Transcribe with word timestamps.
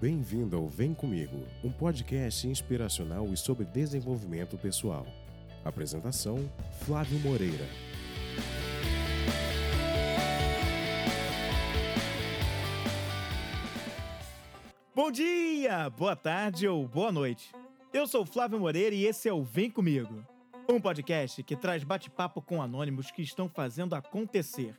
Bem-vindo 0.00 0.56
ao 0.56 0.66
Vem 0.66 0.94
Comigo, 0.94 1.46
um 1.62 1.70
podcast 1.70 2.48
inspiracional 2.48 3.26
e 3.34 3.36
sobre 3.36 3.66
desenvolvimento 3.66 4.56
pessoal. 4.56 5.06
Apresentação: 5.62 6.50
Flávio 6.80 7.18
Moreira. 7.18 7.68
Bom 14.94 15.10
dia, 15.12 15.90
boa 15.90 16.16
tarde 16.16 16.66
ou 16.66 16.88
boa 16.88 17.12
noite. 17.12 17.52
Eu 17.92 18.06
sou 18.06 18.24
Flávio 18.24 18.58
Moreira 18.58 18.96
e 18.96 19.04
esse 19.04 19.28
é 19.28 19.32
o 19.34 19.44
Vem 19.44 19.70
Comigo, 19.70 20.24
um 20.66 20.80
podcast 20.80 21.42
que 21.42 21.54
traz 21.54 21.84
bate-papo 21.84 22.40
com 22.40 22.62
anônimos 22.62 23.10
que 23.10 23.20
estão 23.20 23.50
fazendo 23.50 23.94
acontecer. 23.94 24.74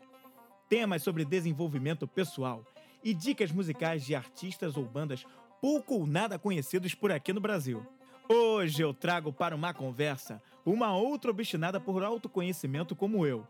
Temas 0.67 1.03
sobre 1.03 1.23
desenvolvimento 1.23 2.07
pessoal 2.07 2.63
e 3.03 3.13
dicas 3.13 3.51
musicais 3.51 4.05
de 4.05 4.15
artistas 4.15 4.77
ou 4.77 4.85
bandas 4.85 5.25
pouco 5.61 5.95
ou 5.95 6.07
nada 6.07 6.39
conhecidos 6.39 6.95
por 6.95 7.11
aqui 7.11 7.31
no 7.31 7.39
Brasil. 7.39 7.85
Hoje 8.27 8.81
eu 8.81 8.93
trago 8.93 9.31
para 9.31 9.55
uma 9.55 9.73
conversa 9.73 10.41
uma 10.65 10.95
outra 10.95 11.31
obstinada 11.31 11.79
por 11.79 12.03
autoconhecimento 12.03 12.95
como 12.95 13.25
eu, 13.25 13.45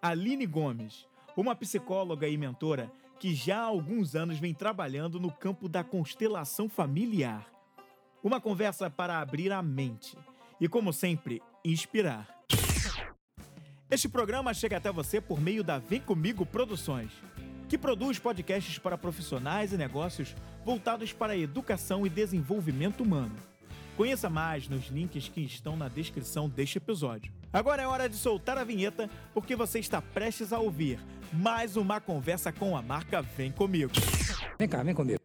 Aline 0.00 0.46
Gomes, 0.46 1.06
uma 1.36 1.54
psicóloga 1.54 2.26
e 2.28 2.36
mentora 2.36 2.90
que 3.18 3.34
já 3.34 3.60
há 3.60 3.64
alguns 3.64 4.14
anos 4.14 4.38
vem 4.38 4.52
trabalhando 4.52 5.20
no 5.20 5.30
campo 5.30 5.68
da 5.68 5.84
constelação 5.84 6.68
familiar. 6.68 7.46
Uma 8.22 8.40
conversa 8.40 8.90
para 8.90 9.20
abrir 9.20 9.52
a 9.52 9.62
mente 9.62 10.16
e, 10.60 10.68
como 10.68 10.92
sempre, 10.92 11.42
inspirar. 11.64 12.28
Este 13.90 14.08
programa 14.08 14.52
chega 14.52 14.78
até 14.78 14.90
você 14.90 15.20
por 15.20 15.40
meio 15.40 15.62
da 15.62 15.78
Vem 15.78 16.00
Comigo 16.00 16.44
Produções 16.44 17.12
que 17.68 17.78
produz 17.78 18.18
podcasts 18.18 18.78
para 18.78 18.98
profissionais 18.98 19.72
e 19.72 19.76
negócios 19.76 20.34
voltados 20.64 21.12
para 21.12 21.32
a 21.32 21.38
educação 21.38 22.06
e 22.06 22.10
desenvolvimento 22.10 23.02
humano. 23.02 23.34
Conheça 23.96 24.28
mais 24.28 24.68
nos 24.68 24.88
links 24.88 25.28
que 25.28 25.40
estão 25.40 25.76
na 25.76 25.88
descrição 25.88 26.48
deste 26.48 26.78
episódio. 26.78 27.32
Agora 27.52 27.82
é 27.82 27.86
hora 27.86 28.08
de 28.08 28.16
soltar 28.16 28.58
a 28.58 28.64
vinheta, 28.64 29.08
porque 29.32 29.54
você 29.54 29.78
está 29.78 30.02
prestes 30.02 30.52
a 30.52 30.58
ouvir 30.58 30.98
mais 31.32 31.76
uma 31.76 32.00
conversa 32.00 32.52
com 32.52 32.76
a 32.76 32.82
marca 32.82 33.22
Vem 33.22 33.52
Comigo. 33.52 33.92
Vem 34.58 34.68
cá, 34.68 34.82
vem 34.82 34.94
comigo. 34.94 35.20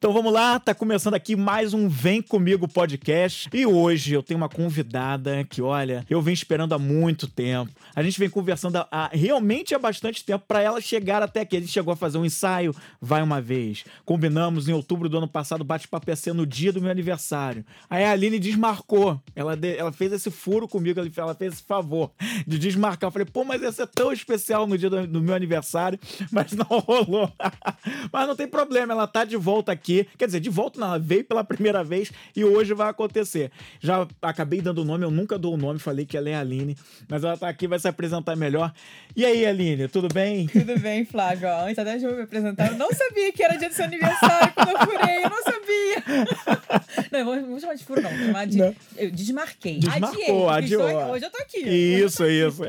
Então 0.00 0.12
vamos 0.12 0.32
lá, 0.32 0.60
tá 0.60 0.72
começando 0.72 1.14
aqui 1.14 1.34
mais 1.34 1.74
um 1.74 1.88
Vem 1.88 2.22
Comigo 2.22 2.68
podcast. 2.68 3.50
E 3.52 3.66
hoje 3.66 4.14
eu 4.14 4.22
tenho 4.22 4.38
uma 4.38 4.48
convidada 4.48 5.42
que, 5.42 5.60
olha, 5.60 6.06
eu 6.08 6.22
venho 6.22 6.34
esperando 6.34 6.72
há 6.72 6.78
muito 6.78 7.26
tempo. 7.26 7.72
A 7.96 8.00
gente 8.00 8.16
vem 8.16 8.30
conversando 8.30 8.76
há, 8.76 9.10
realmente 9.12 9.74
há 9.74 9.78
bastante 9.78 10.24
tempo 10.24 10.44
para 10.46 10.62
ela 10.62 10.80
chegar 10.80 11.20
até 11.20 11.40
aqui. 11.40 11.56
A 11.56 11.60
gente 11.60 11.72
chegou 11.72 11.92
a 11.92 11.96
fazer 11.96 12.16
um 12.16 12.24
ensaio, 12.24 12.72
vai 13.00 13.20
uma 13.20 13.40
vez. 13.40 13.84
Combinamos 14.04 14.68
em 14.68 14.72
outubro 14.72 15.08
do 15.08 15.18
ano 15.18 15.26
passado, 15.26 15.64
bate-papo 15.64 16.14
ser 16.14 16.32
no 16.32 16.46
dia 16.46 16.72
do 16.72 16.80
meu 16.80 16.92
aniversário. 16.92 17.64
Aí 17.90 18.04
a 18.04 18.12
Aline 18.12 18.38
desmarcou. 18.38 19.20
Ela, 19.34 19.56
de, 19.56 19.76
ela 19.76 19.90
fez 19.90 20.12
esse 20.12 20.30
furo 20.30 20.68
comigo, 20.68 21.00
ela 21.00 21.34
fez 21.34 21.54
esse 21.54 21.62
favor 21.64 22.12
de 22.46 22.56
desmarcar. 22.56 23.08
Eu 23.08 23.12
falei, 23.12 23.26
pô, 23.26 23.42
mas 23.42 23.60
esse 23.64 23.82
é 23.82 23.86
tão 23.86 24.12
especial 24.12 24.64
no 24.64 24.78
dia 24.78 24.88
do, 24.88 25.08
do 25.08 25.20
meu 25.20 25.34
aniversário, 25.34 25.98
mas 26.30 26.52
não 26.52 26.66
rolou. 26.66 27.32
mas 28.12 28.28
não 28.28 28.36
tem 28.36 28.46
problema, 28.46 28.92
ela 28.92 29.08
tá 29.08 29.24
de 29.24 29.36
volta 29.36 29.72
aqui 29.72 29.87
aqui. 29.88 30.06
Quer 30.18 30.26
dizer, 30.26 30.40
de 30.40 30.50
volta, 30.50 30.78
não, 30.78 30.88
ela 30.88 30.98
veio 30.98 31.24
pela 31.24 31.42
primeira 31.44 31.82
vez 31.82 32.12
e 32.36 32.44
hoje 32.44 32.74
vai 32.74 32.90
acontecer. 32.90 33.50
Já 33.80 34.06
acabei 34.20 34.60
dando 34.60 34.82
o 34.82 34.84
nome, 34.84 35.04
eu 35.04 35.10
nunca 35.10 35.38
dou 35.38 35.54
o 35.54 35.56
nome, 35.56 35.78
falei 35.78 36.04
que 36.04 36.16
ela 36.16 36.28
é 36.28 36.34
a 36.34 36.40
Aline, 36.40 36.76
mas 37.08 37.24
ela 37.24 37.36
tá 37.36 37.48
aqui, 37.48 37.66
vai 37.66 37.78
se 37.78 37.88
apresentar 37.88 38.36
melhor. 38.36 38.72
E 39.16 39.24
aí, 39.24 39.46
Aline, 39.46 39.88
tudo 39.88 40.08
bem? 40.12 40.46
Tudo 40.46 40.78
bem, 40.78 41.04
Flávio. 41.04 41.48
Antes 41.48 41.78
até 41.78 41.96
de 41.96 42.04
eu 42.04 42.14
me 42.14 42.22
apresentar, 42.22 42.72
eu 42.72 42.78
não 42.78 42.90
sabia 42.92 43.32
que 43.32 43.42
era 43.42 43.56
dia 43.56 43.68
do 43.68 43.74
seu 43.74 43.84
aniversário 43.84 44.52
quando 44.54 44.70
eu 44.70 44.78
furei, 44.78 45.16
eu 45.18 45.30
não 45.30 45.42
sabia. 45.42 47.08
não, 47.12 47.18
eu 47.18 47.24
vou, 47.24 47.46
vou 47.46 47.60
chamar 47.60 47.74
de 47.74 47.84
furo, 47.84 48.02
não, 48.02 48.10
vou 48.10 48.26
chamar 48.26 48.46
de. 48.46 48.58
Não. 48.58 48.74
Eu 48.96 49.10
desmarquei. 49.10 49.78
Desmarcou, 49.78 50.48
adiei. 50.50 50.80
adiou. 50.80 51.10
Hoje 51.12 51.24
eu 51.24 51.30
tô 51.30 51.38
aqui. 51.38 51.58
Isso, 51.58 52.24
isso. 52.26 52.62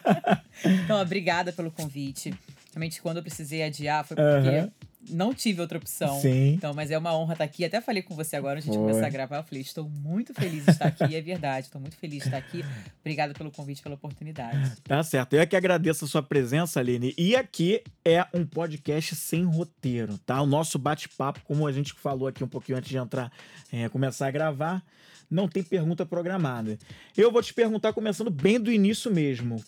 então, 0.64 1.00
obrigada 1.00 1.52
pelo 1.52 1.70
convite. 1.70 2.32
Realmente, 2.72 3.00
quando 3.00 3.18
eu 3.18 3.22
precisei 3.22 3.62
adiar, 3.62 4.04
foi 4.04 4.16
porque. 4.16 4.48
Uh 4.48 4.52
-huh 4.52 4.85
não 5.10 5.34
tive 5.34 5.60
outra 5.60 5.78
opção. 5.78 6.20
Sim. 6.20 6.54
Então, 6.54 6.72
mas 6.74 6.90
é 6.90 6.98
uma 6.98 7.16
honra 7.16 7.34
estar 7.34 7.44
aqui. 7.44 7.64
Até 7.64 7.80
falei 7.80 8.02
com 8.02 8.14
você 8.14 8.36
agora, 8.36 8.58
antes 8.58 8.70
de 8.70 8.76
começar 8.76 9.06
a 9.06 9.10
gravar. 9.10 9.38
Eu 9.38 9.44
falei, 9.44 9.62
estou 9.62 9.88
muito 9.88 10.34
feliz 10.34 10.64
de 10.64 10.70
estar 10.70 10.86
aqui. 10.86 11.14
é 11.14 11.20
verdade, 11.20 11.66
estou 11.66 11.80
muito 11.80 11.96
feliz 11.96 12.22
de 12.22 12.28
estar 12.28 12.38
aqui. 12.38 12.64
Obrigada 13.00 13.34
pelo 13.34 13.50
convite, 13.50 13.82
pela 13.82 13.94
oportunidade. 13.94 14.76
Tá 14.82 15.02
certo. 15.02 15.34
Eu 15.34 15.40
é 15.40 15.46
que 15.46 15.56
agradeço 15.56 16.04
a 16.04 16.08
sua 16.08 16.22
presença, 16.22 16.80
Aline. 16.80 17.14
E 17.16 17.34
aqui 17.36 17.82
é 18.04 18.26
um 18.32 18.44
podcast 18.44 19.14
sem 19.16 19.44
roteiro, 19.44 20.18
tá? 20.18 20.40
O 20.40 20.46
nosso 20.46 20.78
bate-papo, 20.78 21.40
como 21.44 21.66
a 21.66 21.72
gente 21.72 21.92
falou 21.94 22.28
aqui 22.28 22.42
um 22.42 22.48
pouquinho 22.48 22.78
antes 22.78 22.90
de 22.90 22.96
entrar, 22.96 23.32
é, 23.72 23.88
começar 23.88 24.26
a 24.28 24.30
gravar, 24.30 24.82
não 25.30 25.48
tem 25.48 25.62
pergunta 25.62 26.06
programada. 26.06 26.78
Eu 27.16 27.30
vou 27.32 27.42
te 27.42 27.52
perguntar, 27.52 27.92
começando 27.92 28.30
bem 28.30 28.60
do 28.60 28.70
início 28.70 29.10
mesmo. 29.10 29.62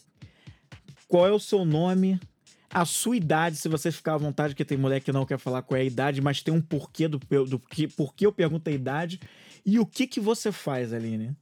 Qual 1.09 1.27
é 1.27 1.32
o 1.32 1.41
seu 1.41 1.65
nome? 1.65 2.21
A 2.70 2.84
sua 2.84 3.16
idade, 3.16 3.56
se 3.56 3.68
você 3.68 3.90
ficar 3.90 4.14
à 4.14 4.18
vontade, 4.18 4.54
porque 4.54 4.64
tem 4.64 4.76
mulher 4.76 5.00
que 5.00 5.12
não 5.12 5.24
quer 5.24 5.38
falar 5.38 5.62
qual 5.62 5.78
é 5.78 5.82
a 5.82 5.84
idade, 5.84 6.20
mas 6.20 6.42
tem 6.42 6.52
um 6.52 6.60
porquê 6.60 7.08
do, 7.08 7.18
do 7.18 7.58
que, 7.58 7.88
porquê 7.88 8.26
eu 8.26 8.32
pergunto 8.32 8.68
a 8.68 8.72
idade. 8.72 9.20
E 9.64 9.78
o 9.78 9.86
que 9.86 10.06
que 10.06 10.20
você 10.20 10.52
faz, 10.52 10.92
Aline? 10.92 11.34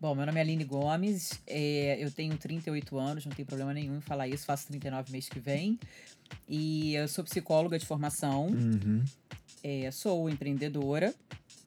Bom, 0.00 0.14
meu 0.14 0.26
nome 0.26 0.38
é 0.38 0.42
Aline 0.42 0.64
Gomes, 0.64 1.40
é, 1.46 1.96
eu 1.98 2.10
tenho 2.10 2.36
38 2.36 2.98
anos, 2.98 3.24
não 3.24 3.32
tem 3.32 3.44
problema 3.44 3.72
nenhum 3.72 3.96
em 3.96 4.00
falar 4.00 4.28
isso, 4.28 4.44
faço 4.44 4.66
39 4.66 5.10
mês 5.10 5.28
que 5.28 5.38
vem. 5.38 5.78
E 6.48 6.94
eu 6.94 7.08
sou 7.08 7.24
psicóloga 7.24 7.78
de 7.78 7.86
formação, 7.86 8.48
uhum. 8.48 9.02
é, 9.62 9.90
sou 9.90 10.28
empreendedora 10.28 11.14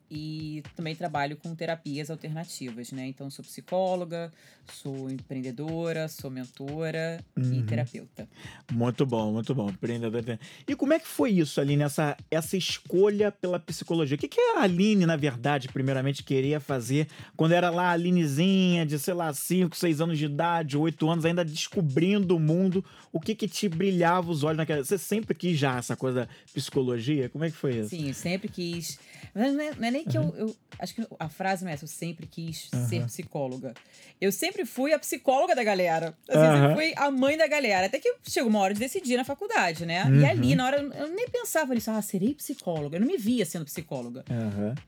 e 0.10 0.64
também 0.76 0.96
trabalho 0.96 1.36
com 1.36 1.54
terapias 1.54 2.10
alternativas, 2.10 2.92
né? 2.92 3.08
Então, 3.08 3.30
sou 3.30 3.44
psicóloga, 3.44 4.32
sou 4.72 5.10
empreendedora, 5.10 6.08
sou 6.08 6.32
mentora 6.32 7.24
uhum. 7.36 7.54
e 7.54 7.64
terapeuta. 7.64 8.28
Muito 8.72 9.06
bom, 9.06 9.34
muito 9.34 9.54
bom. 9.54 9.70
Empreendedora. 9.70 10.40
E 10.68 10.76
como 10.76 10.94
é 10.94 11.00
que 11.00 11.08
foi 11.08 11.32
isso, 11.32 11.60
Aline, 11.60 11.84
essa, 11.84 12.16
essa 12.32 12.56
escolha 12.56 13.32
pela 13.32 13.60
psicologia? 13.60 14.16
O 14.16 14.20
que, 14.20 14.28
que 14.28 14.40
a 14.40 14.62
Aline, 14.62 15.06
na 15.06 15.16
verdade, 15.16 15.68
primeiramente 15.68 16.24
queria 16.24 16.60
fazer 16.60 17.08
quando 17.36 17.52
era 17.52 17.70
lá 17.70 17.90
a 17.90 17.92
Alinezinha, 17.92 18.86
de, 18.86 18.98
sei 18.98 19.14
lá, 19.14 19.34
5, 19.34 19.76
6 19.76 20.02
anos 20.02 20.18
de 20.18 20.26
idade, 20.26 20.78
8 20.78 21.10
anos, 21.10 21.26
ainda 21.26 21.44
descobrindo 21.44 22.36
o 22.36 22.40
mundo? 22.40 22.84
O 23.12 23.20
que 23.20 23.36
que 23.36 23.48
te 23.48 23.68
brilhava 23.68 24.32
os 24.32 24.44
olhos 24.44 24.58
naquela... 24.58 24.84
Você 24.84 24.98
sempre 24.98 25.36
quis 25.36 25.58
já 25.58 25.78
essa 25.78 25.96
coisa 25.96 26.22
da 26.22 26.28
psicologia? 26.54 27.30
Como 27.30 27.44
é 27.44 27.50
que 27.50 27.58
foi 27.58 27.78
isso? 27.78 27.90
Sim, 27.90 28.14
sempre 28.14 28.48
quis. 28.48 29.00
Mas 29.34 29.54
não 29.54 29.62
é, 29.62 29.76
não 29.76 29.88
é 29.88 29.92
nem 29.98 30.06
que 30.06 30.18
uhum. 30.18 30.34
eu, 30.36 30.48
eu, 30.48 30.56
Acho 30.80 30.94
que 30.94 31.08
a 31.20 31.28
frase 31.28 31.64
não 31.64 31.72
é 31.72 31.74
essa, 31.74 31.86
eu 31.86 31.90
sempre 31.90 32.28
quis 32.28 32.70
uhum. 32.72 32.88
ser 32.88 33.06
psicóloga. 33.06 33.74
Eu 34.22 34.32
sempre 34.32 34.66
fui 34.66 34.94
a 34.94 35.00
psicóloga 35.00 35.56
da 35.56 35.64
galera. 35.64 36.16
Eu 36.28 36.40
uhum. 36.40 36.46
sempre 36.46 36.76
fui 36.76 36.94
a 36.96 37.10
mãe 37.10 37.38
da 37.38 37.48
galera. 37.48 37.88
Até 37.88 38.00
que 38.00 38.14
chegou 38.28 38.50
uma 38.50 38.60
hora 38.60 38.74
de 38.74 38.80
decidir 38.80 39.18
na 39.18 39.24
faculdade, 39.24 39.86
né? 39.86 40.04
Uhum. 40.06 40.22
E 40.22 40.26
ali, 40.26 40.56
na 40.56 40.66
hora, 40.66 40.82
eu 40.82 41.08
nem 41.10 41.28
pensava 41.30 41.74
nisso. 41.74 41.90
Ah, 41.90 42.02
serei 42.02 42.34
psicóloga. 42.36 42.98
Eu 42.98 43.02
não 43.02 43.08
me 43.08 43.18
via 43.18 43.46
sendo 43.46 43.66
psicóloga. 43.66 44.24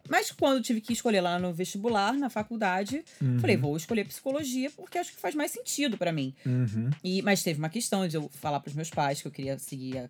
Mas 0.07 0.31
quando 0.31 0.61
tive 0.61 0.79
que 0.79 0.93
escolher 0.93 1.21
lá 1.21 1.39
no 1.39 1.53
vestibular, 1.53 2.13
na 2.13 2.29
faculdade, 2.29 3.03
falei, 3.39 3.57
vou 3.57 3.75
escolher 3.75 4.05
psicologia 4.05 4.69
porque 4.69 4.97
acho 4.97 5.11
que 5.11 5.19
faz 5.19 5.33
mais 5.33 5.51
sentido 5.51 5.97
para 5.97 6.11
mim. 6.11 6.35
Uhum. 6.45 6.89
E, 7.03 7.21
mas 7.23 7.41
teve 7.41 7.57
uma 7.57 7.69
questão 7.69 8.07
de 8.07 8.15
eu 8.15 8.29
falar 8.29 8.59
pros 8.59 8.75
meus 8.75 8.89
pais 8.89 9.21
que 9.21 9.27
eu 9.27 9.31
queria 9.31 9.57
seguir 9.57 9.97
a 9.97 10.09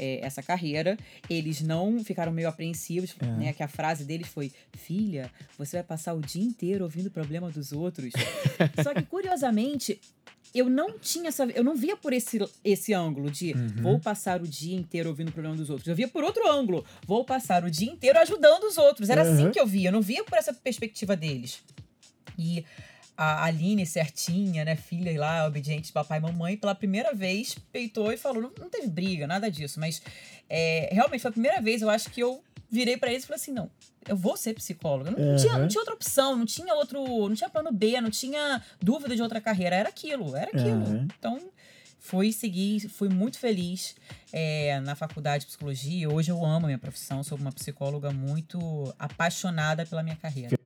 é, 0.00 0.24
essa 0.24 0.42
carreira. 0.42 0.96
Eles 1.28 1.60
não 1.60 2.02
ficaram 2.02 2.32
meio 2.32 2.48
apreensivos, 2.48 3.14
é. 3.20 3.26
né? 3.26 3.52
Que 3.52 3.62
a 3.62 3.68
frase 3.68 4.04
deles 4.04 4.26
foi: 4.28 4.50
Filha, 4.72 5.30
você 5.58 5.76
vai 5.76 5.84
passar 5.84 6.14
o 6.14 6.20
dia 6.20 6.42
inteiro 6.42 6.84
ouvindo 6.84 7.06
o 7.06 7.10
problema 7.10 7.50
dos 7.50 7.70
outros. 7.70 8.12
Só 8.82 8.94
que, 8.94 9.02
curiosamente, 9.02 10.00
eu 10.54 10.70
não 10.70 10.98
tinha 10.98 11.28
essa. 11.28 11.44
Eu 11.44 11.62
não 11.62 11.76
via 11.76 11.96
por 11.96 12.14
esse, 12.14 12.38
esse 12.64 12.94
ângulo 12.94 13.30
de 13.30 13.52
uhum. 13.52 13.82
vou 13.82 14.00
passar 14.00 14.40
o 14.40 14.48
dia 14.48 14.76
inteiro 14.76 15.10
ouvindo 15.10 15.28
o 15.28 15.32
problema 15.32 15.56
dos 15.56 15.68
outros. 15.68 15.86
Eu 15.86 15.94
via 15.94 16.08
por 16.08 16.24
outro 16.24 16.50
ângulo. 16.50 16.84
Vou 17.06 17.24
passar 17.24 17.62
o 17.62 17.70
dia 17.70 17.90
inteiro 17.90 18.18
ajudando 18.18 18.64
os 18.64 18.78
outros. 18.78 19.10
Era 19.10 19.22
assim 19.22 19.30
uhum. 19.30 19.36
assim 19.42 19.50
que 19.50 19.60
eu 19.60 19.66
via. 19.66 19.88
Eu 19.88 19.92
não 19.92 20.02
via 20.02 20.24
por 20.24 20.38
essa 20.38 20.54
perspectiva 20.54 21.14
deles. 21.14 21.62
E 22.38 22.64
a 23.22 23.44
Aline 23.44 23.84
certinha, 23.84 24.64
né, 24.64 24.74
filha 24.74 25.18
lá, 25.20 25.46
obediente 25.46 25.88
de 25.88 25.92
papai 25.92 26.18
e 26.18 26.22
mamãe, 26.22 26.56
pela 26.56 26.74
primeira 26.74 27.12
vez 27.12 27.54
peitou 27.70 28.10
e 28.10 28.16
falou, 28.16 28.40
não, 28.40 28.52
não 28.58 28.70
teve 28.70 28.88
briga, 28.88 29.26
nada 29.26 29.50
disso, 29.50 29.78
mas 29.78 30.00
é, 30.48 30.88
realmente 30.90 31.20
foi 31.20 31.28
a 31.28 31.32
primeira 31.32 31.60
vez, 31.60 31.82
eu 31.82 31.90
acho 31.90 32.08
que 32.08 32.22
eu 32.22 32.42
virei 32.70 32.96
para 32.96 33.10
eles 33.10 33.24
e 33.24 33.26
falei 33.26 33.38
assim, 33.38 33.52
não, 33.52 33.70
eu 34.08 34.16
vou 34.16 34.38
ser 34.38 34.54
psicóloga. 34.54 35.10
Não, 35.10 35.18
uhum. 35.18 35.36
tinha, 35.36 35.58
não 35.58 35.68
tinha 35.68 35.80
outra 35.80 35.94
opção, 35.94 36.34
não 36.34 36.46
tinha 36.46 36.74
outro, 36.74 37.04
não 37.28 37.34
tinha 37.34 37.50
plano 37.50 37.70
B, 37.70 38.00
não 38.00 38.08
tinha 38.10 38.62
dúvida 38.80 39.14
de 39.14 39.20
outra 39.20 39.38
carreira, 39.38 39.76
era 39.76 39.90
aquilo, 39.90 40.34
era 40.34 40.50
aquilo. 40.50 40.86
Uhum. 40.86 41.08
Então, 41.18 41.38
fui 41.98 42.32
seguir, 42.32 42.88
fui 42.88 43.10
muito 43.10 43.38
feliz 43.38 43.96
é, 44.32 44.80
na 44.80 44.94
faculdade 44.94 45.42
de 45.42 45.48
psicologia. 45.48 46.08
Hoje 46.08 46.30
eu 46.30 46.42
amo 46.42 46.64
a 46.64 46.68
minha 46.68 46.78
profissão, 46.78 47.22
sou 47.22 47.36
uma 47.36 47.52
psicóloga 47.52 48.10
muito 48.12 48.94
apaixonada 48.98 49.84
pela 49.84 50.02
minha 50.02 50.16
carreira. 50.16 50.58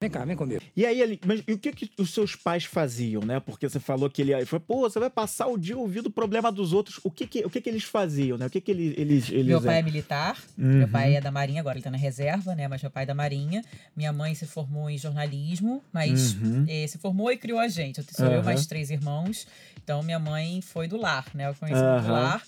Vem 0.00 0.08
cá, 0.08 0.24
vem 0.24 0.36
comigo. 0.36 0.62
E 0.76 0.86
aí, 0.86 1.00
ele, 1.02 1.18
mas 1.26 1.42
e 1.48 1.52
o 1.54 1.58
que, 1.58 1.72
que 1.72 1.90
os 2.00 2.14
seus 2.14 2.36
pais 2.36 2.64
faziam, 2.64 3.20
né? 3.24 3.40
Porque 3.40 3.68
você 3.68 3.80
falou 3.80 4.08
que 4.08 4.22
ele 4.22 4.32
ele 4.32 4.46
falou, 4.46 4.64
pô, 4.64 4.80
você 4.88 5.00
vai 5.00 5.10
passar 5.10 5.48
o 5.48 5.58
dia 5.58 5.76
ouvindo 5.76 6.06
o 6.06 6.10
problema 6.10 6.52
dos 6.52 6.72
outros. 6.72 7.00
O 7.02 7.10
que 7.10 7.26
que, 7.26 7.44
o 7.44 7.50
que, 7.50 7.60
que 7.60 7.68
eles 7.68 7.82
faziam, 7.82 8.38
né? 8.38 8.46
O 8.46 8.50
que 8.50 8.60
que 8.60 8.70
eles... 8.70 8.94
eles, 8.96 9.28
eles 9.28 9.46
Meu 9.48 9.60
pai 9.60 9.76
é? 9.76 9.78
é 9.80 9.82
militar, 9.82 10.38
Uhum. 10.56 10.78
meu 10.78 10.88
pai 10.88 11.16
é 11.16 11.20
da 11.20 11.32
Marinha, 11.32 11.60
agora 11.60 11.76
ele 11.76 11.82
tá 11.82 11.90
na 11.90 11.96
reserva, 11.98 12.54
né? 12.54 12.68
Mas 12.68 12.80
meu 12.80 12.92
pai 12.92 13.02
é 13.02 13.06
da 13.06 13.14
Marinha. 13.14 13.64
Minha 13.96 14.12
mãe 14.12 14.36
se 14.36 14.46
formou 14.46 14.88
em 14.88 14.96
jornalismo, 14.96 15.82
mas 15.92 16.34
Uhum. 16.34 16.64
eh, 16.68 16.86
se 16.86 16.96
formou 16.98 17.32
e 17.32 17.36
criou 17.36 17.58
a 17.58 17.66
gente. 17.66 17.98
Eu 17.98 18.04
sou 18.12 18.26
eu 18.26 18.34
Aham. 18.34 18.42
mais 18.44 18.66
três 18.66 18.90
irmãos. 18.90 19.48
Então 19.82 20.00
minha 20.04 20.20
mãe 20.20 20.60
foi 20.60 20.86
do 20.86 20.96
lar, 20.96 21.26
né? 21.34 21.48
Eu 21.48 21.54
conheci 21.56 21.82
Aham. 21.82 22.02
do 22.06 22.12
lar. 22.12 22.42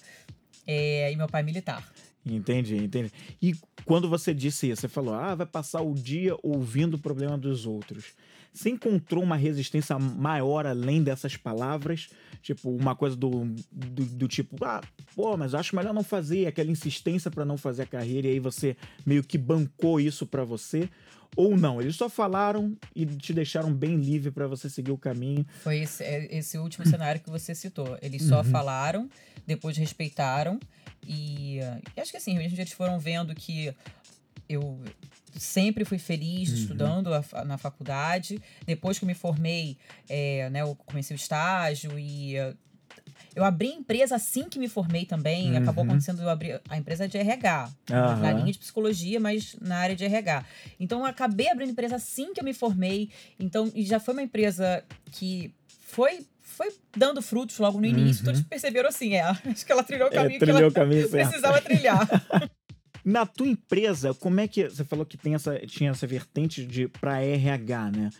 eh, 0.68 1.10
e 1.12 1.16
meu 1.16 1.26
pai 1.28 1.40
é 1.40 1.44
militar. 1.44 1.82
Entendi, 2.24 2.76
entendi. 2.76 3.10
E 3.40 3.54
quando 3.84 4.08
você 4.08 4.34
disse 4.34 4.70
isso, 4.70 4.82
você 4.82 4.88
falou, 4.88 5.14
ah, 5.14 5.34
vai 5.34 5.46
passar 5.46 5.80
o 5.80 5.94
dia 5.94 6.36
ouvindo 6.42 6.94
o 6.94 6.98
problema 6.98 7.38
dos 7.38 7.66
outros. 7.66 8.12
Você 8.52 8.68
encontrou 8.70 9.22
uma 9.22 9.36
resistência 9.36 9.98
maior 9.98 10.66
além 10.66 11.02
dessas 11.02 11.36
palavras? 11.36 12.08
Tipo, 12.42 12.70
uma 12.70 12.96
coisa 12.96 13.16
do, 13.16 13.44
do, 13.70 14.04
do 14.04 14.28
tipo, 14.28 14.56
ah, 14.64 14.82
pô, 15.14 15.36
mas 15.36 15.54
acho 15.54 15.76
melhor 15.76 15.94
não 15.94 16.02
fazer, 16.02 16.46
aquela 16.46 16.70
insistência 16.70 17.30
pra 17.30 17.44
não 17.44 17.56
fazer 17.56 17.82
a 17.82 17.86
carreira, 17.86 18.26
e 18.26 18.32
aí 18.32 18.40
você 18.40 18.76
meio 19.06 19.22
que 19.22 19.38
bancou 19.38 20.00
isso 20.00 20.26
pra 20.26 20.44
você? 20.44 20.88
Ou 21.36 21.56
não? 21.56 21.80
Eles 21.80 21.96
só 21.96 22.08
falaram 22.08 22.76
e 22.94 23.06
te 23.06 23.32
deixaram 23.32 23.72
bem 23.72 23.96
livre 23.96 24.30
pra 24.30 24.46
você 24.46 24.68
seguir 24.68 24.90
o 24.90 24.98
caminho. 24.98 25.46
Foi 25.62 25.78
esse, 25.78 26.02
é, 26.02 26.26
esse 26.36 26.58
último 26.58 26.84
cenário 26.86 27.20
que 27.20 27.30
você 27.30 27.54
citou. 27.54 27.96
Eles 28.02 28.22
só 28.22 28.38
Uhum. 28.38 28.44
falaram, 28.44 29.08
depois 29.46 29.76
respeitaram. 29.76 30.58
E, 31.06 31.58
e 31.96 32.00
acho 32.00 32.10
que 32.10 32.16
assim, 32.16 32.36
eles 32.36 32.72
foram 32.72 32.98
vendo 32.98 33.34
que 33.34 33.72
eu 34.48 34.80
sempre 35.36 35.84
fui 35.84 35.98
feliz 35.98 36.48
Uhum. 36.50 36.54
estudando 36.56 37.14
a 37.14 37.44
na 37.44 37.56
faculdade. 37.56 38.40
Depois 38.66 38.98
que 38.98 39.04
eu 39.04 39.06
me 39.06 39.14
formei, 39.14 39.78
eh, 40.08 40.50
né, 40.50 40.62
eu 40.62 40.74
comecei 40.86 41.14
o 41.14 41.18
estágio 41.18 41.96
e 41.98 42.34
eu 43.34 43.44
abri 43.44 43.68
empresa 43.68 44.16
assim 44.16 44.48
que 44.48 44.58
me 44.58 44.68
formei 44.68 45.04
também. 45.04 45.56
Acabou 45.56 45.82
Uhum. 45.84 45.90
acontecendo 45.90 46.22
eu 46.22 46.28
abri 46.28 46.58
a 46.68 46.76
empresa 46.76 47.06
de 47.08 47.16
RH, 47.18 47.70
na 47.88 47.96
Aham. 47.96 48.34
linha 48.34 48.52
de 48.52 48.58
psicologia, 48.58 49.18
mas 49.20 49.56
na 49.60 49.78
área 49.78 49.94
de 49.96 50.04
RH. 50.04 50.44
Então 50.78 51.00
eu 51.00 51.06
acabei 51.06 51.48
abrindo 51.48 51.70
empresa 51.70 51.96
assim 51.96 52.32
que 52.32 52.40
eu 52.40 52.44
me 52.44 52.52
formei. 52.52 53.10
Então, 53.38 53.70
e 53.74 53.84
já 53.84 53.98
foi 54.00 54.14
uma 54.14 54.22
empresa 54.22 54.84
que 55.12 55.52
foi 55.80 56.26
foi 56.42 56.74
dando 56.94 57.22
frutos 57.22 57.58
logo 57.58 57.80
no 57.80 57.86
início. 57.86 58.24
Uhum. 58.26 58.32
eles 58.32 58.42
perceberam 58.42 58.88
assim, 58.88 59.14
é, 59.14 59.22
acho 59.46 59.64
que 59.64 59.72
ela 59.72 59.82
trilhou 59.82 60.08
o 60.08 60.12
É, 60.12 60.16
caminho 60.16 60.32
que 60.32 60.38
trilhou 60.40 60.60
ela 60.60 60.68
o 60.68 60.72
caminho 60.72 61.08
certo. 61.08 61.28
precisava 61.28 61.60
trilhar. 61.62 62.08
Na 63.02 63.24
tua 63.24 63.48
empresa, 63.48 64.12
como 64.12 64.40
é 64.40 64.46
que 64.48 64.68
você 64.68 64.84
falou 64.84 65.06
que 65.06 65.16
tem 65.16 65.34
essa, 65.34 65.58
tinha 65.60 65.90
essa 65.90 66.06
vertente 66.06 66.66
de 66.66 66.86
para 66.86 67.22
RH, 67.22 67.90
né? 67.92 68.10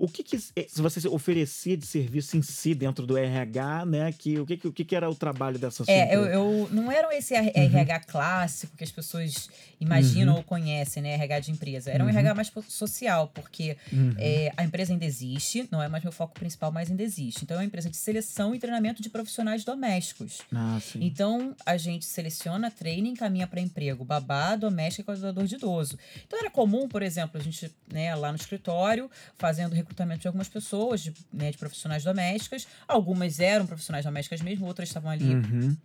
O 0.00 0.08
que, 0.08 0.22
que 0.22 0.38
se 0.38 0.52
você 0.76 1.06
oferecia 1.08 1.76
de 1.76 1.84
serviço 1.86 2.36
em 2.36 2.42
si 2.42 2.74
dentro 2.74 3.04
do 3.06 3.16
RH, 3.18 3.84
né? 3.86 4.12
Que, 4.12 4.38
o 4.38 4.46
que, 4.46 4.56
que- 4.56 4.68
o 4.68 4.72
que, 4.72 4.94
era 4.94 5.10
o 5.10 5.14
trabalho 5.14 5.58
dessa 5.58 5.84
sua 5.84 5.92
É, 5.92 6.14
eu, 6.14 6.24
eu 6.26 6.68
não 6.70 6.90
era 6.90 7.14
esse 7.16 7.34
RH 7.34 8.00
clássico 8.00 8.76
que 8.76 8.84
as 8.84 8.90
pessoas 8.92 9.48
imaginam 9.80 10.36
ou 10.36 10.42
conhecem, 10.42 11.02
né? 11.02 11.14
RH 11.14 11.40
de 11.40 11.50
empresa. 11.50 11.90
Era 11.90 12.04
um 12.04 12.06
Uhum. 12.06 12.12
RH 12.12 12.34
mais 12.34 12.52
social, 12.68 13.28
porque 13.34 13.76
Uhum. 13.92 14.14
é, 14.18 14.52
a 14.56 14.64
empresa 14.64 14.92
ainda 14.92 15.04
existe, 15.04 15.66
não 15.70 15.82
é 15.82 15.88
mais 15.88 16.02
meu 16.02 16.12
foco 16.12 16.34
principal, 16.34 16.70
mas 16.70 16.90
ainda 16.90 17.02
existe. 17.02 17.44
Então 17.44 17.56
é 17.56 17.60
uma 17.60 17.64
empresa 17.66 17.90
de 17.90 17.96
seleção 17.96 18.54
e 18.54 18.58
treinamento 18.58 19.02
de 19.02 19.10
profissionais 19.10 19.64
domésticos. 19.64 20.42
Ah, 20.54 20.78
sim. 20.80 21.00
Então, 21.02 21.54
a 21.66 21.76
gente 21.76 22.04
seleciona, 22.04 22.70
treina 22.70 23.08
e 23.08 23.10
encaminha 23.10 23.46
para 23.46 23.60
emprego 23.60 24.04
babá, 24.04 24.54
doméstico 24.56 25.10
e 25.10 25.14
cuidador 25.14 25.44
de 25.46 25.56
idoso. 25.56 25.98
Então, 26.26 26.38
era 26.38 26.50
comum, 26.50 26.88
por 26.88 27.02
exemplo, 27.02 27.40
a 27.40 27.42
gente, 27.42 27.70
né, 27.92 28.14
lá 28.14 28.30
no 28.30 28.36
escritório, 28.36 29.10
fazendo 29.36 29.74
recrutamento 29.88 30.20
de 30.20 30.26
algumas 30.28 30.48
pessoas, 30.48 31.00
de, 31.00 31.12
né, 31.32 31.50
de 31.50 31.58
profissionais 31.58 32.04
domésticas. 32.04 32.66
Algumas 32.86 33.40
eram 33.40 33.66
profissionais 33.66 34.04
domésticas 34.04 34.40
mesmo, 34.40 34.66
outras 34.66 34.88
estavam 34.88 35.10
ali 35.10 35.34
Uhum. 35.34 35.76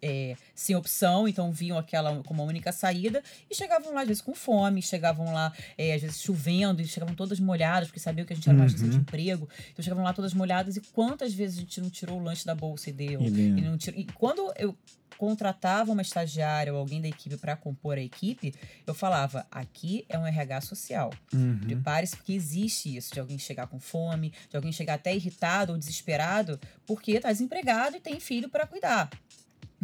é, 0.00 0.36
sem 0.54 0.74
opção, 0.74 1.28
então 1.28 1.52
viam 1.52 1.78
aquela 1.78 2.22
como 2.24 2.42
a 2.42 2.44
única 2.44 2.72
saída 2.72 3.22
e 3.48 3.54
chegavam 3.54 3.94
lá, 3.94 4.00
às 4.02 4.08
vezes, 4.08 4.20
com 4.22 4.34
fome, 4.34 4.82
chegavam 4.82 5.32
lá, 5.32 5.52
é, 5.78 5.94
às 5.94 6.02
vezes, 6.02 6.20
chovendo, 6.20 6.82
e 6.82 6.86
chegavam 6.86 7.14
todas 7.14 7.38
molhadas, 7.38 7.88
porque 7.88 8.00
sabiam 8.00 8.26
que 8.26 8.32
a 8.32 8.36
gente 8.36 8.48
era 8.48 8.56
uma 8.58 8.64
agência 8.64 8.88
de 8.88 8.96
Uhum. 8.96 9.00
emprego. 9.02 9.48
Então, 9.72 9.82
chegavam 9.82 10.02
lá 10.02 10.12
todas 10.12 10.34
molhadas 10.34 10.76
e 10.76 10.80
quantas 10.80 11.32
vezes 11.32 11.58
a 11.58 11.60
gente 11.60 11.80
não 11.80 11.88
tirou 11.90 12.18
o 12.18 12.22
lanche 12.24 12.44
da 12.44 12.54
bolsa 12.54 12.90
e 12.90 12.92
deu? 12.92 13.20
E. 13.22 13.26
E, 13.28 13.60
não 13.60 13.76
tira- 13.78 13.96
e 13.96 14.04
quando 14.06 14.52
eu 14.56 14.76
contratava 15.18 15.92
uma 15.92 16.02
estagiária 16.02 16.72
ou 16.72 16.78
alguém 16.78 17.00
da 17.00 17.08
equipe 17.08 17.36
para 17.36 17.56
compor 17.56 17.96
a 17.98 18.00
equipe, 18.02 18.54
eu 18.86 18.94
falava: 18.94 19.46
aqui 19.50 20.04
é 20.08 20.18
um 20.18 20.26
RH 20.26 20.60
social. 20.62 21.10
Uhum. 21.32 21.58
Prepare-se, 21.66 22.16
porque 22.16 22.32
existe 22.32 22.96
isso, 22.96 23.12
de 23.12 23.20
alguém 23.20 23.38
chegar 23.38 23.66
com 23.66 23.78
fome, 23.78 24.32
de 24.50 24.56
alguém 24.56 24.72
chegar 24.72 24.94
até 24.94 25.14
irritado 25.14 25.72
ou 25.72 25.78
desesperado, 25.78 26.58
porque 26.86 27.12
está 27.12 27.30
desempregado 27.32 27.96
e 27.96 28.00
tem 28.00 28.18
filho 28.20 28.48
para 28.48 28.66
cuidar. 28.66 29.08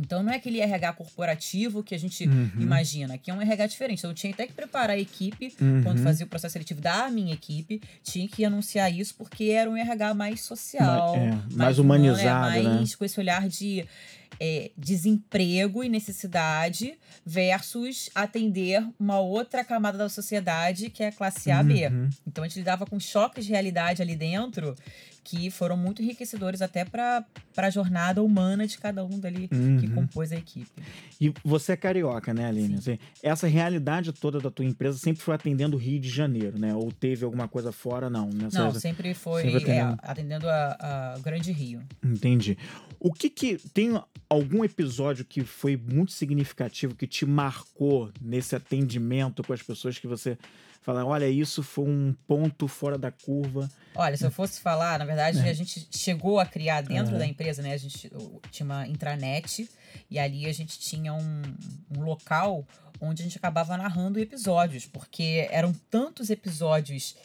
Então 0.01 0.23
não 0.23 0.33
é 0.33 0.37
aquele 0.37 0.61
RH 0.61 0.93
corporativo 0.93 1.83
que 1.83 1.93
a 1.93 1.99
gente 1.99 2.29
Uhum. 2.29 2.53
imagina, 2.61 3.15
aqui 3.15 3.33
é 3.33 3.35
um 3.35 3.43
RH 3.43 3.67
diferente. 3.67 3.99
Então 3.99 4.13
eu 4.13 4.15
tinha 4.15 4.33
até 4.33 4.47
que 4.47 4.53
preparar 4.53 4.91
a 4.97 4.99
equipe, 5.01 5.53
Uhum. 5.61 5.83
quando 5.83 5.99
fazia 6.05 6.25
o 6.25 6.29
processo 6.29 6.53
seletivo 6.53 6.81
da 6.81 7.11
minha 7.11 7.35
equipe, 7.35 7.83
tinha 8.05 8.29
que 8.29 8.45
anunciar 8.45 8.93
isso 8.95 9.13
porque 9.17 9.47
era 9.47 9.69
um 9.69 9.77
RH 9.77 10.15
mais 10.15 10.41
social, 10.43 11.17
Ma- 11.17 11.45
é, 11.55 11.57
mais 11.57 11.79
humano, 11.81 12.05
é, 12.05 12.11
humanizado, 12.13 12.47
né? 12.63 12.63
mais 12.63 12.95
com 12.95 13.05
esse 13.05 13.19
olhar 13.19 13.49
de 13.49 13.85
é, 14.41 14.71
desemprego 14.77 15.83
e 15.83 15.89
necessidade 15.89 16.99
versus 17.25 18.11
atender 18.15 18.87
uma 18.99 19.19
outra 19.21 19.65
camada 19.65 19.99
da 19.99 20.09
sociedade 20.09 20.91
que 20.91 21.03
é 21.03 21.09
a 21.09 21.13
classe 21.13 21.51
A, 21.51 21.63
B. 21.63 21.87
Uhum. 21.87 22.09
Então 22.27 22.45
a 22.45 22.49
gente 22.49 22.59
lidava 22.59 22.87
com 22.87 22.99
choques 22.99 23.45
de 23.45 23.53
realidade 23.53 24.03
ali 24.03 24.17
dentro 24.17 24.75
que 25.25 25.51
foram 25.51 25.77
muito 25.77 26.03
enriquecedores 26.03 26.63
até 26.63 26.87
para 26.87 27.23
a 27.59 27.69
jornada 27.69 28.23
humana 28.23 28.67
de 28.67 28.79
cada 28.79 29.05
um 29.05 29.21
dali 29.21 29.47
que 29.47 29.55
Uhum. 29.55 29.95
compôs 29.95 30.33
a 30.33 30.37
equipe. 30.37 30.71
E 31.21 31.35
você 31.45 31.73
é 31.73 31.77
carioca, 31.77 32.33
né, 32.33 32.47
Aline? 32.47 32.77
Assim, 32.77 32.99
essa 33.23 33.47
realidade 33.47 34.11
toda 34.11 34.41
da 34.41 34.51
tua 34.51 34.65
empresa 34.65 34.97
sempre 34.97 35.23
foi 35.23 35.35
atendendo 35.35 35.77
o 35.77 35.79
Rio 35.79 36.01
de 36.01 36.09
Janeiro, 36.09 36.59
né? 36.59 36.75
Ou 36.75 36.91
teve 36.91 37.27
alguma 37.27 37.47
coisa 37.47 37.71
fora, 37.73 38.09
não? 38.09 38.31
Nessa... 38.31 38.65
Não, 38.65 38.75
sempre 38.75 39.13
foi 39.13 39.43
sempre 39.43 39.71
é, 39.71 39.81
atendendo. 39.81 40.01
atendendo 40.03 40.49
a, 40.49 41.15
a 41.15 41.19
Grande 41.19 41.53
Rio. 41.53 41.83
Entendi. 42.03 42.57
O 42.99 43.13
que 43.13 43.29
que 43.29 43.59
tem 43.75 44.01
algum 44.29 44.65
episódio 44.65 45.25
que 45.25 45.43
foi 45.45 45.77
muito 45.77 46.13
significativo 46.13 46.95
que 46.95 47.07
te 47.07 47.25
marcou 47.25 48.11
nesse 48.21 48.55
atendimento 48.55 49.43
com 49.43 49.53
as 49.53 49.63
pessoas 49.63 49.99
que 49.99 50.07
você 50.07 50.37
fala, 50.83 51.05
olha, 51.05 51.29
isso 51.29 51.63
foi 51.63 51.85
um 51.87 52.15
ponto 52.27 52.67
fora 52.69 52.97
da 52.97 53.11
curva. 53.11 53.71
Olha, 53.95 54.17
se 54.17 54.25
eu 54.25 54.31
fosse 54.31 54.61
falar, 54.61 54.99
na 54.99 55.05
verdade, 55.05 55.39
É. 55.39 55.51
a 55.51 55.53
gente 55.53 55.87
chegou 55.91 56.39
a 56.41 56.47
criar 56.47 56.83
dentro 56.83 57.11
Aham. 57.11 57.19
da 57.19 57.27
empresa, 57.27 57.61
né? 57.63 57.73
A 57.75 57.77
gente 57.79 58.11
tinha 58.51 58.65
uma 58.65 58.87
intranet 58.87 59.69
e 60.11 60.19
ali 60.19 60.47
a 60.47 60.53
gente 60.53 60.79
tinha 60.79 61.13
um, 61.13 61.43
um 61.97 62.01
local 62.03 62.67
onde 63.01 63.23
a 63.23 63.25
gente 63.25 63.37
acabava 63.37 63.77
narrando 63.77 64.19
episódios, 64.19 64.87
porque 64.87 65.47
eram 65.51 65.73
tantos 65.91 66.31
episódios 66.31 67.17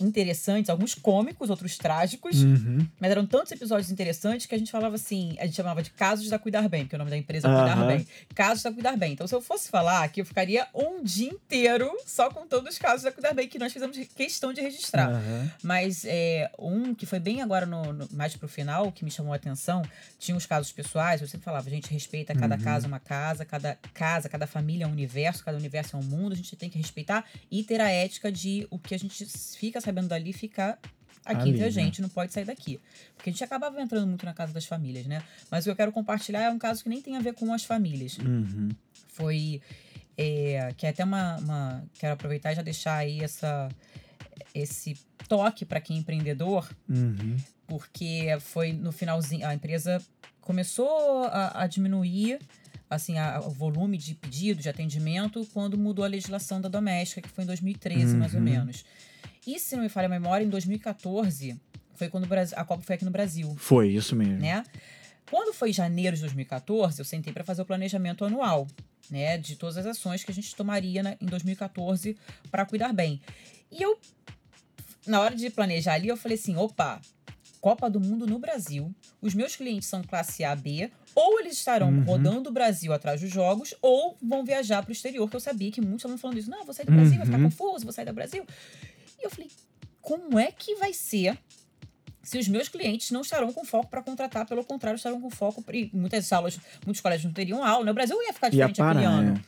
interessantes, 0.00 0.70
alguns 0.70 0.94
cômicos, 0.94 1.50
outros 1.50 1.76
trágicos, 1.76 2.42
Uhum. 2.42 2.86
mas 2.98 3.10
eram 3.10 3.26
tantos 3.26 3.52
episódios 3.52 3.90
interessantes 3.90 4.46
que 4.46 4.54
a 4.54 4.58
gente 4.58 4.70
falava 4.70 4.94
assim, 4.94 5.36
a 5.38 5.46
gente 5.46 5.56
chamava 5.56 5.82
de 5.82 5.90
casos 5.90 6.28
da 6.28 6.38
Cuidar 6.38 6.68
Bem, 6.68 6.82
porque 6.84 6.96
o 6.96 6.98
nome 6.98 7.10
da 7.10 7.16
empresa 7.16 7.48
é 7.48 7.54
Cuidar 7.54 7.76
Aham. 7.78 7.86
Bem. 7.86 8.06
Casos 8.34 8.62
da 8.62 8.72
Cuidar 8.72 8.96
Bem. 8.96 9.12
Então, 9.12 9.26
se 9.26 9.34
eu 9.34 9.40
fosse 9.40 9.68
falar 9.68 10.02
aqui, 10.04 10.20
eu 10.20 10.24
ficaria 10.26 10.66
um 10.74 11.02
dia 11.02 11.28
inteiro 11.30 11.90
só 12.06 12.30
contando 12.30 12.68
os 12.68 12.78
casos 12.78 13.02
da 13.02 13.12
Cuidar 13.12 13.34
Bem 13.34 13.48
que 13.48 13.58
nós 13.58 13.72
fizemos 13.72 13.96
questão 14.14 14.52
de 14.52 14.60
registrar. 14.60 15.10
Aham. 15.10 15.50
Mas 15.62 16.04
é, 16.06 16.50
um 16.58 16.94
que 16.94 17.06
foi 17.06 17.18
bem 17.18 17.42
agora, 17.42 17.66
no, 17.66 17.92
no- 17.92 18.08
mais 18.12 18.34
pro 18.36 18.48
final, 18.48 18.90
que 18.92 19.04
me 19.04 19.10
chamou 19.10 19.32
a 19.32 19.36
atenção, 19.36 19.82
tinha 20.18 20.36
os 20.36 20.46
casos 20.46 20.72
pessoais. 20.72 21.20
Eu 21.20 21.28
sempre 21.28 21.44
falava, 21.44 21.66
a 21.68 21.70
gente 21.70 21.90
respeita 21.92 22.34
cada 22.34 22.56
Uhum. 22.56 22.62
casa 22.62 22.86
é 22.86 22.88
uma 22.88 23.00
casa, 23.00 23.44
cada 23.44 23.76
casa, 23.92 24.28
cada 24.28 24.46
família 24.46 24.84
é 24.84 24.86
um 24.86 24.92
universo, 24.92 25.44
cada 25.44 25.56
universo 25.58 25.96
é 25.96 25.98
um 25.98 26.02
mundo. 26.02 26.32
A 26.32 26.36
gente 26.36 26.54
tem 26.56 26.70
que 26.70 26.78
respeitar 26.78 27.24
e 27.50 27.62
ter 27.64 27.80
a 27.80 27.90
ética 27.90 28.30
de 28.32 28.66
o 28.70 28.78
que 28.78 28.94
a 28.94 28.98
gente 28.98 29.24
fica 29.58 29.80
sabendo 29.80 29.89
dali 30.08 30.32
ficar 30.32 30.78
aqui 31.24 31.40
Ali, 31.42 31.50
entre 31.50 31.62
a 31.62 31.66
né? 31.66 31.70
gente, 31.70 32.00
não 32.02 32.08
pode 32.08 32.32
sair 32.32 32.44
daqui. 32.44 32.80
Porque 33.16 33.30
a 33.30 33.32
gente 33.32 33.44
acabava 33.44 33.80
entrando 33.80 34.06
muito 34.06 34.24
na 34.24 34.32
casa 34.32 34.52
das 34.52 34.64
famílias, 34.64 35.06
né? 35.06 35.22
Mas 35.50 35.64
o 35.64 35.64
que 35.64 35.70
eu 35.70 35.76
quero 35.76 35.92
compartilhar 35.92 36.42
é 36.42 36.50
um 36.50 36.58
caso 36.58 36.82
que 36.82 36.88
nem 36.88 37.00
tem 37.02 37.16
a 37.16 37.20
ver 37.20 37.34
com 37.34 37.52
as 37.52 37.64
famílias 37.64 38.16
Uhum. 38.18 38.70
foi 39.08 39.60
é, 40.16 40.72
que 40.76 40.86
é 40.86 40.90
até 40.90 41.02
uma, 41.04 41.36
uma- 41.38 41.84
quero 41.98 42.12
aproveitar 42.14 42.52
e 42.52 42.56
já 42.56 42.62
deixar 42.62 42.96
aí 42.96 43.20
essa 43.22 43.68
esse 44.54 44.94
toque 45.28 45.64
para 45.64 45.80
quem 45.80 45.96
é 45.96 46.00
empreendedor 46.00 46.68
Uhum. 46.88 47.36
porque 47.66 48.26
foi 48.40 48.72
no 48.72 48.90
finalzinho 48.92 49.46
a 49.46 49.54
empresa 49.54 50.02
começou 50.40 51.24
a, 51.24 51.62
a 51.62 51.66
diminuir 51.66 52.38
assim 52.88 53.16
a- 53.18 53.40
o 53.40 53.50
volume 53.50 53.96
de 53.96 54.14
pedido 54.14 54.60
de 54.60 54.68
atendimento 54.68 55.46
quando 55.52 55.78
mudou 55.78 56.04
a 56.04 56.08
legislação 56.08 56.60
da 56.60 56.68
doméstica 56.68 57.20
que 57.22 57.28
foi 57.28 57.44
em 57.44 57.46
2013 57.46 58.16
mais 58.16 58.32
ou 58.34 58.38
Uhum. 58.40 58.44
menos 58.44 58.84
e 59.46 59.58
se 59.58 59.76
não 59.76 59.82
me 59.82 59.88
falha 59.88 60.06
a 60.06 60.08
memória 60.08 60.44
em 60.44 60.48
2014 60.48 61.58
foi 61.94 62.08
quando 62.08 62.26
a 62.56 62.64
Copa 62.64 62.82
foi 62.82 62.94
aqui 62.96 63.04
no 63.04 63.10
Brasil 63.10 63.54
Foi 63.58 63.88
isso 63.90 64.16
mesmo. 64.16 64.38
né? 64.38 64.64
Quando 65.30 65.52
foi 65.54 65.72
janeiro 65.72 66.16
de 66.16 66.22
2014, 66.22 66.98
eu 66.98 67.04
sentei 67.04 67.32
para 67.32 67.44
fazer 67.44 67.62
o 67.62 67.64
planejamento 67.64 68.24
anual, 68.24 68.66
né, 69.10 69.36
de 69.38 69.54
todas 69.54 69.76
as 69.76 69.86
ações 69.86 70.24
que 70.24 70.30
a 70.30 70.34
gente 70.34 70.54
tomaria 70.56 71.02
na- 71.02 71.16
em 71.20 71.26
2014 71.26 72.16
para 72.50 72.64
cuidar 72.66 72.92
bem. 72.92 73.20
E 73.70 73.80
eu 73.82 73.98
na 75.06 75.20
hora 75.20 75.34
de 75.34 75.48
planejar 75.50 75.94
ali, 75.94 76.08
eu 76.08 76.16
falei 76.16 76.36
assim: 76.36 76.56
opa, 76.56 77.00
Copa 77.60 77.88
do 77.90 78.00
Mundo 78.00 78.26
no 78.26 78.38
Brasil. 78.38 78.92
Os 79.20 79.34
meus 79.34 79.54
clientes 79.56 79.88
são 79.88 80.02
classe 80.02 80.42
A, 80.44 80.54
B, 80.56 80.90
ou 81.14 81.38
eles 81.40 81.54
estarão 81.58 81.90
Uhum. 81.90 82.02
rodando 82.04 82.48
o 82.50 82.52
Brasil 82.52 82.92
atrás 82.92 83.20
dos 83.20 83.30
jogos, 83.30 83.74
ou 83.82 84.16
vão 84.22 84.44
viajar 84.44 84.82
para 84.82 84.90
o 84.90 84.92
exterior, 84.92 85.28
que 85.28 85.36
eu 85.36 85.40
sabia 85.40 85.70
que 85.70 85.80
muitos 85.80 85.98
estavam 86.00 86.16
falando 86.18 86.38
isso. 86.38 86.50
Não, 86.50 86.64
vou 86.64 86.72
sair 86.74 86.86
do 86.86 86.92
Brasil, 86.92 87.16
vai 87.18 87.26
ficar 87.26 87.38
Uhum. 87.38 87.44
confuso, 87.44 87.84
vou 87.84 87.92
sair 87.92 88.06
do 88.06 88.12
Brasil. 88.14 88.46
E 89.20 89.24
eu 89.26 89.30
falei, 89.30 89.50
como 90.00 90.38
é 90.38 90.50
que 90.50 90.74
vai 90.76 90.92
ser 90.92 91.38
se 92.22 92.38
os 92.38 92.48
meus 92.48 92.68
clientes 92.68 93.10
não 93.10 93.22
estarão 93.22 93.52
com 93.52 93.64
foco 93.64 93.88
para 93.88 94.02
contratar, 94.02 94.46
pelo 94.46 94.64
contrário, 94.64 94.96
estarão 94.96 95.20
com 95.20 95.30
foco. 95.30 95.64
E 95.72 95.90
muitas 95.92 96.26
salas, 96.26 96.58
muitos 96.84 97.00
colégios 97.00 97.24
não 97.24 97.32
teriam 97.32 97.64
aula, 97.64 97.84
né? 97.84 97.90
O 97.90 97.94
Brasil 97.94 98.16
ia 98.22 98.32
ficar 98.32 98.48
Ia 98.48 98.50
diferente 98.50 98.82
aquele 98.82 99.04
parar, 99.06 99.18
ano. 99.18 99.34
né? 99.34 99.44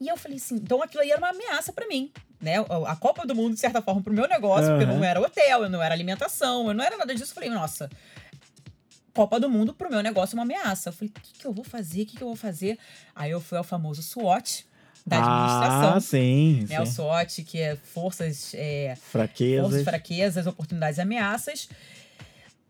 E 0.00 0.08
eu 0.08 0.16
falei 0.16 0.38
assim, 0.38 0.54
então 0.54 0.82
aquilo 0.82 1.02
aí 1.02 1.10
era 1.10 1.18
uma 1.18 1.28
ameaça 1.28 1.72
pra 1.74 1.86
mim, 1.86 2.10
né? 2.40 2.54
A 2.86 2.96
Copa 2.96 3.26
do 3.26 3.34
Mundo, 3.34 3.52
de 3.54 3.60
certa 3.60 3.82
forma, 3.82 4.02
pro 4.02 4.14
meu 4.14 4.26
negócio, 4.26 4.70
porque 4.70 4.84
Aham. 4.84 4.94
não 4.96 5.04
era 5.04 5.20
hotel, 5.20 5.64
eu 5.64 5.70
não 5.70 5.82
era 5.82 5.94
alimentação, 5.94 6.68
eu 6.68 6.74
não 6.74 6.82
era 6.82 6.96
nada 6.96 7.14
disso. 7.14 7.32
Eu 7.32 7.34
falei, 7.34 7.50
nossa, 7.50 7.90
Copa 9.12 9.38
do 9.38 9.50
Mundo 9.50 9.74
pro 9.74 9.90
meu 9.90 10.02
negócio 10.02 10.34
é 10.34 10.36
uma 10.38 10.44
ameaça. 10.44 10.88
Eu 10.88 10.92
falei, 10.94 11.12
o 11.14 11.20
que, 11.20 11.34
que 11.40 11.46
eu 11.46 11.52
vou 11.52 11.64
fazer? 11.64 12.02
O 12.02 12.06
que, 12.06 12.16
que 12.16 12.22
eu 12.22 12.28
vou 12.28 12.36
fazer? 12.36 12.78
Aí 13.14 13.30
eu 13.30 13.40
fui 13.40 13.58
ao 13.58 13.64
famoso 13.64 14.02
SWOT 14.02 14.66
da 15.10 15.18
administração. 15.18 15.94
Ah, 15.96 16.00
sim. 16.00 16.66
né? 16.68 16.80
O. 16.80 16.86
SWOT, 16.86 17.42
que 17.42 17.58
é 17.58 17.76
forças, 17.76 18.52
é, 18.54 18.96
Fraquezas. 19.10 19.62
forças, 19.66 19.84
fraquezas, 19.84 20.46
oportunidades 20.46 20.98
e 20.98 21.02
ameaças. 21.02 21.68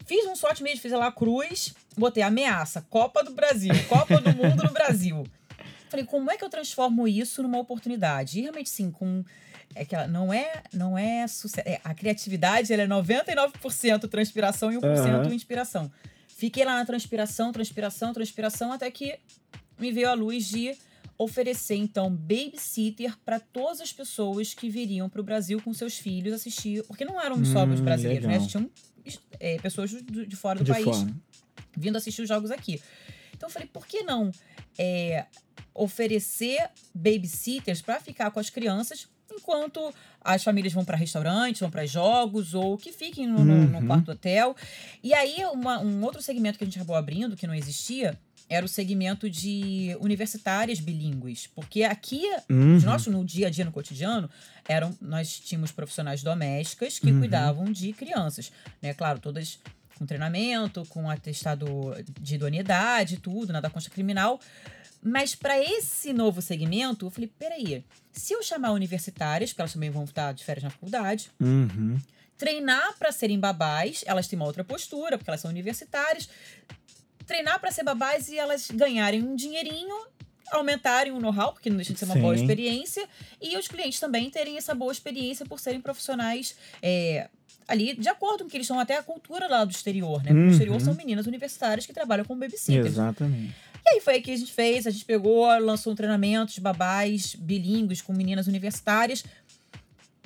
Fiz 0.06 0.26
um 0.26 0.34
SWOT 0.34 0.62
mesmo, 0.62 0.80
fiz 0.80 0.90
lá 0.92 1.06
a 1.06 1.12
cruz, 1.12 1.74
botei 1.96 2.22
ameaça, 2.22 2.84
Copa 2.88 3.22
do 3.22 3.32
Brasil, 3.32 3.72
Copa 3.88 4.20
do 4.20 4.34
Mundo 4.34 4.64
no 4.64 4.72
Brasil. 4.72 5.24
Falei, 5.90 6.06
como 6.06 6.30
é 6.30 6.36
que 6.36 6.44
eu 6.44 6.48
transformo 6.48 7.06
isso 7.06 7.42
numa 7.42 7.58
oportunidade? 7.58 8.38
E 8.38 8.42
realmente, 8.42 8.70
sim, 8.70 8.90
com. 8.90 9.22
É 9.72 9.84
que 9.84 9.94
ela 9.94 10.08
não 10.08 10.32
é, 10.32 10.62
não 10.72 10.98
é 10.98 11.28
sucesso. 11.28 11.68
é, 11.68 11.80
a 11.84 11.94
criatividade 11.94 12.72
ela 12.72 12.82
é 12.82 12.88
99% 12.88 14.08
transpiração 14.08 14.72
e 14.72 14.76
1% 14.76 14.82
Aham. 14.84 15.34
inspiração. 15.34 15.92
Fiquei 16.26 16.64
lá 16.64 16.74
na 16.76 16.84
transpiração, 16.84 17.52
transpiração, 17.52 18.12
transpiração, 18.12 18.72
até 18.72 18.90
que 18.90 19.16
me 19.78 19.92
veio 19.92 20.08
a 20.08 20.14
luz 20.14 20.46
de 20.46 20.76
oferecer, 21.22 21.74
então, 21.76 22.10
babysitter 22.10 23.14
para 23.26 23.38
todas 23.38 23.80
as 23.82 23.92
pessoas 23.92 24.54
que 24.54 24.70
viriam 24.70 25.06
para 25.06 25.20
o 25.20 25.24
Brasil 25.24 25.60
com 25.60 25.74
seus 25.74 25.98
filhos 25.98 26.32
assistir. 26.32 26.82
Porque 26.84 27.04
não 27.04 27.20
eram 27.20 27.44
só 27.44 27.66
os 27.66 27.78
Hum, 27.78 27.84
brasileiros, 27.84 28.26
né? 28.26 28.32
legal. 28.38 28.48
Tinham 28.48 28.70
é, 29.38 29.58
pessoas 29.58 29.90
do- 29.92 30.26
de 30.26 30.34
fora 30.36 30.58
do 30.58 30.64
de 30.64 30.70
país 30.72 30.84
fora. 30.84 31.14
vindo 31.76 31.96
assistir 31.96 32.22
os 32.22 32.28
jogos 32.28 32.50
aqui. 32.50 32.80
Então 33.34 33.48
eu 33.48 33.52
falei, 33.52 33.68
por 33.68 33.86
que 33.86 34.02
não 34.02 34.30
é, 34.78 35.26
oferecer 35.74 36.70
babysitters 36.94 37.82
para 37.82 38.00
ficar 38.00 38.30
com 38.30 38.40
as 38.40 38.48
crianças 38.50 39.06
enquanto 39.32 39.94
as 40.20 40.42
famílias 40.42 40.72
vão 40.72 40.84
para 40.84 40.96
restaurantes, 40.96 41.60
vão 41.60 41.70
para 41.70 41.86
jogos 41.86 42.52
ou 42.54 42.76
que 42.76 42.92
fiquem 42.92 43.26
no, 43.26 43.44
no- 43.44 43.68
no 43.68 43.78
Uhum. 43.78 43.86
quarto 43.86 44.10
hotel. 44.12 44.56
E 45.02 45.14
aí 45.14 45.36
uma- 45.52 45.78
um 45.80 46.02
outro 46.02 46.20
segmento 46.20 46.58
que 46.58 46.64
a 46.64 46.66
gente 46.66 46.78
acabou 46.78 46.96
abrindo 46.96 47.36
que 47.36 47.46
não 47.46 47.54
existia 47.54 48.18
era 48.50 48.66
o 48.66 48.68
segmento 48.68 49.30
de 49.30 49.96
universitárias 50.00 50.80
bilíngues, 50.80 51.46
porque 51.46 51.84
aqui 51.84 52.22
Uhum. 52.50 52.76
os 52.76 52.82
nossos, 52.84 53.06
no 53.12 53.24
dia 53.24 53.46
a 53.46 53.50
dia, 53.50 53.64
no 53.64 53.70
cotidiano, 53.72 54.28
eram, 54.68 54.92
nós 55.00 55.38
tínhamos 55.38 55.70
profissionais 55.70 56.22
domésticas 56.22 56.98
que 56.98 57.10
Uhum. 57.12 57.20
cuidavam 57.20 57.70
de 57.72 57.92
crianças. 57.92 58.50
Né? 58.82 58.92
Claro, 58.92 59.20
todas 59.20 59.58
com 59.96 60.04
treinamento, 60.04 60.84
com 60.88 61.08
atestado 61.08 61.66
de 62.20 62.34
idoneidade, 62.34 63.18
tudo, 63.18 63.52
nada 63.52 63.70
consta 63.70 63.88
criminal. 63.90 64.40
Mas 65.02 65.34
para 65.34 65.58
esse 65.58 66.12
novo 66.12 66.42
segmento, 66.42 67.06
eu 67.06 67.10
falei: 67.10 67.30
peraí, 67.38 67.84
se 68.12 68.32
eu 68.34 68.42
chamar 68.42 68.72
universitárias, 68.72 69.50
porque 69.50 69.62
elas 69.62 69.72
também 69.72 69.90
vão 69.90 70.04
estar 70.04 70.32
de 70.32 70.42
férias 70.44 70.64
na 70.64 70.70
faculdade, 70.70 71.30
Uhum. 71.40 71.98
treinar 72.36 72.96
para 72.98 73.12
serem 73.12 73.38
babás, 73.38 74.02
elas 74.06 74.26
têm 74.26 74.38
uma 74.38 74.46
outra 74.46 74.64
postura, 74.64 75.16
porque 75.18 75.30
elas 75.30 75.40
são 75.42 75.50
universitárias. 75.50 76.28
Treinar 77.30 77.60
para 77.60 77.70
ser 77.70 77.84
babás 77.84 78.28
e 78.28 78.36
elas 78.36 78.68
ganharem 78.72 79.22
um 79.22 79.36
dinheirinho, 79.36 79.94
aumentarem 80.50 81.12
o 81.12 81.20
know-how, 81.20 81.52
porque 81.52 81.70
não 81.70 81.76
deixa 81.76 81.92
de 81.92 82.00
ser 82.00 82.06
uma 82.06 82.16
boa 82.16 82.34
Sim. 82.34 82.42
experiência, 82.42 83.08
e 83.40 83.56
os 83.56 83.68
clientes 83.68 84.00
também 84.00 84.28
terem 84.28 84.56
essa 84.56 84.74
boa 84.74 84.90
experiência 84.90 85.46
por 85.46 85.60
serem 85.60 85.80
profissionais 85.80 86.56
é, 86.82 87.28
ali, 87.68 87.94
de 87.94 88.08
acordo 88.08 88.42
com 88.42 88.50
que 88.50 88.56
eles 88.56 88.66
são 88.66 88.80
até 88.80 88.96
a 88.96 89.02
cultura 89.04 89.46
lá 89.46 89.64
do 89.64 89.70
exterior, 89.70 90.24
né? 90.24 90.32
Uhum. 90.32 90.46
No 90.46 90.50
exterior 90.50 90.80
são 90.80 90.92
meninas 90.94 91.28
universitárias 91.28 91.86
que 91.86 91.92
trabalham 91.92 92.24
com 92.24 92.36
babysitter. 92.36 92.84
Exatamente. 92.84 93.54
E 93.86 93.94
aí 93.94 94.00
foi 94.00 94.14
aí 94.14 94.22
que 94.22 94.32
a 94.32 94.36
gente 94.36 94.52
fez, 94.52 94.88
a 94.88 94.90
gente 94.90 95.04
pegou, 95.04 95.46
lançou 95.60 95.92
um 95.92 95.96
treinamento 95.96 96.52
de 96.52 96.60
babás 96.60 97.36
bilíngues 97.36 98.02
com 98.02 98.12
meninas 98.12 98.48
universitárias. 98.48 99.24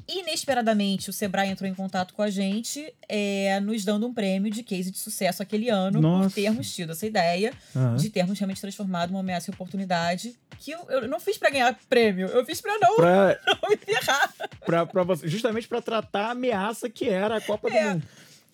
Inesperadamente, 0.07 1.09
o 1.09 1.13
Sebrae 1.13 1.49
entrou 1.49 1.69
em 1.69 1.75
contato 1.75 2.13
com 2.15 2.23
a 2.23 2.29
gente, 2.31 2.93
é, 3.09 3.59
nos 3.61 3.85
dando 3.85 4.07
um 4.07 4.13
prêmio 4.13 4.51
de 4.51 4.63
case 4.63 4.91
de 4.91 4.99
sucesso 4.99 5.43
aquele 5.43 5.71
ano, 5.71 6.01
Nossa. 6.01 6.29
por 6.29 6.35
termos 6.35 6.75
tido 6.75 6.93
essa 6.93 7.07
ideia 7.07 7.53
Aham. 7.75 7.97
de 7.97 8.11
termos 8.11 8.39
realmente 8.39 8.61
transformado 8.61 9.11
uma 9.11 9.21
ameaça 9.21 9.51
em 9.51 9.55
oportunidade. 9.55 10.35
Que 10.59 10.73
eu, 10.73 10.85
eu 10.91 11.09
não 11.09 11.19
fiz 11.19 11.39
pra 11.39 11.51
ganhar 11.51 11.75
prêmio, 11.89 12.27
eu 12.29 12.45
fiz 12.45 12.61
pra 12.61 12.77
não, 12.79 12.97
Pra, 12.97 13.39
não 13.63 13.71
me 13.71 13.77
ferrar. 13.77 14.35
pra, 14.65 14.87
pra 14.87 15.03
você, 15.03 15.27
justamente 15.27 15.67
pra 15.67 15.81
tratar 15.81 16.27
a 16.27 16.31
ameaça 16.33 16.89
que 16.91 17.09
era 17.09 17.37
a 17.37 17.41
Copa 17.41 17.71
do 17.71 17.77
É. 17.77 17.93
Mundo. 17.95 18.03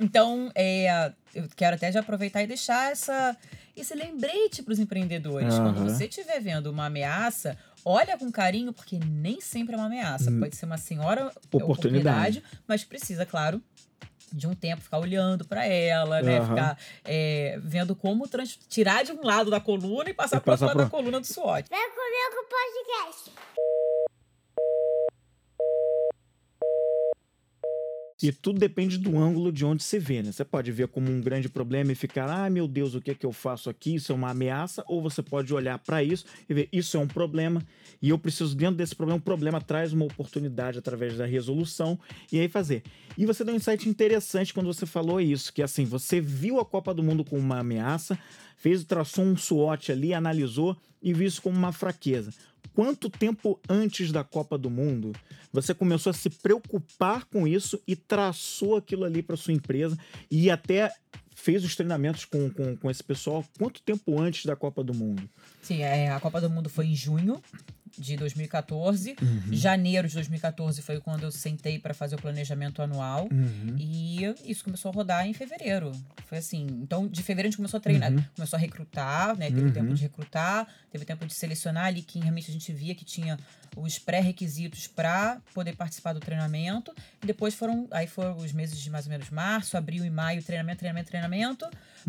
Então, 0.02 0.50
é, 0.54 1.12
eu 1.34 1.44
quero 1.54 1.76
até 1.76 1.92
já 1.92 2.00
aproveitar 2.00 2.42
e 2.42 2.46
deixar 2.46 2.90
essa, 2.90 3.36
esse 3.76 3.94
lembrete 3.94 4.62
para 4.62 4.72
os 4.72 4.78
empreendedores. 4.78 5.52
Aham. 5.52 5.74
Quando 5.74 5.90
você 5.90 6.06
estiver 6.06 6.40
vendo 6.40 6.68
uma 6.70 6.86
ameaça, 6.86 7.58
olha 7.84 8.16
com 8.18 8.30
carinho, 8.30 8.72
porque 8.72 8.98
nem 8.98 9.40
sempre 9.40 9.74
é 9.74 9.78
uma 9.78 9.86
ameaça. 9.86 10.30
Hum. 10.30 10.40
Pode 10.40 10.56
ser 10.56 10.66
uma 10.66 10.78
senhora 10.78 11.26
Oportunidade. 11.52 12.38
oportunidade, 12.38 12.42
mas 12.66 12.84
precisa, 12.84 13.24
claro, 13.26 13.62
de 14.32 14.46
um 14.46 14.54
tempo 14.54 14.80
ficar 14.82 14.98
olhando 14.98 15.44
para 15.44 15.66
ela, 15.66 16.22
né? 16.22 16.38
Aham. 16.38 16.48
Ficar 16.48 16.78
é, 17.04 17.58
vendo 17.62 17.96
como 17.96 18.28
trans- 18.28 18.58
tirar 18.68 19.02
de 19.04 19.12
um 19.12 19.24
lado 19.24 19.50
da 19.50 19.58
coluna 19.60 20.08
e 20.10 20.14
passar 20.14 20.36
E 20.36 20.40
para 20.40 20.52
outro 20.52 20.66
lado 20.66 20.76
pro- 20.76 20.84
da 20.84 20.90
coluna 20.90 21.20
do 21.20 21.26
SWOT. 21.26 21.68
Vem 21.68 21.90
comigo 21.90 22.48
podcast. 22.48 23.30
E 28.22 28.30
tudo 28.30 28.58
depende 28.58 28.98
do 28.98 29.18
ângulo 29.18 29.50
de 29.50 29.64
onde 29.64 29.82
você 29.82 29.98
vê, 29.98 30.22
né? 30.22 30.30
Você 30.30 30.44
pode 30.44 30.70
ver 30.70 30.88
como 30.88 31.10
um 31.10 31.20
grande 31.20 31.48
problema 31.48 31.92
e 31.92 31.94
ficar, 31.94 32.28
ah, 32.28 32.50
meu 32.50 32.68
Deus, 32.68 32.94
o 32.94 33.00
que 33.00 33.12
é 33.12 33.14
que 33.14 33.24
eu 33.24 33.32
faço 33.32 33.70
aqui? 33.70 33.94
Isso 33.94 34.12
é 34.12 34.14
uma 34.14 34.30
ameaça. 34.30 34.84
Ou 34.86 35.00
você 35.00 35.22
pode 35.22 35.52
olhar 35.54 35.78
para 35.78 36.02
isso 36.02 36.24
e 36.48 36.52
ver, 36.52 36.68
isso 36.72 36.96
é 36.96 37.00
um 37.00 37.06
problema 37.06 37.62
e 38.02 38.08
eu 38.08 38.18
preciso, 38.18 38.56
dentro 38.56 38.76
desse 38.76 38.94
problema, 38.94 39.18
o 39.18 39.22
problema 39.22 39.60
traz 39.60 39.92
uma 39.92 40.06
oportunidade 40.06 40.78
através 40.78 41.16
da 41.16 41.26
resolução 41.26 41.98
e 42.32 42.40
aí 42.40 42.48
fazer. 42.48 42.82
E 43.16 43.26
você 43.26 43.44
deu 43.44 43.54
um 43.54 43.56
insight 43.56 43.88
interessante 43.88 44.54
quando 44.54 44.66
você 44.66 44.86
falou 44.86 45.20
isso, 45.20 45.52
que 45.52 45.62
assim, 45.62 45.84
você 45.84 46.20
viu 46.20 46.58
a 46.58 46.64
Copa 46.64 46.94
do 46.94 47.02
Mundo 47.02 47.24
como 47.24 47.42
uma 47.42 47.58
ameaça, 47.58 48.18
fez, 48.56 48.84
traçou 48.84 49.24
um 49.24 49.36
SWOT 49.36 49.92
ali, 49.92 50.14
analisou 50.14 50.76
e 51.02 51.12
viu 51.12 51.26
isso 51.26 51.42
como 51.42 51.56
uma 51.56 51.72
fraqueza. 51.72 52.32
Quanto 52.74 53.10
tempo 53.10 53.60
antes 53.68 54.12
da 54.12 54.24
Copa 54.24 54.56
do 54.56 54.70
Mundo 54.70 55.12
você 55.52 55.74
começou 55.74 56.10
a 56.10 56.14
se 56.14 56.30
preocupar 56.30 57.24
com 57.24 57.46
isso 57.46 57.80
e 57.86 57.96
traçou 57.96 58.76
aquilo 58.76 59.04
ali 59.04 59.22
para 59.22 59.36
sua 59.36 59.52
empresa 59.52 59.98
e 60.30 60.50
até 60.50 60.92
fez 61.34 61.64
os 61.64 61.74
treinamentos 61.74 62.24
com, 62.24 62.50
com, 62.50 62.76
com 62.76 62.90
esse 62.90 63.02
pessoal? 63.02 63.44
Quanto 63.58 63.82
tempo 63.82 64.20
antes 64.20 64.44
da 64.44 64.54
Copa 64.54 64.84
do 64.84 64.94
Mundo? 64.94 65.28
Sim, 65.62 65.82
é, 65.82 66.10
a 66.10 66.20
Copa 66.20 66.40
do 66.40 66.50
Mundo 66.50 66.68
foi 66.68 66.86
em 66.86 66.94
junho 66.94 67.42
de 67.98 68.16
2014. 68.16 69.16
Uhum. 69.20 69.42
Janeiro 69.52 70.08
de 70.08 70.14
2014 70.14 70.82
foi 70.82 71.00
quando 71.00 71.24
eu 71.24 71.30
sentei 71.32 71.78
para 71.78 71.92
fazer 71.94 72.16
o 72.16 72.18
planejamento 72.20 72.82
anual. 72.82 73.28
Uhum. 73.30 73.76
E 73.78 74.20
isso 74.44 74.64
começou 74.64 74.90
a 74.90 74.94
rodar 74.94 75.26
em 75.26 75.32
fevereiro. 75.32 75.92
Foi 76.26 76.38
assim. 76.38 76.66
Então, 76.82 77.06
de 77.08 77.22
fevereiro 77.22 77.48
a 77.48 77.50
gente 77.50 77.56
começou 77.56 77.78
a 77.78 77.80
treinar, 77.80 78.12
Uhum. 78.12 78.22
começou 78.36 78.56
a 78.56 78.60
recrutar, 78.60 79.36
né? 79.36 79.46
Teve 79.50 79.62
Uhum. 79.62 79.72
tempo 79.72 79.94
de 79.94 80.02
recrutar, 80.02 80.66
teve 80.90 81.04
tempo 81.04 81.26
de 81.26 81.34
selecionar 81.34 81.86
ali 81.86 82.02
quem 82.02 82.22
realmente 82.22 82.50
a 82.50 82.52
gente 82.52 82.72
via 82.72 82.94
que 82.94 83.04
tinha 83.04 83.38
os 83.76 83.98
pré-requisitos 83.98 84.86
para 84.88 85.40
poder 85.54 85.76
participar 85.76 86.12
do 86.12 86.20
treinamento. 86.20 86.92
E 87.22 87.26
depois 87.26 87.54
foram, 87.54 87.86
aí 87.90 88.06
foram 88.06 88.36
os 88.36 88.52
meses 88.52 88.78
de 88.78 88.90
mais 88.90 89.06
ou 89.06 89.10
menos 89.10 89.30
março, 89.30 89.76
abril 89.76 90.04
e 90.04 90.10
maio, 90.10 90.42
treinamento, 90.42 90.78
treinamento, 90.80 91.08
treinamento, 91.08 91.66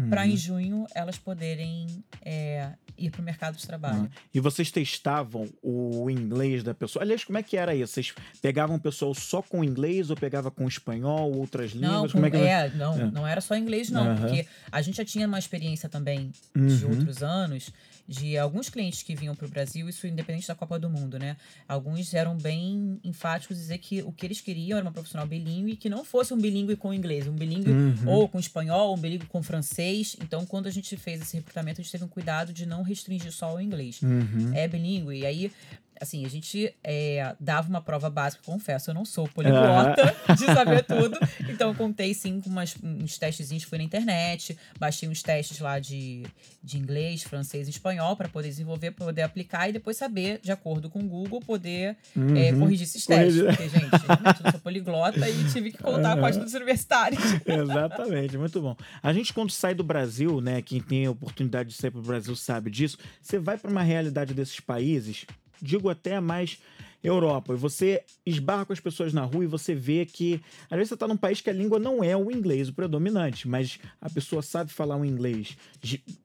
para 0.09 0.21
Uhum. 0.23 0.27
em 0.29 0.37
junho 0.37 0.87
elas 0.95 1.17
poderem 1.17 2.03
é, 2.23 2.69
ir 2.97 3.09
para 3.11 3.21
o 3.21 3.23
mercado 3.23 3.57
de 3.57 3.65
trabalho. 3.65 4.09
E 4.33 4.39
vocês 4.39 4.71
testavam 4.71 5.47
o 5.61 5.70
inglês 6.09 6.63
da 6.63 6.73
pessoa? 6.73 7.03
Aliás, 7.03 7.23
como 7.23 7.37
é 7.37 7.43
que 7.43 7.57
era 7.57 7.73
isso? 7.75 7.93
Vocês 7.93 8.13
pegavam 8.41 8.75
o 8.75 8.79
pessoal 8.79 9.13
só 9.13 9.41
com 9.41 9.63
inglês 9.63 10.09
ou 10.09 10.15
pegava 10.15 10.49
com 10.51 10.67
espanhol, 10.67 11.31
outras 11.37 11.73
Não, 11.73 11.81
línguas? 11.93 12.11
com- 12.11 12.17
como 12.17 12.25
é 12.25 12.31
que 12.31 12.37
é, 12.37 12.69
não, 12.75 12.93
É. 12.99 13.11
não 13.11 13.27
era 13.27 13.41
só 13.41 13.55
inglês, 13.55 13.89
não, 13.89 14.03
Aham. 14.03 14.15
porque 14.17 14.45
a 14.71 14.81
gente 14.81 14.97
já 14.97 15.05
tinha 15.05 15.27
uma 15.27 15.39
experiência 15.39 15.87
também 15.89 16.31
de 16.55 16.85
Uhum. 16.85 16.91
outros 16.91 17.21
anos, 17.23 17.71
de 18.11 18.37
alguns 18.37 18.69
clientes 18.69 19.01
que 19.01 19.15
vinham 19.15 19.33
para 19.33 19.47
o 19.47 19.49
Brasil, 19.49 19.87
isso 19.87 20.05
independente 20.05 20.45
da 20.45 20.53
Copa 20.53 20.77
do 20.77 20.89
Mundo, 20.89 21.17
né? 21.17 21.37
Alguns 21.65 22.13
eram 22.13 22.35
bem 22.37 22.99
enfáticos 23.05 23.55
dizer 23.57 23.77
que 23.77 24.01
o 24.01 24.11
que 24.11 24.25
eles 24.25 24.41
queriam 24.41 24.75
era 24.77 24.85
uma 24.85 24.91
profissional 24.91 25.25
bilíngue 25.25 25.77
que 25.77 25.89
não 25.89 26.03
fosse 26.03 26.33
um 26.33 26.37
bilíngue 26.37 26.75
com 26.75 26.93
inglês, 26.93 27.25
um 27.25 27.31
bilíngue 27.33 27.71
Uhum. 27.71 28.07
ou 28.09 28.27
com 28.27 28.37
espanhol, 28.37 28.93
um 28.93 28.97
bilíngue 28.99 29.25
com 29.27 29.41
francês. 29.41 30.17
Então, 30.21 30.45
quando 30.45 30.67
a 30.67 30.71
gente 30.71 30.97
fez 30.97 31.21
esse 31.21 31.37
recrutamento, 31.37 31.79
a 31.79 31.83
gente 31.83 31.91
teve 31.91 32.03
um 32.03 32.07
cuidado 32.09 32.51
de 32.51 32.65
não 32.65 32.81
restringir 32.83 33.31
só 33.31 33.45
ao 33.51 33.61
inglês 33.61 34.01
Uhum. 34.01 34.51
é 34.53 34.67
bilíngue. 34.67 35.19
E 35.19 35.25
aí, 35.25 35.51
assim, 36.01 36.25
a 36.25 36.29
gente 36.29 36.73
é, 36.83 37.35
dava 37.39 37.69
uma 37.69 37.81
prova 37.81 38.09
básica, 38.09 38.41
confesso, 38.45 38.89
eu 38.89 38.93
não 38.93 39.05
sou 39.05 39.27
poliglota 39.27 40.15
de 40.35 40.45
saber 40.45 40.83
tudo. 40.83 41.17
Então, 41.47 41.69
eu 41.69 41.75
contei 41.75 42.13
sim 42.13 42.41
com 42.41 42.49
umas, 42.49 42.75
uns 42.83 43.17
testezinhos, 43.17 43.63
fui 43.63 43.77
na 43.77 43.83
internet, 43.83 44.57
baixei 44.79 45.07
uns 45.07 45.21
testes 45.21 45.59
lá 45.59 45.79
de, 45.79 46.23
de 46.63 46.77
inglês, 46.77 47.23
francês 47.23 47.67
e 47.67 47.71
espanhol 47.71 48.15
para 48.15 48.27
poder 48.27 48.49
desenvolver, 48.49 48.91
para 48.91 49.05
poder 49.05 49.21
aplicar 49.21 49.69
e 49.69 49.73
depois 49.73 49.95
saber, 49.95 50.39
de 50.41 50.51
acordo 50.51 50.89
com 50.89 50.99
o 50.99 51.03
Google, 51.07 51.39
poder 51.41 51.95
Uhum. 52.15 52.35
é, 52.35 52.51
corrigir 52.53 52.85
esses 52.87 53.05
testes. 53.05 53.41
Corrigir. 53.41 53.57
Porque, 53.57 53.69
gente, 53.69 54.05
realmente, 54.05 54.39
eu 54.39 54.43
não 54.45 54.51
sou 54.51 54.59
poliglota 54.59 55.29
e 55.29 55.43
tive 55.51 55.71
que 55.71 55.77
contar 55.77 56.17
com 56.17 56.25
a 56.25 56.29
ajuda 56.29 56.45
dos 56.45 56.53
universitários. 56.53 57.21
Exatamente, 57.45 58.37
muito 58.37 58.61
bom. 58.61 58.75
A 59.01 59.13
gente, 59.13 59.33
quando 59.33 59.51
sai 59.51 59.73
do 59.73 59.83
Brasil, 59.83 60.41
né? 60.41 60.61
Quem 60.61 60.81
tem 60.81 61.05
a 61.05 61.11
oportunidade 61.11 61.69
de 61.69 61.75
sair 61.75 61.91
para 61.91 61.99
o 61.99 62.03
Brasil 62.03 62.35
sabe 62.35 62.69
disso. 62.69 62.97
Você 63.21 63.39
vai 63.39 63.57
para 63.57 63.69
uma 63.69 63.83
realidade 63.83 64.33
desses 64.33 64.59
países, 64.59 65.25
digo 65.61 65.89
até 65.89 66.19
mais 66.19 66.57
Europa, 67.03 67.55
você 67.55 68.03
esbarra 68.25 68.65
com 68.65 68.73
as 68.73 68.79
pessoas 68.79 69.11
na 69.11 69.23
rua 69.23 69.43
e 69.43 69.47
você 69.47 69.73
vê 69.73 70.05
que, 70.05 70.39
às 70.69 70.77
vezes, 70.77 70.89
você 70.89 70.93
está 70.93 71.07
num 71.07 71.17
país 71.17 71.41
que 71.41 71.49
a 71.49 71.53
língua 71.53 71.79
não 71.79 72.03
é 72.03 72.15
o 72.15 72.29
inglês 72.31 72.69
o 72.69 72.73
predominante, 72.73 73.47
mas 73.47 73.79
a 73.99 74.09
pessoa 74.09 74.41
sabe 74.41 74.71
falar 74.71 74.95
um 74.95 75.05
inglês. 75.05 75.57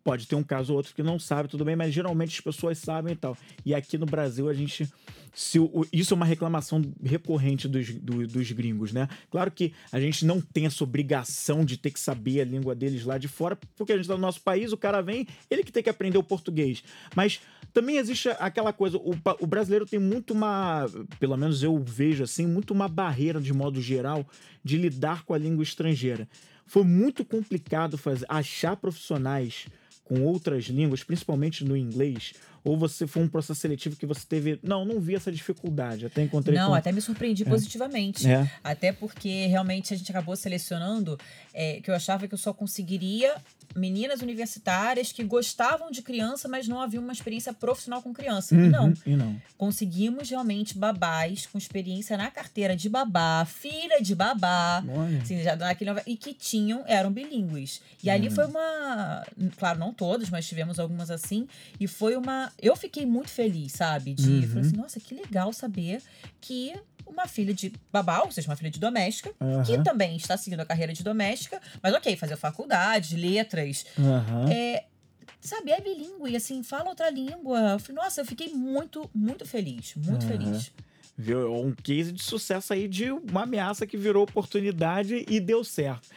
Pode 0.04 0.26
ter 0.26 0.34
um 0.34 0.42
caso 0.42 0.72
ou 0.72 0.76
outro 0.76 0.94
que 0.94 1.02
não 1.02 1.18
sabe, 1.18 1.48
tudo 1.48 1.64
bem, 1.64 1.76
mas 1.76 1.94
geralmente 1.94 2.34
as 2.34 2.40
pessoas 2.40 2.78
sabem 2.78 3.14
e 3.14 3.16
tal. 3.16 3.36
E 3.64 3.74
aqui 3.74 3.96
no 3.96 4.04
Brasil, 4.04 4.48
a 4.50 4.54
gente 4.54 4.86
se 5.34 5.58
o- 5.58 5.86
isso 5.92 6.12
é 6.12 6.16
uma 6.16 6.24
reclamação 6.26 6.82
recorrente 7.02 7.68
dos, 7.68 7.90
do- 7.94 8.26
dos 8.26 8.50
gringos, 8.52 8.92
né? 8.92 9.08
Claro 9.30 9.50
que 9.50 9.72
a 9.92 10.00
gente 10.00 10.24
não 10.24 10.40
tem 10.40 10.66
essa 10.66 10.82
obrigação 10.84 11.64
de 11.64 11.76
ter 11.76 11.90
que 11.90 12.00
saber 12.00 12.40
a 12.40 12.44
língua 12.44 12.74
deles 12.74 13.04
lá 13.04 13.18
de 13.18 13.28
fora, 13.28 13.58
porque 13.76 13.92
a 13.92 13.96
gente 13.96 14.08
tá 14.08 14.14
no 14.14 14.20
nosso 14.20 14.40
país, 14.40 14.72
o 14.72 14.76
cara 14.76 15.00
vem, 15.02 15.26
ele 15.50 15.62
que 15.62 15.72
tem 15.72 15.82
que 15.82 15.90
aprender 15.90 16.18
o 16.18 16.22
português. 16.22 16.82
Mas 17.14 17.40
também 17.72 17.96
existe 17.98 18.28
aquela 18.38 18.72
coisa, 18.72 18.96
o, 18.96 19.14
o 19.40 19.46
brasileiro 19.46 19.84
tem 19.86 19.98
muito 19.98 20.32
uma, 20.32 20.86
pelo 21.20 21.36
menos 21.36 21.62
eu 21.62 21.78
vejo 21.82 22.24
assim, 22.24 22.46
muito 22.46 22.72
uma 22.72 22.88
barreira 22.88 23.40
de 23.40 23.52
modo 23.52 23.80
geral 23.80 24.26
de 24.64 24.76
lidar 24.78 25.24
com 25.24 25.34
a 25.34 25.38
língua 25.38 25.62
estrangeira. 25.62 26.28
Foi 26.66 26.82
muito 26.82 27.24
complicado 27.24 27.96
fazer, 27.96 28.26
achar 28.28 28.76
profissionais 28.76 29.66
com 30.02 30.22
outras 30.22 30.64
línguas, 30.66 31.02
principalmente 31.04 31.64
no 31.64 31.76
inglês, 31.76 32.32
ou 32.66 32.76
você 32.76 33.06
foi 33.06 33.22
um 33.22 33.28
processo 33.28 33.60
seletivo 33.60 33.94
que 33.94 34.04
você 34.04 34.26
teve. 34.28 34.58
Não, 34.60 34.84
não 34.84 34.98
vi 34.98 35.14
essa 35.14 35.30
dificuldade. 35.30 36.04
Até 36.04 36.22
encontrei. 36.22 36.58
Não, 36.58 36.70
com... 36.70 36.74
até 36.74 36.90
me 36.90 37.00
surpreendi 37.00 37.44
positivamente. 37.44 38.28
É. 38.28 38.50
Até 38.62 38.92
porque 38.92 39.46
realmente 39.46 39.94
a 39.94 39.96
gente 39.96 40.10
acabou 40.10 40.34
selecionando 40.34 41.16
é, 41.54 41.80
que 41.80 41.88
eu 41.88 41.94
achava 41.94 42.26
que 42.26 42.34
eu 42.34 42.38
só 42.38 42.52
conseguiria 42.52 43.36
meninas 43.76 44.20
universitárias 44.22 45.12
que 45.12 45.22
gostavam 45.22 45.90
de 45.90 46.02
criança, 46.02 46.48
mas 46.48 46.66
não 46.66 46.80
haviam 46.80 47.02
uma 47.02 47.12
experiência 47.12 47.52
profissional 47.52 48.02
com 48.02 48.12
criança. 48.12 48.54
E 48.54 48.58
não. 48.58 48.86
Uhum, 48.86 48.94
E 49.06 49.16
não. 49.16 49.40
Conseguimos 49.56 50.30
realmente 50.30 50.76
babás 50.76 51.46
com 51.46 51.58
experiência 51.58 52.16
na 52.16 52.30
carteira 52.30 52.74
de 52.74 52.88
babá, 52.88 53.44
filha 53.44 54.00
de 54.00 54.14
babá. 54.14 54.82
Assim, 55.22 55.42
já 55.42 55.54
naquele, 55.54 55.90
e 56.06 56.16
que 56.16 56.32
tinham, 56.32 56.84
eram 56.86 57.12
bilíngues. 57.12 57.80
E 58.02 58.10
ali 58.10 58.30
foi 58.30 58.46
uma. 58.46 59.24
Claro, 59.58 59.78
não 59.78 59.92
todas, 59.92 60.30
mas 60.30 60.46
tivemos 60.46 60.78
algumas 60.78 61.10
assim. 61.10 61.46
E 61.78 61.86
foi 61.86 62.16
uma. 62.16 62.50
Eu 62.60 62.74
fiquei 62.76 63.04
muito 63.04 63.30
feliz, 63.30 63.72
sabe? 63.72 64.14
De. 64.14 64.30
Uhum. 64.30 64.48
Falei 64.48 64.60
assim, 64.60 64.76
nossa, 64.76 65.00
que 65.00 65.14
legal 65.14 65.52
saber 65.52 66.02
que 66.40 66.74
uma 67.06 67.26
filha 67.26 67.54
de 67.54 67.72
babá, 67.92 68.22
ou 68.22 68.32
seja, 68.32 68.48
uma 68.48 68.56
filha 68.56 68.70
de 68.70 68.80
doméstica, 68.80 69.30
que 69.64 69.74
Aham. 69.74 69.82
também 69.82 70.16
está 70.16 70.36
seguindo 70.36 70.60
a 70.60 70.66
carreira 70.66 70.92
de 70.92 71.02
doméstica, 71.04 71.60
mas 71.82 71.94
ok, 71.94 72.16
fazer 72.16 72.36
faculdade, 72.36 73.16
letras, 73.16 73.86
Aham. 73.98 74.50
é, 74.50 74.84
sabe, 75.40 75.70
é 75.70 75.80
bilíngue, 75.80 76.34
assim, 76.34 76.62
fala 76.62 76.88
outra 76.88 77.08
língua. 77.08 77.58
Eu 77.72 77.78
falei, 77.78 78.02
nossa, 78.02 78.22
eu 78.22 78.24
fiquei 78.24 78.48
muito, 78.48 79.08
muito 79.14 79.46
feliz, 79.46 79.94
muito 79.96 80.26
feliz. 80.26 80.72
Viu? 81.16 81.54
Um 81.54 81.72
case 81.72 82.12
de 82.12 82.22
sucesso 82.22 82.72
aí 82.72 82.86
de 82.86 83.10
uma 83.10 83.44
ameaça 83.44 83.86
que 83.86 83.96
virou 83.96 84.24
oportunidade 84.24 85.24
e 85.28 85.40
deu 85.40 85.64
certo. 85.64 86.08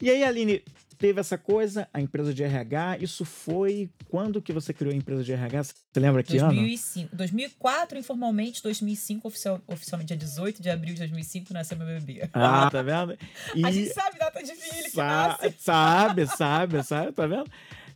E 0.00 0.10
aí, 0.10 0.22
Aline, 0.22 0.62
teve 0.98 1.20
essa 1.20 1.38
coisa, 1.38 1.88
a 1.94 2.00
empresa 2.00 2.34
de 2.34 2.42
RH, 2.42 2.98
isso 2.98 3.24
foi 3.24 3.88
quando 4.08 4.42
que 4.42 4.52
você 4.52 4.74
criou 4.74 4.92
a 4.92 4.96
empresa 4.96 5.22
de 5.22 5.32
RH? 5.32 5.64
Você 5.64 5.74
lembra 5.96 6.22
que 6.22 6.36
ano? 6.38 6.48
2005, 6.48 7.14
2004 7.16 7.98
informalmente, 7.98 8.62
2005 8.62 9.28
oficial, 9.28 9.60
oficialmente 9.66 10.08
dia 10.08 10.16
18 10.16 10.60
de 10.60 10.68
abril 10.70 10.94
de 10.94 11.00
2005 11.00 11.52
nasceu 11.54 11.76
meu 11.78 11.86
bebê. 11.86 12.28
Ah, 12.32 12.68
tá 12.72 12.82
vendo? 12.82 13.16
E 13.54 13.64
A 13.64 13.70
gente 13.70 13.90
sabe 13.92 14.18
data 14.18 14.42
de 14.42 14.52
filho 14.54 14.84
que 14.84 14.90
sa- 14.90 15.28
nasce. 15.28 15.54
sabe, 15.62 16.26
sabe, 16.26 16.82
sabe, 16.82 17.12
tá 17.12 17.26
vendo? 17.26 17.48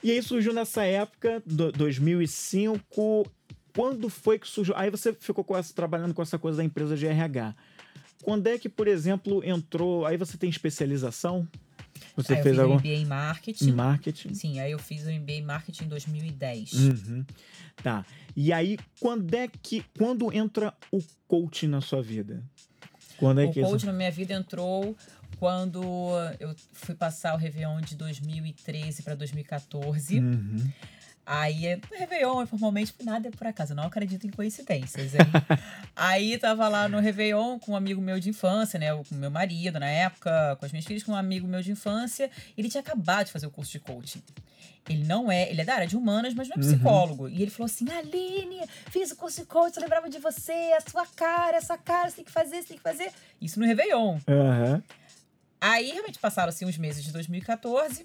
E 0.02 0.10
aí 0.10 0.22
surgiu 0.22 0.52
nessa 0.52 0.84
época, 0.84 1.42
do, 1.44 1.70
2005, 1.72 3.30
quando 3.74 4.08
foi 4.08 4.38
que 4.38 4.46
surgiu? 4.48 4.74
Aí 4.76 4.90
você 4.90 5.12
ficou 5.12 5.44
com 5.44 5.56
essa, 5.56 5.74
trabalhando 5.74 6.14
com 6.14 6.22
essa 6.22 6.38
coisa 6.38 6.58
da 6.58 6.64
empresa 6.64 6.96
de 6.96 7.06
RH. 7.06 7.54
Quando 8.22 8.46
é 8.46 8.58
que, 8.58 8.68
por 8.68 8.86
exemplo, 8.86 9.42
entrou. 9.44 10.06
Aí 10.06 10.16
você 10.16 10.36
tem 10.36 10.48
especialização? 10.48 11.48
Você 12.16 12.34
Aí 12.34 12.38
eu 12.38 12.42
fez 12.42 12.56
fiz 12.56 12.58
um 12.58 12.62
algum 12.62 12.78
MBA 12.78 12.88
em 12.88 13.06
marketing. 13.06 13.68
em 13.68 13.72
marketing? 13.72 14.34
Sim, 14.34 14.60
aí 14.60 14.72
eu 14.72 14.78
fiz 14.78 15.06
o 15.06 15.10
MBA 15.10 15.32
em 15.32 15.42
marketing 15.42 15.84
em 15.84 15.88
2010. 15.88 16.72
Uhum. 16.72 17.24
Tá. 17.82 18.04
E 18.36 18.52
aí, 18.52 18.78
quando 19.00 19.32
é 19.34 19.48
que. 19.48 19.84
Quando 19.96 20.32
entra 20.32 20.74
o 20.90 21.02
coaching 21.26 21.68
na 21.68 21.80
sua 21.80 22.02
vida? 22.02 22.42
Quando 23.16 23.40
é 23.40 23.44
o 23.44 23.52
que 23.52 23.60
coach 23.60 23.78
isso... 23.78 23.86
na 23.86 23.92
minha 23.92 24.10
vida 24.10 24.34
entrou 24.34 24.96
quando 25.38 25.82
eu 26.38 26.54
fui 26.72 26.94
passar 26.94 27.34
o 27.34 27.36
Réveillon 27.36 27.80
de 27.80 27.96
2013 27.96 29.02
para 29.02 29.14
2014. 29.14 30.20
Uhum. 30.20 30.72
Aí, 31.24 31.76
no 31.76 31.98
Réveillon, 31.98 32.42
informalmente, 32.42 32.92
nada 33.04 33.28
é 33.28 33.30
por 33.30 33.46
acaso, 33.46 33.72
eu 33.72 33.76
não 33.76 33.84
acredito 33.84 34.26
em 34.26 34.30
coincidências, 34.30 35.14
hein? 35.14 35.20
Aí 35.94 36.36
tava 36.36 36.68
lá 36.68 36.88
no 36.88 36.98
Réveillon 36.98 37.60
com 37.60 37.72
um 37.72 37.76
amigo 37.76 38.00
meu 38.00 38.18
de 38.18 38.30
infância, 38.30 38.78
né? 38.78 38.92
Com 38.92 39.14
meu 39.14 39.30
marido 39.30 39.78
na 39.78 39.86
época, 39.86 40.56
com 40.58 40.66
as 40.66 40.72
minhas 40.72 40.84
filhas, 40.84 41.04
com 41.04 41.12
um 41.12 41.16
amigo 41.16 41.46
meu 41.46 41.62
de 41.62 41.70
infância. 41.70 42.28
Ele 42.58 42.68
tinha 42.68 42.80
acabado 42.80 43.26
de 43.26 43.32
fazer 43.32 43.46
o 43.46 43.50
curso 43.50 43.70
de 43.70 43.78
coaching. 43.78 44.22
Ele 44.88 45.04
não 45.04 45.30
é, 45.30 45.48
ele 45.48 45.60
é 45.60 45.64
da 45.64 45.74
área 45.74 45.86
de 45.86 45.96
humanas, 45.96 46.34
mas 46.34 46.48
não 46.48 46.56
é 46.56 46.58
psicólogo. 46.58 47.28
E 47.28 47.40
ele 47.40 47.52
falou 47.52 47.66
assim: 47.66 47.88
Aline, 47.88 48.60
fiz 48.90 49.12
o 49.12 49.16
curso 49.16 49.40
de 49.40 49.46
coaching, 49.46 49.76
eu 49.76 49.82
lembrava 49.82 50.10
de 50.10 50.18
você, 50.18 50.74
a 50.76 50.80
sua 50.80 51.06
cara, 51.06 51.56
essa 51.56 51.78
cara, 51.78 52.10
você 52.10 52.16
tem 52.16 52.24
que 52.24 52.32
fazer, 52.32 52.62
você 52.62 52.68
tem 52.68 52.76
que 52.76 52.82
fazer. 52.82 53.12
Isso 53.40 53.60
no 53.60 53.66
Réveillon. 53.66 54.18
Aham. 54.28 54.82
Aí 55.60 55.92
realmente 55.92 56.18
passaram 56.18 56.48
assim 56.48 56.66
uns 56.66 56.76
meses 56.76 57.04
de 57.04 57.12
2014. 57.12 58.04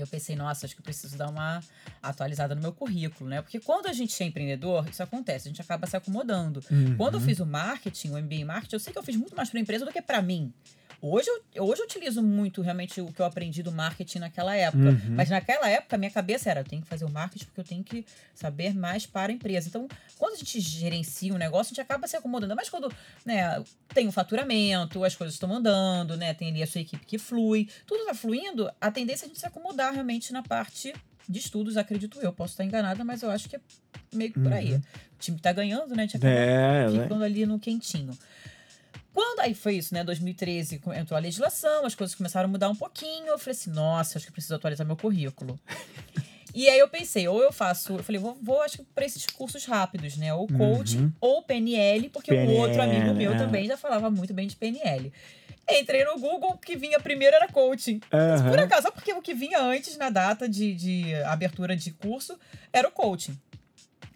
Eu 0.00 0.06
pensei, 0.06 0.36
nossa, 0.36 0.66
acho 0.66 0.74
que 0.74 0.80
eu 0.80 0.84
preciso 0.84 1.16
dar 1.16 1.28
uma 1.28 1.60
atualizada 2.02 2.54
no 2.54 2.60
meu 2.60 2.72
currículo, 2.72 3.28
né? 3.28 3.42
Porque 3.42 3.60
quando 3.60 3.86
a 3.86 3.92
gente 3.92 4.20
é 4.22 4.26
empreendedor, 4.26 4.88
isso 4.88 5.02
acontece, 5.02 5.48
a 5.48 5.50
gente 5.50 5.60
acaba 5.60 5.86
se 5.86 5.96
acomodando. 5.96 6.62
Uhum. 6.70 6.96
Quando 6.96 7.14
eu 7.14 7.20
fiz 7.20 7.40
o 7.40 7.46
marketing, 7.46 8.10
o 8.10 8.22
MBA 8.22 8.34
em 8.34 8.44
marketing, 8.44 8.76
eu 8.76 8.80
sei 8.80 8.92
que 8.92 8.98
eu 8.98 9.02
fiz 9.02 9.16
muito 9.16 9.34
mais 9.34 9.50
para 9.50 9.58
a 9.58 9.62
empresa 9.62 9.84
do 9.84 9.92
que 9.92 10.00
para 10.00 10.22
mim. 10.22 10.52
Hoje 11.00 11.28
eu, 11.54 11.64
hoje 11.64 11.80
eu 11.80 11.84
utilizo 11.84 12.20
muito 12.20 12.60
realmente 12.60 13.00
o 13.00 13.12
que 13.12 13.20
eu 13.20 13.26
aprendi 13.26 13.62
do 13.62 13.70
marketing 13.70 14.18
naquela 14.18 14.56
época. 14.56 14.82
Uhum. 14.84 15.14
Mas 15.14 15.30
naquela 15.30 15.68
época, 15.68 15.96
minha 15.96 16.10
cabeça 16.10 16.50
era: 16.50 16.60
eu 16.60 16.64
tenho 16.64 16.82
que 16.82 16.88
fazer 16.88 17.04
o 17.04 17.10
marketing 17.10 17.44
porque 17.44 17.60
eu 17.60 17.64
tenho 17.64 17.84
que 17.84 18.04
saber 18.34 18.74
mais 18.74 19.06
para 19.06 19.30
a 19.30 19.34
empresa. 19.34 19.68
Então, 19.68 19.86
quando 20.18 20.34
a 20.34 20.36
gente 20.36 20.58
gerencia 20.58 21.32
um 21.32 21.38
negócio, 21.38 21.70
a 21.70 21.74
gente 21.74 21.80
acaba 21.80 22.08
se 22.08 22.16
acomodando. 22.16 22.54
Mas 22.56 22.68
quando 22.68 22.92
né, 23.24 23.62
tem 23.94 24.08
o 24.08 24.12
faturamento, 24.12 25.04
as 25.04 25.14
coisas 25.14 25.34
estão 25.34 25.54
andando, 25.54 26.16
né, 26.16 26.34
tem 26.34 26.48
ali 26.48 26.62
a 26.62 26.66
sua 26.66 26.80
equipe 26.80 27.06
que 27.06 27.16
flui, 27.16 27.68
tudo 27.86 28.00
está 28.00 28.14
fluindo, 28.14 28.68
a 28.80 28.90
tendência 28.90 29.24
é 29.24 29.26
a 29.26 29.28
gente 29.28 29.38
se 29.38 29.46
acomodar 29.46 29.92
realmente 29.92 30.32
na 30.32 30.42
parte 30.42 30.92
de 31.28 31.38
estudos, 31.38 31.76
acredito 31.76 32.18
eu. 32.20 32.32
Posso 32.32 32.54
estar 32.54 32.64
enganada, 32.64 33.04
mas 33.04 33.22
eu 33.22 33.30
acho 33.30 33.48
que 33.48 33.54
é 33.54 33.60
meio 34.12 34.32
que 34.32 34.40
por 34.40 34.52
aí. 34.52 34.74
O 34.74 34.82
time 35.20 35.38
tá 35.38 35.52
ganhando, 35.52 35.94
né? 35.94 36.02
A 36.02 36.06
gente 36.06 36.16
acaba 36.16 36.32
Uhum. 36.32 36.38
É, 36.38 36.90
né? 36.90 37.02
ficando 37.02 37.24
ali 37.24 37.46
no 37.46 37.58
quentinho. 37.58 38.16
Quando 39.12 39.40
aí 39.40 39.54
foi 39.54 39.76
isso, 39.76 39.94
né? 39.94 40.04
2013 40.04 40.78
com- 40.78 40.92
entrou 40.92 41.16
a 41.16 41.20
legislação, 41.20 41.84
as 41.86 41.94
coisas 41.94 42.14
começaram 42.14 42.48
a 42.48 42.52
mudar 42.52 42.68
um 42.68 42.74
pouquinho. 42.76 43.26
Eu 43.26 43.38
falei 43.38 43.52
assim, 43.52 43.70
nossa, 43.70 44.18
acho 44.18 44.26
que 44.26 44.32
preciso 44.32 44.54
atualizar 44.54 44.86
meu 44.86 44.96
currículo. 44.96 45.58
e 46.54 46.68
aí 46.68 46.78
eu 46.78 46.88
pensei, 46.88 47.26
ou 47.26 47.42
eu 47.42 47.52
faço, 47.52 47.94
eu 47.94 48.02
falei, 48.02 48.20
vou, 48.20 48.36
vou 48.42 48.62
acho 48.62 48.78
que 48.78 48.84
para 48.84 49.04
esses 49.04 49.26
cursos 49.26 49.64
rápidos, 49.64 50.16
né? 50.16 50.32
Ou 50.34 50.46
coaching 50.46 50.98
Uhum. 51.04 51.12
ou 51.20 51.42
PNL, 51.42 52.08
porque 52.10 52.32
o 52.32 52.50
outro 52.52 52.80
amigo 52.82 53.00
PNL, 53.06 53.14
meu 53.18 53.32
é. 53.34 53.38
também 53.38 53.66
já 53.66 53.76
falava 53.76 54.10
muito 54.10 54.32
bem 54.34 54.46
de 54.46 54.54
PNL. 54.56 55.12
Entrei 55.70 56.02
no 56.04 56.18
Google, 56.18 56.50
o 56.52 56.58
que 56.58 56.76
vinha 56.76 56.98
primeiro 56.98 57.36
era 57.36 57.46
coaching. 57.48 58.00
Mas 58.10 58.40
Por 58.42 58.58
acaso, 58.58 58.82
só 58.82 58.90
porque 58.90 59.12
o 59.12 59.20
que 59.20 59.34
vinha 59.34 59.60
antes 59.60 59.96
na 59.98 60.08
data 60.08 60.48
de, 60.48 60.74
de 60.74 61.14
abertura 61.24 61.76
de 61.76 61.90
curso 61.92 62.38
era 62.72 62.88
o 62.88 62.90
coaching. 62.90 63.38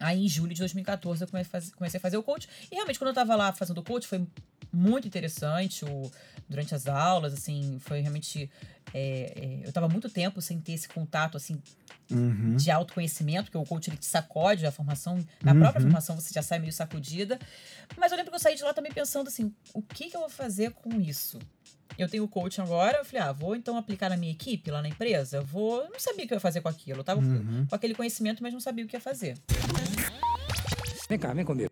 Aí, 0.01 0.25
em 0.25 0.29
julho 0.29 0.53
de 0.55 0.61
2014, 0.61 1.23
eu 1.23 1.29
comecei 1.29 1.49
a 1.49 1.51
fazer, 1.51 1.73
comecei 1.75 1.99
a 1.99 2.01
fazer 2.01 2.17
o 2.17 2.23
coach. 2.23 2.49
E 2.71 2.75
realmente, 2.75 2.99
quando 2.99 3.09
eu 3.09 3.15
tava 3.15 3.37
lá 3.37 3.53
fazendo 3.53 3.79
o 3.79 3.83
coach, 3.85 4.07
foi 4.07 4.27
muito 4.73 5.07
interessante. 5.07 5.85
O, 5.85 6.11
durante 6.49 6.75
as 6.75 6.87
aulas, 6.87 7.33
assim, 7.35 7.79
foi 7.81 8.01
realmente. 8.01 8.51
é, 8.95 9.61
é, 9.63 9.67
eu 9.69 9.73
tava 9.73 9.89
muito 9.89 10.09
tempo 10.11 10.41
sem 10.43 10.61
ter 10.61 10.73
esse 10.73 10.89
contato, 10.89 11.37
assim, 11.37 11.61
Uhum. 12.11 12.57
de 12.57 12.71
autoconhecimento, 12.71 13.45
porque 13.45 13.57
o 13.57 13.65
coach 13.65 13.89
ele 13.89 13.97
te 13.97 14.05
sacode 14.05 14.67
a 14.67 14.73
formação, 14.73 15.25
na 15.43 15.55
própria 15.55 15.81
formação 15.81 16.15
você 16.15 16.35
já 16.35 16.43
sai 16.43 16.59
meio 16.59 16.73
sacudida. 16.73 17.39
Mas 17.97 18.11
eu 18.13 18.19
lembro 18.19 18.31
que 18.31 18.37
eu 18.37 18.41
saí 18.41 18.55
de 18.55 18.63
lá 18.63 18.75
também 18.75 18.93
pensando 18.93 19.29
assim, 19.29 19.55
o 19.73 19.81
que, 19.81 20.11
que 20.11 20.17
eu 20.17 20.21
vou 20.21 20.29
fazer 20.29 20.73
com 20.73 21.01
isso? 21.01 21.39
Eu 21.97 22.09
tenho 22.09 22.27
coaching 22.29 22.61
agora, 22.63 22.99
eu 22.99 23.05
falei, 23.05 23.23
ah, 23.23 23.33
vou 23.33 23.57
então 23.57 23.77
aplicar 23.79 24.11
na 24.11 24.17
minha 24.17 24.33
equipe 24.33 24.71
lá 24.71 24.83
na 24.83 24.89
empresa? 24.89 25.39
Eu 25.39 25.45
Vou. 25.47 25.83
eu 25.85 25.91
Não 25.91 26.01
sabia 26.01 26.25
o 26.25 26.29
que 26.29 26.35
eu 26.35 26.37
ia 26.37 26.41
fazer 26.41 26.61
com 26.61 26.69
aquilo. 26.69 27.01
Eu 27.01 27.05
tava 27.05 27.21
com- 27.23 27.27
Uhum. 27.29 27.67
com 27.67 27.75
aquele 27.75 27.95
conhecimento, 27.95 28.43
mas 28.43 28.53
não 28.53 28.61
sabia 28.61 28.85
o 28.85 28.89
que 28.89 28.97
ia 28.97 29.01
fazer. 29.01 29.39
Vem 31.09 31.19
cá, 31.19 31.33
vem 31.33 31.45
comigo. 31.45 31.71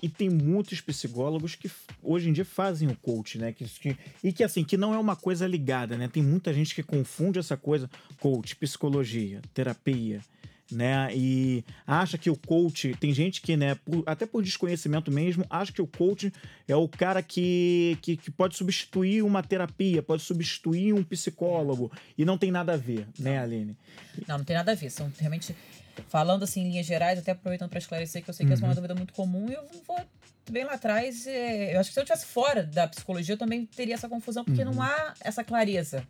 E 0.00 0.08
tem 0.08 0.28
muitos 0.28 0.80
psicólogos 0.80 1.54
que 1.54 1.70
hoje 2.02 2.28
em 2.28 2.32
dia 2.32 2.44
fazem 2.44 2.88
o 2.88 2.96
coach, 2.96 3.38
né? 3.38 3.52
Que, 3.52 3.64
que, 3.64 3.96
e 4.22 4.32
que 4.32 4.44
assim, 4.44 4.64
que 4.64 4.76
não 4.76 4.94
é 4.94 4.98
uma 4.98 5.16
coisa 5.16 5.46
ligada, 5.46 5.96
né? 5.96 6.08
Tem 6.08 6.22
muita 6.22 6.52
gente 6.52 6.74
que 6.74 6.82
confunde 6.82 7.38
essa 7.38 7.56
coisa, 7.56 7.90
coach, 8.20 8.56
psicologia, 8.56 9.40
terapia, 9.54 10.20
né? 10.72 11.08
E 11.14 11.64
acha 11.86 12.16
que 12.16 12.30
o 12.30 12.36
coach, 12.36 12.94
tem 12.98 13.12
gente 13.12 13.40
que, 13.40 13.56
né, 13.56 13.74
por, 13.74 14.02
até 14.06 14.26
por 14.26 14.42
desconhecimento 14.42 15.10
mesmo, 15.10 15.44
acha 15.50 15.72
que 15.72 15.82
o 15.82 15.86
coach 15.86 16.32
é 16.66 16.74
o 16.74 16.88
cara 16.88 17.22
que, 17.22 17.98
que, 18.00 18.16
que, 18.16 18.30
pode 18.30 18.56
substituir 18.56 19.22
uma 19.22 19.42
terapia, 19.42 20.02
pode 20.02 20.22
substituir 20.22 20.92
um 20.92 21.04
psicólogo, 21.04 21.92
e 22.16 22.24
não 22.24 22.38
tem 22.38 22.50
nada 22.50 22.74
a 22.74 22.76
ver, 22.76 23.06
né, 23.18 23.38
Aline? 23.38 23.76
Não, 24.26 24.38
não 24.38 24.44
tem 24.44 24.56
nada 24.56 24.72
a 24.72 24.74
ver, 24.74 24.90
são 24.90 25.12
realmente 25.18 25.54
falando 26.08 26.42
assim 26.42 26.60
em 26.60 26.70
linhas 26.70 26.86
gerais, 26.86 27.18
até 27.18 27.32
aproveitando 27.32 27.70
para 27.70 27.78
esclarecer 27.78 28.22
que 28.22 28.30
eu 28.30 28.34
sei 28.34 28.46
que 28.46 28.50
uhum. 28.50 28.54
essa 28.54 28.62
é 28.62 28.66
uma 28.66 28.70
uhum. 28.70 28.74
dúvida 28.76 28.94
muito 28.94 29.12
comum 29.12 29.48
e 29.48 29.54
eu 29.54 29.64
vou 29.86 29.98
bem 30.50 30.64
lá 30.64 30.74
atrás, 30.74 31.26
é, 31.26 31.74
eu 31.74 31.80
acho 31.80 31.90
que 31.90 31.94
se 31.94 32.00
eu 32.00 32.02
estivesse 32.02 32.26
fora 32.26 32.64
da 32.64 32.88
psicologia 32.88 33.34
eu 33.34 33.38
também 33.38 33.64
teria 33.64 33.94
essa 33.94 34.08
confusão 34.08 34.44
porque 34.44 34.62
uhum. 34.62 34.72
não 34.72 34.82
há 34.82 35.14
essa 35.20 35.44
clareza. 35.44 36.06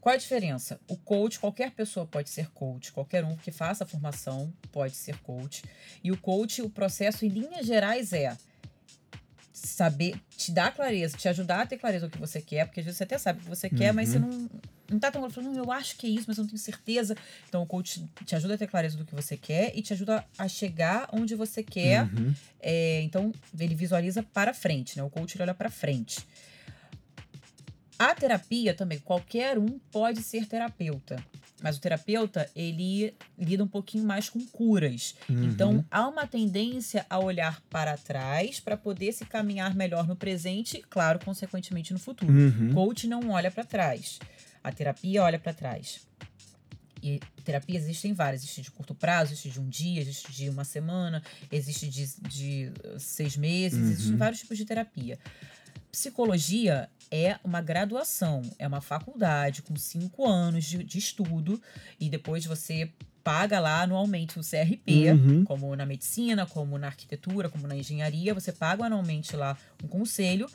Qual 0.00 0.12
é 0.12 0.16
a 0.16 0.20
diferença? 0.20 0.78
O 0.86 0.98
coach, 0.98 1.40
qualquer 1.40 1.70
pessoa 1.70 2.04
pode 2.04 2.28
ser 2.28 2.50
coach, 2.50 2.92
qualquer 2.92 3.24
um 3.24 3.36
que 3.36 3.50
faça 3.50 3.84
a 3.84 3.86
formação 3.86 4.52
pode 4.70 4.94
ser 4.94 5.16
coach. 5.20 5.62
E 6.02 6.12
o 6.12 6.18
coach, 6.18 6.60
o 6.60 6.68
processo 6.68 7.24
em 7.24 7.28
linhas 7.28 7.64
gerais 7.64 8.12
é 8.12 8.36
saber, 9.50 10.20
te 10.36 10.52
dar 10.52 10.74
clareza, 10.74 11.16
te 11.16 11.26
ajudar 11.26 11.62
a 11.62 11.66
ter 11.66 11.78
clareza 11.78 12.06
do 12.06 12.10
que 12.10 12.18
você 12.18 12.42
quer, 12.42 12.66
porque 12.66 12.80
às 12.80 12.86
vezes 12.86 12.98
você 12.98 13.04
até 13.04 13.16
sabe 13.16 13.38
o 13.38 13.42
que 13.44 13.48
você 13.48 13.70
quer, 13.70 13.94
mas 13.94 14.10
você 14.10 14.18
uhum. 14.18 14.28
não, 14.28 14.50
não 14.88 14.98
tá 14.98 15.10
tão 15.10 15.28
falando, 15.30 15.56
eu 15.56 15.72
acho 15.72 15.96
que 15.96 16.06
é 16.06 16.10
isso, 16.10 16.24
mas 16.28 16.38
eu 16.38 16.42
não 16.42 16.48
tenho 16.48 16.58
certeza. 16.58 17.16
Então 17.48 17.62
o 17.62 17.66
coach 17.66 18.04
te 18.24 18.34
ajuda 18.34 18.54
a 18.54 18.58
ter 18.58 18.66
clareza 18.66 18.96
do 18.96 19.04
que 19.04 19.14
você 19.14 19.36
quer 19.36 19.72
e 19.76 19.82
te 19.82 19.92
ajuda 19.92 20.24
a 20.36 20.48
chegar 20.48 21.08
onde 21.12 21.34
você 21.34 21.62
quer. 21.62 22.04
Uhum. 22.04 22.34
É, 22.60 23.02
então 23.02 23.32
ele 23.58 23.74
visualiza 23.74 24.22
para 24.22 24.52
frente, 24.52 24.96
né? 24.96 25.02
O 25.02 25.10
coach 25.10 25.40
olha 25.40 25.54
para 25.54 25.70
frente. 25.70 26.26
A 27.98 28.14
terapia 28.14 28.74
também, 28.74 28.98
qualquer 28.98 29.58
um 29.58 29.78
pode 29.90 30.22
ser 30.22 30.46
terapeuta. 30.46 31.22
Mas 31.62 31.78
o 31.78 31.80
terapeuta, 31.80 32.50
ele 32.54 33.14
lida 33.38 33.64
um 33.64 33.68
pouquinho 33.68 34.04
mais 34.04 34.28
com 34.28 34.44
curas. 34.46 35.14
Uhum. 35.30 35.44
Então, 35.44 35.84
há 35.90 36.06
uma 36.06 36.26
tendência 36.26 37.06
a 37.08 37.18
olhar 37.18 37.62
para 37.70 37.96
trás 37.96 38.60
para 38.60 38.76
poder 38.76 39.12
se 39.12 39.24
caminhar 39.24 39.74
melhor 39.74 40.06
no 40.06 40.16
presente, 40.16 40.84
claro, 40.90 41.18
consequentemente 41.24 41.92
no 41.92 41.98
futuro. 41.98 42.32
Uhum. 42.32 42.74
Coach 42.74 43.06
não 43.06 43.30
olha 43.30 43.50
para 43.50 43.64
trás. 43.64 44.18
A 44.64 44.72
terapia 44.72 45.22
olha 45.22 45.38
para 45.38 45.52
trás. 45.52 46.00
E 47.02 47.20
terapias 47.44 47.84
existem 47.84 48.14
várias. 48.14 48.42
Existe 48.42 48.62
de 48.62 48.70
curto 48.70 48.94
prazo, 48.94 49.32
existe 49.32 49.50
de 49.50 49.60
um 49.60 49.68
dia, 49.68 50.00
existe 50.00 50.32
de 50.32 50.48
uma 50.48 50.64
semana, 50.64 51.22
existe 51.52 51.86
de, 51.86 52.06
de 52.22 52.72
seis 52.98 53.36
meses, 53.36 53.78
uhum. 53.78 53.90
existem 53.90 54.16
vários 54.16 54.40
tipos 54.40 54.56
de 54.56 54.64
terapia. 54.64 55.18
Psicologia 55.92 56.88
é 57.10 57.38
uma 57.44 57.60
graduação, 57.60 58.42
é 58.58 58.66
uma 58.66 58.80
faculdade 58.80 59.60
com 59.60 59.76
cinco 59.76 60.26
anos 60.26 60.64
de, 60.64 60.82
de 60.82 60.98
estudo 60.98 61.60
e 62.00 62.08
depois 62.08 62.46
você 62.46 62.90
paga 63.22 63.60
lá 63.60 63.82
anualmente 63.82 64.38
o 64.38 64.42
CRP, 64.42 65.12
uhum. 65.12 65.44
como 65.44 65.76
na 65.76 65.86
medicina, 65.86 66.46
como 66.46 66.76
na 66.78 66.88
arquitetura, 66.88 67.48
como 67.48 67.66
na 67.66 67.76
engenharia, 67.76 68.34
você 68.34 68.50
paga 68.50 68.86
anualmente 68.86 69.36
lá 69.36 69.56
um 69.82 69.88
conselho 69.88 70.48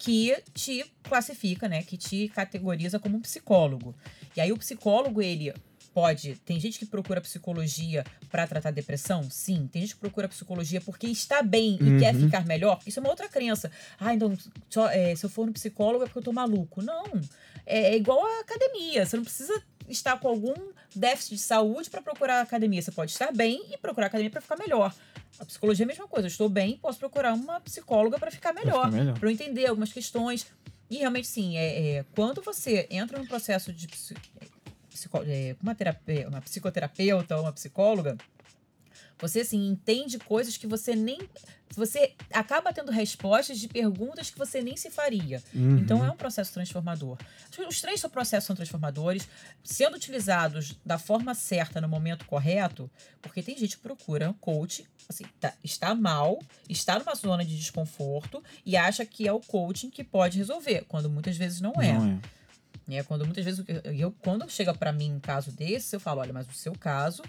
que 0.00 0.34
te 0.54 0.84
classifica, 1.02 1.68
né, 1.68 1.82
que 1.82 1.96
te 1.98 2.28
categoriza 2.30 2.98
como 2.98 3.18
um 3.18 3.20
psicólogo. 3.20 3.94
E 4.34 4.40
aí 4.40 4.50
o 4.50 4.56
psicólogo, 4.56 5.20
ele 5.20 5.52
pode. 5.92 6.36
Tem 6.36 6.58
gente 6.58 6.78
que 6.78 6.86
procura 6.86 7.20
psicologia 7.20 8.04
para 8.30 8.46
tratar 8.46 8.70
depressão? 8.70 9.28
Sim. 9.30 9.68
Tem 9.70 9.82
gente 9.82 9.94
que 9.94 10.00
procura 10.00 10.26
psicologia 10.26 10.80
porque 10.80 11.06
está 11.06 11.42
bem 11.42 11.76
e 11.80 11.84
uhum. 11.84 11.98
quer 11.98 12.14
ficar 12.14 12.46
melhor? 12.46 12.80
Isso 12.86 12.98
é 12.98 13.02
uma 13.02 13.10
outra 13.10 13.28
crença. 13.28 13.70
Ah, 13.98 14.14
então, 14.14 14.36
só, 14.70 14.88
é, 14.88 15.14
se 15.14 15.26
eu 15.26 15.30
for 15.30 15.46
no 15.46 15.52
psicólogo 15.52 16.04
é 16.04 16.06
porque 16.06 16.20
eu 16.20 16.22
tô 16.22 16.32
maluco. 16.32 16.80
Não. 16.80 17.04
É, 17.66 17.92
é 17.92 17.96
igual 17.96 18.24
a 18.24 18.40
academia. 18.40 19.04
Você 19.04 19.16
não 19.16 19.24
precisa 19.24 19.62
estar 19.86 20.18
com 20.18 20.28
algum 20.28 20.54
déficit 20.96 21.34
de 21.34 21.42
saúde 21.42 21.90
para 21.90 22.00
procurar 22.00 22.40
academia. 22.40 22.80
Você 22.80 22.90
pode 22.90 23.10
estar 23.10 23.32
bem 23.32 23.66
e 23.70 23.76
procurar 23.76 24.06
academia 24.06 24.30
para 24.30 24.40
ficar 24.40 24.56
melhor. 24.56 24.94
A 25.40 25.44
psicologia 25.46 25.84
é 25.84 25.86
a 25.86 25.88
mesma 25.88 26.06
coisa. 26.06 26.26
Eu 26.26 26.30
estou 26.30 26.48
bem, 26.50 26.76
posso 26.76 26.98
procurar 26.98 27.32
uma 27.32 27.58
psicóloga 27.60 28.18
para 28.18 28.30
ficar 28.30 28.52
melhor, 28.52 28.90
para 29.18 29.28
eu 29.28 29.32
entender 29.32 29.66
algumas 29.66 29.90
questões. 29.90 30.46
E 30.90 30.98
realmente, 30.98 31.26
sim, 31.26 31.56
é, 31.56 31.98
é, 31.98 32.04
quando 32.14 32.42
você 32.42 32.86
entra 32.90 33.18
num 33.18 33.26
processo 33.26 33.72
de 33.72 33.88
é, 35.26 35.56
uma, 35.62 35.74
terapia, 35.74 36.28
uma 36.28 36.42
psicoterapeuta 36.42 37.36
ou 37.36 37.42
uma 37.44 37.52
psicóloga, 37.52 38.18
você 39.20 39.40
assim 39.40 39.68
entende 39.68 40.18
coisas 40.18 40.56
que 40.56 40.66
você 40.66 40.94
nem 40.94 41.18
você 41.76 42.14
acaba 42.32 42.72
tendo 42.72 42.90
respostas 42.90 43.58
de 43.58 43.68
perguntas 43.68 44.30
que 44.30 44.38
você 44.38 44.60
nem 44.60 44.76
se 44.76 44.90
faria. 44.90 45.42
Uhum. 45.54 45.78
Então 45.78 46.04
é 46.04 46.10
um 46.10 46.16
processo 46.16 46.52
transformador. 46.52 47.16
Os 47.68 47.80
três 47.80 48.00
processos 48.02 48.46
são 48.46 48.56
transformadores, 48.56 49.28
sendo 49.62 49.96
utilizados 49.96 50.76
da 50.84 50.98
forma 50.98 51.34
certa 51.34 51.80
no 51.80 51.88
momento 51.88 52.24
correto, 52.24 52.90
porque 53.22 53.42
tem 53.42 53.56
gente 53.56 53.76
que 53.76 53.82
procura 53.82 54.34
coach, 54.40 54.84
assim, 55.08 55.24
tá, 55.38 55.54
está 55.62 55.94
mal, 55.94 56.40
está 56.68 56.98
numa 56.98 57.14
zona 57.14 57.44
de 57.44 57.56
desconforto 57.56 58.42
e 58.66 58.76
acha 58.76 59.06
que 59.06 59.28
é 59.28 59.32
o 59.32 59.40
coaching 59.40 59.90
que 59.90 60.02
pode 60.02 60.38
resolver, 60.38 60.84
quando 60.88 61.08
muitas 61.08 61.36
vezes 61.36 61.60
não 61.60 61.72
é. 61.80 61.92
Não 61.92 62.20
é. 62.26 62.40
Né? 62.88 63.02
Quando 63.04 63.24
muitas 63.24 63.44
vezes 63.44 63.64
eu, 63.96 64.10
quando 64.10 64.50
chega 64.50 64.74
para 64.74 64.90
mim 64.90 65.12
um 65.12 65.20
caso 65.20 65.52
desse, 65.52 65.94
eu 65.94 66.00
falo, 66.00 66.20
olha, 66.20 66.32
mas 66.32 66.48
o 66.48 66.52
seu 66.52 66.72
caso 66.72 67.22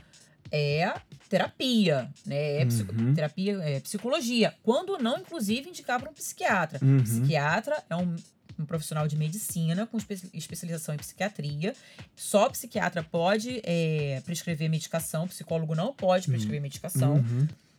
é 0.52 0.94
terapia, 1.30 2.10
né? 2.26 2.62
É 2.62 2.64
uhum. 2.64 3.14
terapia, 3.14 3.58
é 3.64 3.80
psicologia. 3.80 4.54
Quando 4.62 4.98
não, 4.98 5.18
inclusive, 5.18 5.70
indicar 5.70 6.00
para 6.00 6.10
um 6.10 6.14
psiquiatra. 6.14 6.80
Uhum. 6.82 7.02
psiquiatra 7.04 7.82
é 7.90 7.96
um, 7.96 8.16
um, 8.60 8.66
profissional 8.66 9.08
de 9.08 9.16
medicina 9.16 9.88
com 9.88 9.98
espe 9.98 10.20
especialização 10.34 10.94
em 10.94 10.98
psiquiatria. 10.98 11.74
Só 12.16 12.50
psiquiatra 12.50 13.02
pode 13.02 13.62
é, 13.64 14.22
prescrever 14.26 14.70
medicação, 14.70 15.28
psicólogo 15.28 15.74
não 15.74 15.94
pode 15.94 16.28
prescrever 16.28 16.60
uhum. 16.60 16.64
medicação. 16.64 17.26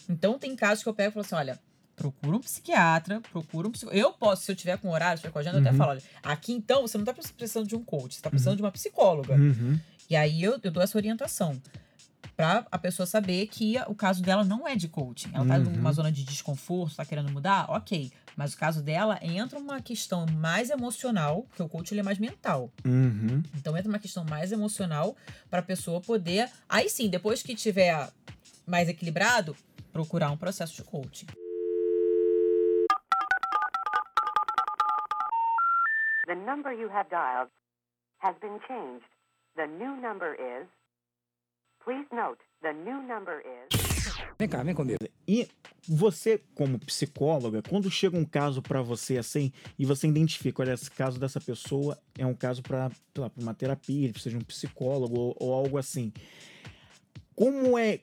Então, 0.09 0.39
tem 0.39 0.57
casos 0.57 0.83
que 0.83 0.89
eu 0.89 0.95
pego 0.95 1.11
e 1.11 1.13
falo 1.13 1.27
assim: 1.27 1.35
olha, 1.35 1.59
procura 1.95 2.37
um 2.37 2.41
psiquiatra, 2.41 3.21
procura 3.31 3.69
um 3.69 3.71
psicólogo. 3.71 4.01
Eu 4.01 4.13
posso, 4.13 4.45
se 4.45 4.53
eu 4.53 4.57
tiver 4.57 4.79
com 4.79 4.89
horário, 4.89 5.19
se 5.19 5.23
tiver 5.23 5.33
com 5.33 5.39
agenda, 5.39 5.59
uhum. 5.59 5.63
eu 5.63 5.69
até 5.69 5.73
uhum. 5.73 5.79
falo, 5.79 5.91
olha, 5.91 6.03
aqui 6.23 6.53
então 6.53 6.83
você 6.83 6.97
não 6.97 7.05
tá 7.05 7.13
precisando 7.13 7.67
de 7.67 7.77
um 7.77 7.85
coach, 7.85 8.15
você 8.15 8.23
tá 8.23 8.31
precisando 8.31 8.53
uhum. 8.53 8.57
de 8.57 8.63
uma 8.63 8.73
psicóloga. 8.73 9.35
Uhum. 9.35 9.79
E 10.09 10.17
aí 10.17 10.43
eu, 10.43 10.59
eu 10.63 10.71
dou 10.71 10.83
essa 10.83 10.97
orientação 10.97 11.61
para 12.37 12.67
a 12.71 12.79
pessoa 12.79 13.07
saber 13.07 13.47
que 13.47 13.77
o 13.87 13.95
caso 13.95 14.23
dela 14.23 14.45
não 14.45 14.67
é 14.67 14.75
de 14.75 14.89
coaching. 14.89 15.31
Ela 15.35 15.47
tá 15.47 15.59
numa 15.59 15.89
uhum. 15.89 15.95
zona 15.95 16.13
de 16.13 16.25
desconforto, 16.25 16.97
tá 16.97 17.05
querendo 17.05 17.31
mudar, 17.31 17.71
ok. 17.71 18.11
Mas 18.37 18.55
o 18.55 18.59
caso 18.59 18.83
dela 18.83 19.19
entra 19.23 19.59
uma 19.59 19.81
questão 19.81 20.25
mais 20.27 20.71
emocional, 20.71 21.43
porque 21.43 21.63
o 21.63 21.69
coaching 21.69 21.99
é 21.99 22.03
mais 22.03 22.19
mental. 22.19 22.73
Uhum. 22.85 23.43
Então 23.57 23.77
entra 23.77 23.89
uma 23.89 23.99
questão 23.99 24.25
mais 24.25 24.53
emocional 24.53 25.17
para 25.51 25.61
a 25.61 25.63
pessoa 25.63 26.01
poder, 26.01 26.51
aí 26.69 26.89
sim, 26.89 27.11
depois 27.11 27.43
que 27.43 27.55
tiver 27.55 28.11
mais 28.67 28.89
equilibrado, 28.89 29.57
procurar 29.93 30.31
um 30.31 30.37
processo 30.37 30.75
de 30.75 30.83
coaching. 30.85 31.27
The 36.27 36.37
number 36.37 36.73
you 36.73 36.89
have 36.89 37.11
dialed 37.11 37.51
has 38.21 38.35
been 38.41 38.59
changed. 38.67 39.05
The 39.57 39.67
new 39.67 39.97
number 40.01 40.35
is. 40.35 40.67
Please 41.85 42.07
note, 42.13 42.39
the 42.63 42.73
new 42.73 43.03
number 43.03 43.41
is. 43.41 43.93
Vem 44.39 44.49
cá, 44.49 44.63
vem 44.63 44.75
comigo. 44.75 44.99
E 45.27 45.49
você, 45.89 46.41
como 46.55 46.79
psicóloga, 46.79 47.61
quando 47.69 47.91
chega 47.91 48.17
um 48.17 48.25
caso 48.25 48.63
para 48.63 48.81
você 48.81 49.19
assim 49.19 49.53
e 49.77 49.85
você 49.85 50.07
identifica, 50.07 50.63
olha, 50.63 50.75
esse 50.75 50.91
caso 50.91 51.19
dessa 51.19 51.41
pessoa 51.41 51.99
é 52.17 52.25
um 52.25 52.35
caso 52.35 52.63
para 52.63 52.91
uma 53.37 53.53
terapia, 53.53 54.05
ele 54.05 54.13
precisa 54.13 54.37
de 54.37 54.43
um 54.43 54.47
psicólogo 54.47 55.19
ou, 55.19 55.37
ou 55.41 55.53
algo 55.53 55.77
assim 55.77 56.13
como 57.35 57.79
é 57.79 57.99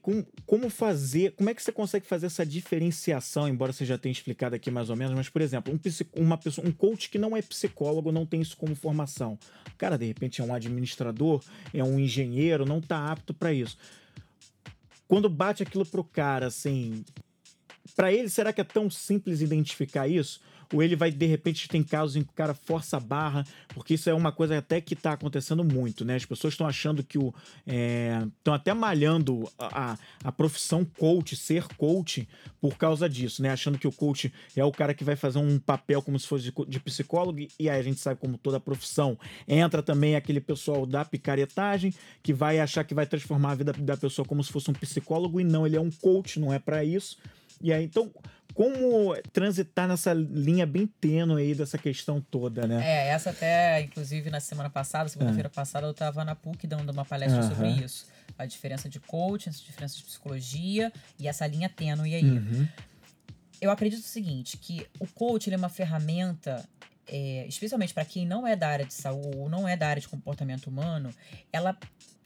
como, 0.45 0.69
fazer 0.69 1.31
como 1.33 1.49
é 1.49 1.53
que 1.53 1.61
você 1.61 1.71
consegue 1.71 2.05
fazer 2.05 2.25
essa 2.25 2.45
diferenciação 2.45 3.47
embora 3.47 3.71
você 3.71 3.85
já 3.85 3.97
tenha 3.97 4.11
explicado 4.11 4.55
aqui 4.55 4.71
mais 4.71 4.89
ou 4.89 4.95
menos 4.95 5.15
mas 5.15 5.29
por 5.29 5.41
exemplo 5.41 5.73
um 5.73 6.23
uma 6.23 6.37
pessoa 6.37 6.67
um 6.67 6.71
coach 6.71 7.09
que 7.09 7.17
não 7.17 7.37
é 7.37 7.41
psicólogo 7.41 8.11
não 8.11 8.25
tem 8.25 8.41
isso 8.41 8.57
como 8.57 8.75
formação. 8.75 9.37
O 9.67 9.77
cara 9.77 9.97
de 9.97 10.05
repente 10.05 10.41
é 10.41 10.43
um 10.43 10.53
administrador 10.53 11.43
é 11.73 11.83
um 11.83 11.99
engenheiro 11.99 12.65
não 12.65 12.79
está 12.79 13.11
apto 13.11 13.33
para 13.33 13.53
isso. 13.53 13.77
Quando 15.07 15.29
bate 15.29 15.63
aquilo 15.63 15.85
pro 15.85 16.03
cara 16.03 16.47
assim 16.47 17.03
para 17.95 18.11
ele 18.11 18.29
será 18.29 18.51
que 18.51 18.61
é 18.61 18.63
tão 18.63 18.89
simples 18.89 19.41
identificar 19.41 20.07
isso 20.07 20.41
ou 20.73 20.83
ele 20.83 20.95
vai, 20.95 21.11
de 21.11 21.25
repente, 21.25 21.67
tem 21.67 21.83
casos 21.83 22.15
em 22.15 22.23
que 22.23 22.29
o 22.29 22.33
cara 22.33 22.53
força 22.53 22.97
a 22.97 22.99
barra, 22.99 23.43
porque 23.69 23.95
isso 23.95 24.09
é 24.09 24.13
uma 24.13 24.31
coisa 24.31 24.57
até 24.57 24.79
que 24.79 24.93
está 24.93 25.13
acontecendo 25.13 25.63
muito, 25.63 26.05
né? 26.05 26.15
As 26.15 26.25
pessoas 26.25 26.53
estão 26.53 26.67
achando 26.67 27.03
que 27.03 27.17
o. 27.17 27.33
estão 27.65 28.53
é, 28.53 28.55
até 28.55 28.73
malhando 28.73 29.49
a, 29.57 29.97
a 30.23 30.31
profissão 30.31 30.85
coach, 30.85 31.35
ser 31.35 31.67
coach, 31.75 32.27
por 32.61 32.77
causa 32.77 33.09
disso, 33.09 33.41
né? 33.41 33.49
Achando 33.49 33.79
que 33.79 33.87
o 33.87 33.91
coach 33.91 34.31
é 34.55 34.63
o 34.63 34.71
cara 34.71 34.93
que 34.93 35.03
vai 35.03 35.15
fazer 35.15 35.39
um 35.39 35.57
papel 35.57 36.01
como 36.01 36.19
se 36.19 36.27
fosse 36.27 36.53
de, 36.67 36.79
psicólogo, 36.79 37.39
e 37.59 37.69
aí 37.69 37.79
a 37.79 37.83
gente 37.83 37.99
sabe 37.99 38.19
como 38.19 38.37
toda 38.37 38.59
profissão 38.59 39.17
entra 39.47 39.81
também 39.81 40.15
aquele 40.15 40.39
pessoal 40.39 40.85
da 40.85 41.03
picaretagem, 41.03 41.93
que 42.21 42.33
vai 42.33 42.59
achar 42.59 42.83
que 42.83 42.93
vai 42.93 43.05
transformar 43.05 43.51
a 43.51 43.55
vida 43.55 43.73
da 43.73 43.97
pessoa 43.97 44.25
como 44.25 44.43
se 44.43 44.51
fosse 44.51 44.69
um 44.69 44.73
psicólogo, 44.73 45.39
e 45.39 45.43
não, 45.43 45.65
ele 45.65 45.75
é 45.75 45.81
um 45.81 45.91
coach, 45.91 46.39
não 46.39 46.53
é 46.53 46.59
para 46.59 46.83
isso. 46.83 47.17
E 47.61 47.73
aí, 47.73 47.83
então, 47.83 48.11
como 48.53 49.15
transitar 49.31 49.87
nessa 49.87 50.13
linha 50.13 50.65
bem 50.65 50.87
tênue 50.87 51.41
aí 51.41 51.55
dessa 51.55 51.77
questão 51.77 52.19
toda, 52.19 52.67
né? 52.67 52.81
É, 52.83 53.07
essa 53.09 53.29
até, 53.29 53.81
inclusive, 53.81 54.29
na 54.29 54.39
semana 54.39 54.69
passada, 54.69 55.07
segunda-feira 55.09 55.47
é. 55.47 55.51
passada, 55.51 55.87
eu 55.87 55.91
estava 55.91 56.25
na 56.25 56.35
PUC 56.35 56.67
dando 56.67 56.89
uma 56.91 57.05
palestra 57.05 57.41
uhum. 57.41 57.49
sobre 57.49 57.69
isso. 57.69 58.07
A 58.37 58.45
diferença 58.45 58.89
de 58.89 58.99
coaching, 58.99 59.49
a 59.49 59.53
diferença 59.53 59.97
de 59.97 60.03
psicologia 60.03 60.91
e 61.17 61.27
essa 61.27 61.45
linha 61.47 61.69
tênue 61.69 62.15
aí. 62.15 62.23
Uhum. 62.23 62.67
Eu 63.61 63.71
acredito 63.71 63.99
o 63.99 64.07
seguinte, 64.07 64.57
que 64.57 64.87
o 64.99 65.07
coaching 65.07 65.51
é 65.51 65.57
uma 65.57 65.69
ferramenta 65.69 66.65
é, 67.11 67.45
especialmente 67.47 67.93
para 67.93 68.05
quem 68.05 68.25
não 68.25 68.45
é 68.45 68.55
da 68.55 68.67
área 68.67 68.85
de 68.85 68.93
saúde 68.93 69.35
ou 69.35 69.49
não 69.49 69.67
é 69.67 69.75
da 69.75 69.87
área 69.87 70.01
de 70.01 70.07
comportamento 70.07 70.67
humano, 70.67 71.13
ela 71.51 71.75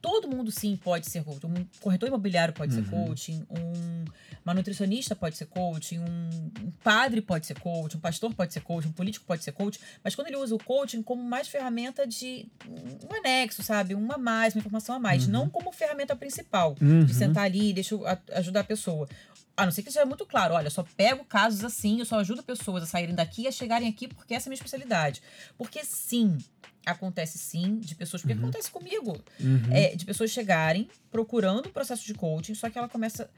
todo 0.04 0.28
mundo 0.28 0.52
sim 0.52 0.76
pode 0.76 1.10
ser 1.10 1.24
coach. 1.24 1.46
Um 1.46 1.66
corretor 1.80 2.08
imobiliário 2.10 2.54
pode 2.54 2.76
uhum. 2.76 2.84
ser 2.84 2.90
coaching, 2.92 3.48
um, 3.50 4.04
uma 4.44 4.54
nutricionista 4.54 5.16
pode 5.16 5.38
ser 5.38 5.46
coaching, 5.46 6.00
um, 6.00 6.52
um, 6.62 6.72
padre 6.84 7.22
pode 7.22 7.46
ser 7.46 7.58
coach, 7.58 7.96
um 7.96 8.02
pastor 8.02 8.34
pode 8.34 8.52
ser 8.52 8.60
coach, 8.60 8.86
um 8.86 8.92
político 8.92 9.26
pode 9.26 9.46
ser 9.46 9.54
coach, 9.54 9.80
mas 10.04 10.14
quando 10.14 10.28
ele 10.28 10.36
usa 10.36 10.54
o 10.54 10.62
coaching 10.62 11.02
como 11.02 11.24
mais 11.24 11.48
ferramenta 11.48 12.06
de 12.06 12.46
um 12.68 13.16
anexo, 13.16 13.64
sabe? 13.64 13.96
Uma 13.96 14.16
a 14.16 14.18
mais, 14.18 14.54
uma 14.54 14.60
informação 14.60 14.94
a 14.98 15.00
mais, 15.00 15.24
uhum. 15.26 15.32
não 15.32 15.50
como 15.50 15.72
ferramenta 15.72 16.14
principal 16.18 16.76
uhum. 16.82 17.06
de 17.06 17.14
sentar 17.14 17.46
ali 17.46 17.70
e 17.70 17.74
deixa 17.74 17.96
ajudar 18.34 18.60
a 18.60 18.66
pessoa. 18.66 19.08
A 19.56 19.64
não 19.64 19.72
ser 19.72 19.84
que 19.84 19.92
seja 19.92 20.06
muito 20.06 20.26
claro, 20.26 20.54
olha, 20.54 20.70
só 20.70 20.84
pego 20.98 21.24
casos 21.24 21.64
assim, 21.64 22.00
eu 22.00 22.06
só 22.06 22.20
ajudo 22.20 22.44
pessoas 22.44 22.84
a 22.84 22.86
saírem 22.86 23.16
daqui 23.16 23.44
e 23.44 23.48
a 23.48 23.52
chegarem 23.54 23.88
aqui 23.88 24.10
porque 24.10 24.34
essa 24.34 24.48
é 24.48 24.50
a 24.50 24.52
minha 24.52 24.58
especialidade. 24.58 25.22
Porque 25.58 25.86
sim, 25.86 26.38
acontece 26.86 27.38
sim 27.38 27.80
de 27.80 27.96
pessoas, 27.96 28.22
porque 28.22 28.34
uhum. 28.34 28.44
acontece 28.44 28.70
comigo, 28.70 29.18
uhum. 29.40 29.72
é, 29.72 29.96
de 29.96 30.06
pessoas 30.06 30.32
chegarem 30.32 30.90
procurando 31.12 31.68
o 31.68 31.70
processo 31.70 32.06
de 32.06 32.14
coaching, 32.14 32.56
só 32.56 32.70
que 32.70 32.78
ela 32.78 32.90
começa. 32.90 33.30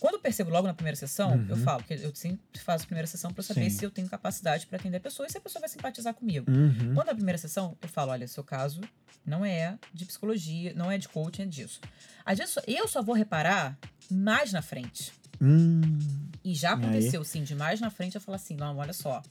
Quando 0.00 0.14
eu 0.14 0.20
percebo 0.20 0.50
logo 0.50 0.66
na 0.66 0.74
primeira 0.74 0.96
sessão, 0.96 1.32
uhum. 1.32 1.46
eu 1.48 1.56
falo, 1.58 1.82
que 1.82 1.94
eu 1.94 2.14
sempre 2.14 2.40
faço 2.60 2.84
a 2.84 2.86
primeira 2.86 3.06
sessão 3.06 3.32
para 3.32 3.42
saber 3.42 3.70
sim. 3.70 3.78
se 3.78 3.84
eu 3.84 3.90
tenho 3.90 4.08
capacidade 4.08 4.66
para 4.66 4.78
atender 4.78 4.96
a 4.96 5.00
pessoa 5.00 5.26
e 5.26 5.30
se 5.30 5.38
a 5.38 5.40
pessoa 5.40 5.60
vai 5.60 5.68
simpatizar 5.68 6.14
comigo. 6.14 6.50
Uhum. 6.50 6.94
Quando 6.94 7.08
é 7.08 7.12
a 7.12 7.14
primeira 7.14 7.38
sessão, 7.38 7.76
eu 7.80 7.88
falo, 7.88 8.12
olha, 8.12 8.26
seu 8.26 8.44
caso 8.44 8.80
não 9.24 9.44
é 9.44 9.78
de 9.92 10.04
psicologia, 10.04 10.72
não 10.74 10.90
é 10.90 10.98
de 10.98 11.08
coaching, 11.08 11.42
é 11.42 11.46
disso. 11.46 11.80
Às 12.24 12.38
vezes 12.38 12.56
eu 12.66 12.88
só 12.88 13.02
vou 13.02 13.14
reparar 13.14 13.78
mais 14.10 14.52
na 14.52 14.62
frente. 14.62 15.12
Hum, 15.40 15.98
e 16.44 16.54
já 16.54 16.72
aconteceu, 16.72 17.22
sim, 17.22 17.44
de 17.44 17.54
mais 17.54 17.80
na 17.80 17.90
frente 17.90 18.14
eu 18.14 18.20
falo 18.20 18.36
assim: 18.36 18.56
não, 18.56 18.76
olha 18.78 18.92
só, 18.92 19.22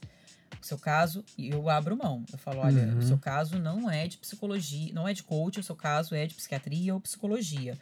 o 0.61 0.65
seu 0.65 0.77
caso, 0.77 1.23
e 1.37 1.49
eu 1.49 1.69
abro 1.69 1.95
mão. 1.95 2.23
Eu 2.31 2.37
falo: 2.37 2.59
olha, 2.59 2.83
uhum. 2.83 2.99
o 2.99 3.01
seu 3.01 3.17
caso 3.17 3.59
não 3.59 3.89
é 3.89 4.07
de 4.07 4.17
psicologia, 4.17 4.93
não 4.93 5.07
é 5.07 5.13
de 5.13 5.23
coaching, 5.23 5.59
o 5.59 5.63
seu 5.63 5.75
caso 5.75 6.15
é 6.15 6.25
de 6.25 6.33
psiquiatria 6.33 6.93
ou 6.93 6.99
psicologia. 6.99 7.77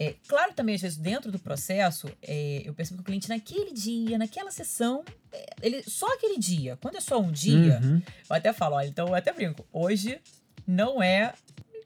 É, 0.00 0.14
claro, 0.28 0.52
também, 0.54 0.76
às 0.76 0.80
vezes, 0.80 0.96
dentro 0.96 1.32
do 1.32 1.40
processo, 1.40 2.08
é, 2.22 2.62
eu 2.64 2.72
percebo 2.72 2.98
que 2.98 3.02
o 3.02 3.04
cliente, 3.04 3.28
naquele 3.28 3.72
dia, 3.72 4.16
naquela 4.16 4.50
sessão, 4.52 5.04
é, 5.32 5.46
ele 5.60 5.82
só 5.82 6.06
aquele 6.14 6.38
dia. 6.38 6.78
Quando 6.80 6.96
é 6.96 7.00
só 7.00 7.20
um 7.20 7.32
dia, 7.32 7.80
uhum. 7.82 8.00
eu 8.30 8.36
até 8.36 8.52
falo: 8.52 8.76
olha, 8.76 8.86
então 8.86 9.08
eu 9.08 9.14
até 9.14 9.32
brinco, 9.32 9.66
hoje 9.72 10.20
não 10.68 11.02
é 11.02 11.32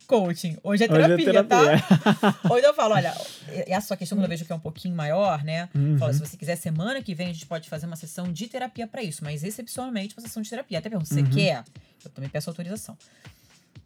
coaching, 0.07 0.59
hoje 0.63 0.85
é 0.85 0.89
terapia, 0.89 1.15
hoje 1.15 1.23
é 1.23 1.27
terapia. 1.27 1.83
tá? 2.15 2.41
Hoje 2.51 2.67
eu 2.67 2.75
falo, 2.75 2.95
olha, 2.95 3.15
essa 3.49 3.87
sua 3.87 3.97
questão 3.97 4.19
quando 4.19 4.25
eu 4.25 4.29
vejo 4.29 4.45
que 4.45 4.53
é 4.53 4.55
um 4.55 4.61
pouquinho 4.61 4.95
maior, 4.95 5.43
né? 5.43 5.71
Uhum. 5.75 5.97
Falo, 5.97 6.13
se 6.13 6.21
você 6.21 6.37
quiser 6.37 6.57
semana 6.57 7.01
que 7.01 7.15
vem 7.15 7.29
a 7.29 7.33
gente 7.33 7.47
pode 7.47 7.69
fazer 7.69 7.87
uma 7.87 7.97
sessão 7.97 8.31
de 8.31 8.47
terapia 8.47 8.87
para 8.87 9.03
isso, 9.03 9.25
mas 9.25 9.43
excepcionalmente 9.43 10.15
uma 10.15 10.27
sessão 10.27 10.43
de 10.43 10.51
terapia. 10.51 10.79
Até 10.79 10.91
pergunto, 10.91 11.09
você 11.09 11.21
uhum. 11.21 11.31
quer? 11.31 11.65
Eu 12.05 12.11
também 12.11 12.29
peço 12.29 12.51
autorização. 12.51 12.97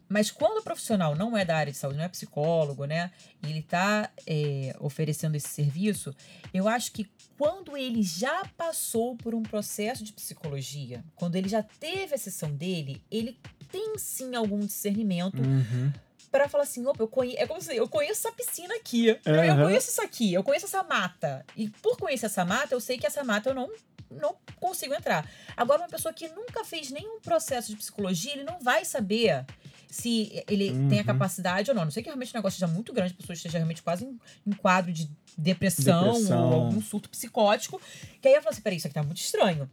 Mas 0.09 0.31
quando 0.31 0.59
o 0.59 0.63
profissional 0.63 1.15
não 1.15 1.37
é 1.37 1.43
da 1.43 1.57
área 1.57 1.71
de 1.71 1.77
saúde, 1.77 1.97
não 1.97 2.05
é 2.05 2.09
psicólogo, 2.09 2.85
né? 2.85 3.11
E 3.43 3.49
ele 3.49 3.59
está 3.59 4.09
é, 4.25 4.75
oferecendo 4.79 5.35
esse 5.35 5.49
serviço, 5.49 6.15
eu 6.53 6.67
acho 6.67 6.91
que 6.91 7.09
quando 7.37 7.77
ele 7.77 8.01
já 8.01 8.45
passou 8.57 9.15
por 9.15 9.35
um 9.35 9.43
processo 9.43 10.03
de 10.03 10.13
psicologia, 10.13 11.03
quando 11.15 11.35
ele 11.35 11.49
já 11.49 11.61
teve 11.61 12.15
a 12.15 12.17
sessão 12.17 12.51
dele, 12.51 13.01
ele 13.11 13.37
tem 13.71 13.97
sim 13.97 14.35
algum 14.35 14.59
discernimento 14.59 15.41
uhum 15.41 15.91
para 16.31 16.49
falar 16.49 16.63
assim, 16.63 16.85
opa, 16.85 17.01
eu 17.01 17.07
conheço, 17.07 17.39
é 17.39 17.47
como 17.47 17.61
se 17.61 17.75
eu 17.75 17.87
conheço 17.87 18.27
essa 18.27 18.31
piscina 18.31 18.75
aqui, 18.75 19.09
uhum. 19.25 19.43
eu 19.43 19.55
conheço 19.65 19.89
isso 19.89 20.01
aqui, 20.01 20.33
eu 20.33 20.43
conheço 20.43 20.65
essa 20.65 20.83
mata. 20.83 21.45
E 21.55 21.69
por 21.69 21.97
conhecer 21.97 22.25
essa 22.25 22.43
mata, 22.43 22.75
eu 22.75 22.79
sei 22.79 22.97
que 22.97 23.07
essa 23.07 23.23
mata 23.23 23.49
eu 23.49 23.55
não 23.55 23.69
não 24.09 24.37
consigo 24.55 24.93
entrar. 24.93 25.29
Agora 25.55 25.81
uma 25.81 25.89
pessoa 25.89 26.13
que 26.13 26.29
nunca 26.29 26.63
fez 26.63 26.91
nenhum 26.91 27.19
processo 27.19 27.71
de 27.71 27.75
psicologia, 27.75 28.33
ele 28.33 28.43
não 28.43 28.59
vai 28.59 28.85
saber 28.85 29.45
se 29.89 30.43
ele 30.47 30.71
uhum. 30.71 30.87
tem 30.87 30.99
a 30.99 31.03
capacidade 31.03 31.69
ou 31.69 31.75
não. 31.75 31.83
Não 31.83 31.91
sei 31.91 32.01
que 32.01 32.09
realmente 32.09 32.31
o 32.31 32.37
negócio 32.37 32.57
seja 32.57 32.71
muito 32.71 32.93
grande, 32.93 33.13
a 33.13 33.17
pessoa 33.17 33.33
esteja 33.33 33.57
realmente 33.57 33.83
quase 33.83 34.05
em, 34.05 34.19
em 34.45 34.51
quadro 34.53 34.93
de 34.93 35.09
depressão, 35.37 36.13
depressão, 36.13 36.49
ou 36.49 36.53
algum 36.65 36.81
surto 36.81 37.09
psicótico, 37.09 37.81
que 38.21 38.27
aí 38.27 38.33
ela 38.33 38.43
fala 38.43 38.53
assim, 38.53 38.61
peraí, 38.61 38.77
isso 38.77 38.87
aqui 38.87 38.93
tá 38.93 39.03
muito 39.03 39.19
estranho. 39.19 39.69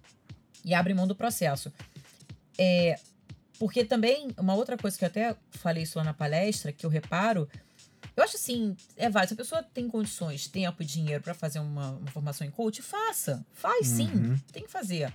E 0.65 0.75
abre 0.75 0.95
mão 0.95 1.07
do 1.07 1.15
processo. 1.15 1.73
É, 2.59 2.99
porque 3.65 3.83
também, 3.83 4.29
uma 4.37 4.55
outra 4.55 4.77
coisa 4.77 4.99
que 4.99 5.03
eu 5.03 5.09
até 5.09 5.35
falei 5.53 5.85
isso 5.85 5.97
lá 5.97 6.05
na 6.05 6.13
palestra, 6.13 6.71
que 6.71 6.85
eu 6.85 6.91
reparo, 6.91 7.49
eu 8.15 8.23
acho 8.23 8.37
assim, 8.37 8.77
é 8.95 9.09
válido. 9.09 9.29
Se 9.29 9.33
a 9.33 9.37
pessoa 9.39 9.63
tem 9.63 9.89
condições, 9.89 10.47
tempo 10.47 10.83
e 10.83 10.85
dinheiro 10.85 11.23
para 11.23 11.33
fazer 11.33 11.61
uma, 11.61 11.93
uma, 11.93 12.11
formação 12.11 12.47
em 12.47 12.51
coach, 12.51 12.83
faça. 12.83 13.43
Faz 13.55 13.87
sim, 13.87 14.11
uhum. 14.11 14.39
tem 14.53 14.65
que 14.65 14.71
fazer. 14.71 15.11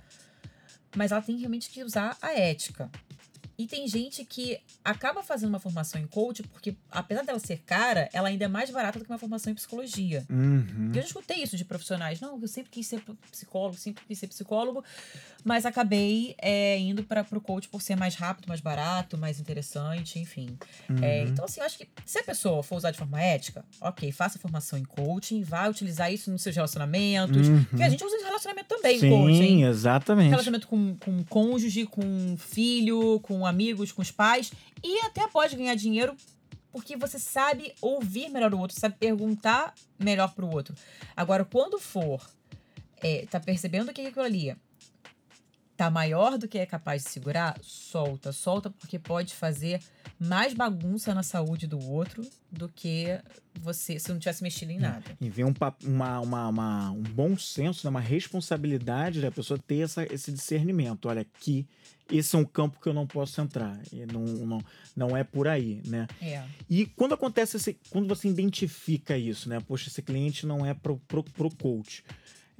Mas 0.96 1.12
ela 1.12 1.22
tem 1.22 1.36
realmente 1.36 1.70
que 1.70 1.84
usar 1.84 2.18
a 2.20 2.32
ética. 2.36 2.90
E 3.60 3.66
tem 3.66 3.86
gente 3.86 4.24
que 4.24 4.58
acaba 4.82 5.22
fazendo 5.22 5.50
uma 5.50 5.58
formação 5.58 6.00
em 6.00 6.06
coach 6.06 6.42
porque, 6.44 6.74
apesar 6.90 7.22
dela 7.22 7.38
ser 7.38 7.58
cara, 7.58 8.08
ela 8.10 8.28
ainda 8.28 8.46
é 8.46 8.48
mais 8.48 8.70
barata 8.70 8.98
do 8.98 9.04
que 9.04 9.10
uma 9.10 9.18
formação 9.18 9.52
em 9.52 9.54
psicologia. 9.54 10.24
Uhum. 10.30 10.88
Eu 10.94 11.02
já 11.02 11.08
escutei 11.08 11.42
isso 11.42 11.58
de 11.58 11.64
profissionais. 11.66 12.22
Não, 12.22 12.40
eu 12.40 12.48
sempre 12.48 12.70
quis 12.70 12.86
ser 12.86 13.02
psicólogo, 13.30 13.76
sempre 13.76 14.02
quis 14.06 14.18
ser 14.18 14.28
psicólogo, 14.28 14.82
mas 15.44 15.66
acabei 15.66 16.34
é, 16.38 16.78
indo 16.78 17.02
para 17.02 17.26
o 17.32 17.40
coach 17.40 17.68
por 17.68 17.82
ser 17.82 17.96
mais 17.96 18.14
rápido, 18.14 18.48
mais 18.48 18.62
barato, 18.62 19.18
mais 19.18 19.38
interessante, 19.38 20.18
enfim. 20.18 20.56
É, 20.88 20.92
uhum. 20.92 21.04
É, 21.04 21.22
então, 21.24 21.44
assim, 21.44 21.60
eu 21.60 21.66
acho 21.66 21.76
que 21.76 21.86
se 22.06 22.18
a 22.18 22.22
pessoa 22.22 22.62
for 22.62 22.76
usar 22.76 22.92
de 22.92 22.98
forma 22.98 23.20
ética, 23.20 23.62
ok, 23.78 24.10
faça 24.10 24.38
formação 24.38 24.78
em 24.78 24.84
coaching, 24.84 25.42
vai 25.42 25.68
utilizar 25.68 26.10
isso 26.10 26.30
nos 26.30 26.40
seus 26.40 26.56
relacionamentos. 26.56 27.46
Uhum. 27.46 27.62
Porque 27.64 27.82
a 27.82 27.90
gente 27.90 28.02
usa 28.02 28.16
em 28.16 28.24
relacionamento 28.24 28.68
também, 28.68 28.98
Sim, 28.98 29.10
coaching. 29.10 29.36
Sim, 29.36 29.64
exatamente. 29.66 30.30
Relacionamento 30.30 30.66
com, 30.66 30.96
com 30.96 31.22
cônjuge, 31.24 31.84
com 31.84 32.36
filho, 32.38 33.20
com 33.20 33.49
amigos, 33.50 33.92
com 33.92 34.00
os 34.00 34.10
pais. 34.10 34.52
E 34.82 35.00
até 35.00 35.26
pode 35.28 35.56
ganhar 35.56 35.74
dinheiro 35.74 36.16
porque 36.72 36.96
você 36.96 37.18
sabe 37.18 37.74
ouvir 37.80 38.28
melhor 38.28 38.54
o 38.54 38.58
outro, 38.58 38.78
sabe 38.78 38.96
perguntar 38.98 39.74
melhor 39.98 40.32
pro 40.34 40.48
outro. 40.48 40.74
Agora, 41.16 41.44
quando 41.44 41.78
for, 41.78 42.24
é, 43.02 43.26
tá 43.26 43.40
percebendo 43.40 43.92
que 43.92 44.06
aquilo 44.06 44.24
ali 44.24 44.56
tá 45.80 45.90
maior 45.90 46.36
do 46.36 46.46
que 46.46 46.58
é 46.58 46.66
capaz 46.66 47.04
de 47.04 47.08
segurar, 47.08 47.58
solta. 47.62 48.32
Solta 48.32 48.68
porque 48.68 48.98
pode 48.98 49.34
fazer 49.34 49.80
mais 50.18 50.52
bagunça 50.52 51.14
na 51.14 51.22
saúde 51.22 51.66
do 51.66 51.78
outro 51.88 52.22
do 52.52 52.68
que 52.68 53.18
você 53.58 53.98
se 53.98 54.12
não 54.12 54.18
tivesse 54.18 54.42
mexido 54.42 54.72
em 54.72 54.76
é, 54.76 54.80
nada. 54.80 55.04
E 55.18 55.30
vem 55.30 55.46
um, 55.46 55.54
uma, 55.84 56.20
uma, 56.20 56.48
uma, 56.48 56.90
um 56.90 57.02
bom 57.02 57.34
senso, 57.34 57.86
né, 57.86 57.88
uma 57.88 58.00
responsabilidade 58.00 59.22
da 59.22 59.30
pessoa 59.30 59.58
ter 59.58 59.78
essa, 59.78 60.04
esse 60.12 60.30
discernimento. 60.30 61.08
Olha, 61.08 61.22
aqui 61.22 61.66
esse 62.10 62.36
é 62.36 62.38
um 62.38 62.44
campo 62.44 62.78
que 62.78 62.86
eu 62.86 62.92
não 62.92 63.06
posso 63.06 63.40
entrar. 63.40 63.80
Não, 64.12 64.20
não, 64.22 64.58
não 64.94 65.16
é 65.16 65.24
por 65.24 65.48
aí, 65.48 65.80
né? 65.86 66.06
É. 66.20 66.44
E 66.68 66.84
quando 66.84 67.14
acontece 67.14 67.56
esse, 67.56 67.78
quando 67.88 68.06
você 68.06 68.28
identifica 68.28 69.16
isso, 69.16 69.48
né? 69.48 69.60
Poxa, 69.66 69.88
esse 69.88 70.02
cliente 70.02 70.44
não 70.44 70.66
é 70.66 70.74
pro, 70.74 70.98
pro, 71.08 71.24
pro 71.24 71.48
coach. 71.56 72.04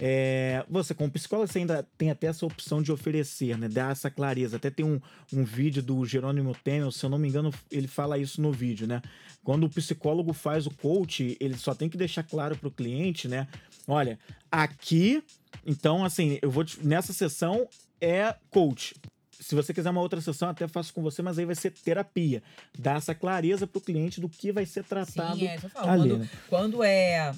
É, 0.02 0.64
você, 0.66 0.94
como 0.94 1.10
psicólogo, 1.10 1.52
você 1.52 1.58
ainda 1.58 1.86
tem 1.98 2.10
até 2.10 2.28
essa 2.28 2.46
opção 2.46 2.80
de 2.80 2.90
oferecer, 2.90 3.58
né? 3.58 3.68
Dar 3.68 3.92
essa 3.92 4.10
clareza. 4.10 4.56
Até 4.56 4.70
tem 4.70 4.86
um, 4.86 4.98
um 5.30 5.44
vídeo 5.44 5.82
do 5.82 6.06
Jerônimo 6.06 6.56
Temel, 6.64 6.90
se 6.90 7.04
eu 7.04 7.10
não 7.10 7.18
me 7.18 7.28
engano, 7.28 7.52
ele 7.70 7.86
fala 7.86 8.16
isso 8.16 8.40
no 8.40 8.50
vídeo, 8.50 8.86
né? 8.86 9.02
Quando 9.44 9.64
o 9.64 9.68
psicólogo 9.68 10.32
faz 10.32 10.66
o 10.66 10.70
coach, 10.70 11.36
ele 11.38 11.54
só 11.58 11.74
tem 11.74 11.90
que 11.90 11.98
deixar 11.98 12.22
claro 12.22 12.56
para 12.56 12.68
o 12.68 12.70
cliente, 12.70 13.28
né? 13.28 13.46
Olha, 13.86 14.18
aqui, 14.50 15.22
então, 15.66 16.02
assim, 16.02 16.38
eu 16.40 16.50
vou 16.50 16.64
te, 16.64 16.82
nessa 16.82 17.12
sessão 17.12 17.68
é 18.00 18.34
coach. 18.50 18.94
Se 19.38 19.54
você 19.54 19.74
quiser 19.74 19.90
uma 19.90 20.00
outra 20.00 20.20
sessão, 20.22 20.48
até 20.48 20.66
faço 20.66 20.94
com 20.94 21.02
você, 21.02 21.20
mas 21.20 21.38
aí 21.38 21.44
vai 21.44 21.54
ser 21.54 21.72
terapia. 21.72 22.42
Dá 22.78 22.94
essa 22.94 23.14
clareza 23.14 23.66
para 23.66 23.78
o 23.78 23.82
cliente 23.82 24.18
do 24.18 24.28
que 24.30 24.50
vai 24.50 24.64
ser 24.64 24.84
tratado 24.84 25.38
Sim, 25.38 25.46
é, 25.46 25.58
ali. 25.74 26.08
Quando, 26.08 26.18
né? 26.18 26.30
quando 26.48 26.84
é 26.84 27.34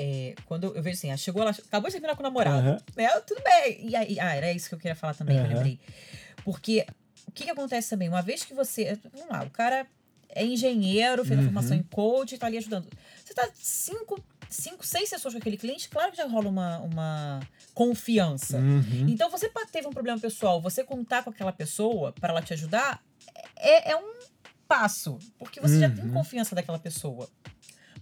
é, 0.00 0.34
quando 0.46 0.74
eu 0.74 0.82
vejo 0.82 0.96
assim, 0.96 1.10
ah, 1.10 1.16
chegou 1.16 1.42
lá, 1.44 1.50
acabou 1.50 1.88
de 1.88 1.92
terminar 1.94 2.14
com 2.16 2.22
o 2.22 2.24
namorado, 2.24 2.82
né? 2.96 3.08
Tudo 3.26 3.42
bem. 3.42 3.88
E 3.88 3.94
aí, 3.96 4.18
ah, 4.18 4.34
era 4.34 4.52
isso 4.52 4.68
que 4.68 4.74
eu 4.74 4.78
queria 4.78 4.94
falar 4.96 5.14
também, 5.14 5.36
que 5.38 5.44
eu 5.44 5.48
lembrei. 5.56 5.78
Porque 6.44 6.86
o 7.26 7.32
que, 7.32 7.44
que 7.44 7.50
acontece 7.50 7.90
também? 7.90 8.08
Uma 8.08 8.22
vez 8.22 8.44
que 8.44 8.54
você. 8.54 8.98
Vamos 9.12 9.28
lá, 9.28 9.42
o 9.44 9.50
cara 9.50 9.86
é 10.30 10.44
engenheiro, 10.44 11.24
fez 11.24 11.38
a 11.38 11.42
Uhum. 11.42 11.48
formação 11.48 11.76
em 11.76 11.82
coach 11.82 12.34
e 12.34 12.38
tá 12.38 12.46
ali 12.46 12.56
ajudando. 12.58 12.88
Você 13.24 13.34
tá 13.34 13.48
cinco, 13.54 14.22
cinco, 14.48 14.86
seis 14.86 15.08
sessões 15.08 15.34
com 15.34 15.38
aquele 15.38 15.56
cliente, 15.56 15.88
claro 15.88 16.10
que 16.12 16.16
já 16.16 16.26
rola 16.26 16.48
uma, 16.48 16.78
uma 16.78 17.40
confiança. 17.74 18.58
Uhum. 18.58 19.06
Então, 19.08 19.28
você 19.30 19.50
teve 19.72 19.86
um 19.88 19.92
problema 19.92 20.18
pessoal, 20.20 20.60
você 20.60 20.84
contar 20.84 21.22
com 21.24 21.30
aquela 21.30 21.52
pessoa 21.52 22.12
para 22.12 22.30
ela 22.30 22.42
te 22.42 22.52
ajudar, 22.52 23.02
é, 23.56 23.90
é 23.92 23.96
um 23.96 24.12
passo. 24.68 25.18
Porque 25.38 25.60
você 25.60 25.80
já 25.80 25.90
tem 25.90 26.04
Uhum. 26.04 26.12
confiança 26.12 26.54
daquela 26.54 26.78
pessoa. 26.78 27.28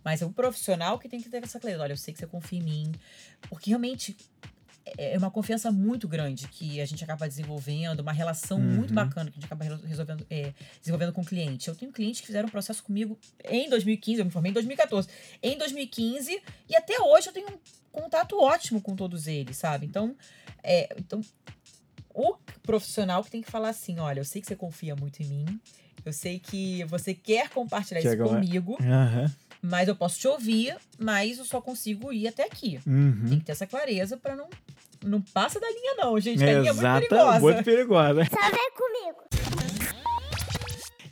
Mas 0.08 0.22
é 0.22 0.24
o 0.24 0.30
profissional 0.32 0.98
que 0.98 1.06
tem 1.06 1.20
que 1.20 1.28
ter 1.28 1.44
essa 1.44 1.60
clareza. 1.60 1.82
Olha, 1.82 1.92
eu 1.92 1.96
sei 1.98 2.14
que 2.14 2.18
você 2.18 2.26
confia 2.26 2.58
em 2.58 2.62
mim. 2.62 2.92
Porque 3.50 3.68
realmente 3.68 4.16
é 4.96 5.12
é 5.12 5.18
uma 5.18 5.30
confiança 5.30 5.70
muito 5.70 6.08
grande 6.08 6.48
que 6.48 6.80
a 6.80 6.86
gente 6.86 7.04
acaba 7.04 7.28
desenvolvendo, 7.28 8.00
uma 8.00 8.10
relação 8.10 8.58
muito 8.58 8.88
Uhum. 8.88 8.94
bacana 8.96 9.30
que 9.30 9.36
a 9.36 9.40
gente 9.40 9.44
acaba 9.44 9.62
resolvendo, 9.86 10.26
é, 10.30 10.54
desenvolvendo 10.80 11.12
com 11.12 11.20
o 11.20 11.24
cliente. 11.26 11.68
Eu 11.68 11.74
tenho 11.74 11.92
clientes 11.92 12.22
que 12.22 12.26
fizeram 12.26 12.48
um 12.48 12.50
processo 12.50 12.82
comigo 12.82 13.18
em 13.44 13.68
2015, 13.68 14.20
eu 14.20 14.24
me 14.24 14.30
formei 14.30 14.48
em 14.48 14.54
2014. 14.54 15.06
Em 15.42 15.58
2015, 15.58 16.40
e 16.70 16.74
até 16.74 16.98
hoje 17.02 17.28
eu 17.28 17.34
tenho 17.34 17.48
um 17.50 17.58
contato 17.92 18.40
ótimo 18.40 18.80
com 18.80 18.96
todos 18.96 19.26
eles, 19.26 19.58
sabe? 19.58 19.84
Então, 19.84 20.16
é, 20.62 20.88
então 20.98 21.20
o 22.14 22.34
profissional 22.62 23.22
que 23.22 23.30
tem 23.30 23.42
que 23.42 23.50
falar 23.50 23.68
assim: 23.68 23.98
olha, 23.98 24.20
eu 24.20 24.24
sei 24.24 24.40
que 24.40 24.48
você 24.48 24.56
confia 24.56 24.96
muito 24.96 25.22
em 25.22 25.26
mim. 25.26 25.60
Eu 26.02 26.14
sei 26.14 26.38
que 26.38 26.82
você 26.84 27.12
quer 27.12 27.50
compartilhar 27.50 28.00
Que 28.00 28.06
isso 28.08 28.16
comigo, 28.16 28.78
Aham. 28.80 29.30
Mas 29.62 29.88
eu 29.88 29.96
posso 29.96 30.18
te 30.18 30.28
ouvir, 30.28 30.76
mas 30.98 31.38
eu 31.38 31.44
só 31.44 31.60
consigo 31.60 32.12
ir 32.12 32.28
até 32.28 32.44
aqui. 32.44 32.80
Uhum. 32.86 33.26
Tem 33.28 33.38
que 33.38 33.44
ter 33.44 33.52
essa 33.52 33.66
clareza 33.66 34.16
pra 34.16 34.36
não. 34.36 34.48
Não 35.04 35.20
passa 35.20 35.60
da 35.60 35.68
linha, 35.68 35.94
não, 35.96 36.18
gente. 36.18 36.38
que 36.38 36.44
a 36.44 36.58
linha 36.58 36.70
é 36.70 36.72
muito 36.72 37.08
perigosa. 37.08 37.40
muito 37.40 37.64
perigosa. 37.64 38.24
Só 38.24 38.50
vem 38.50 38.70
comigo. 38.72 39.28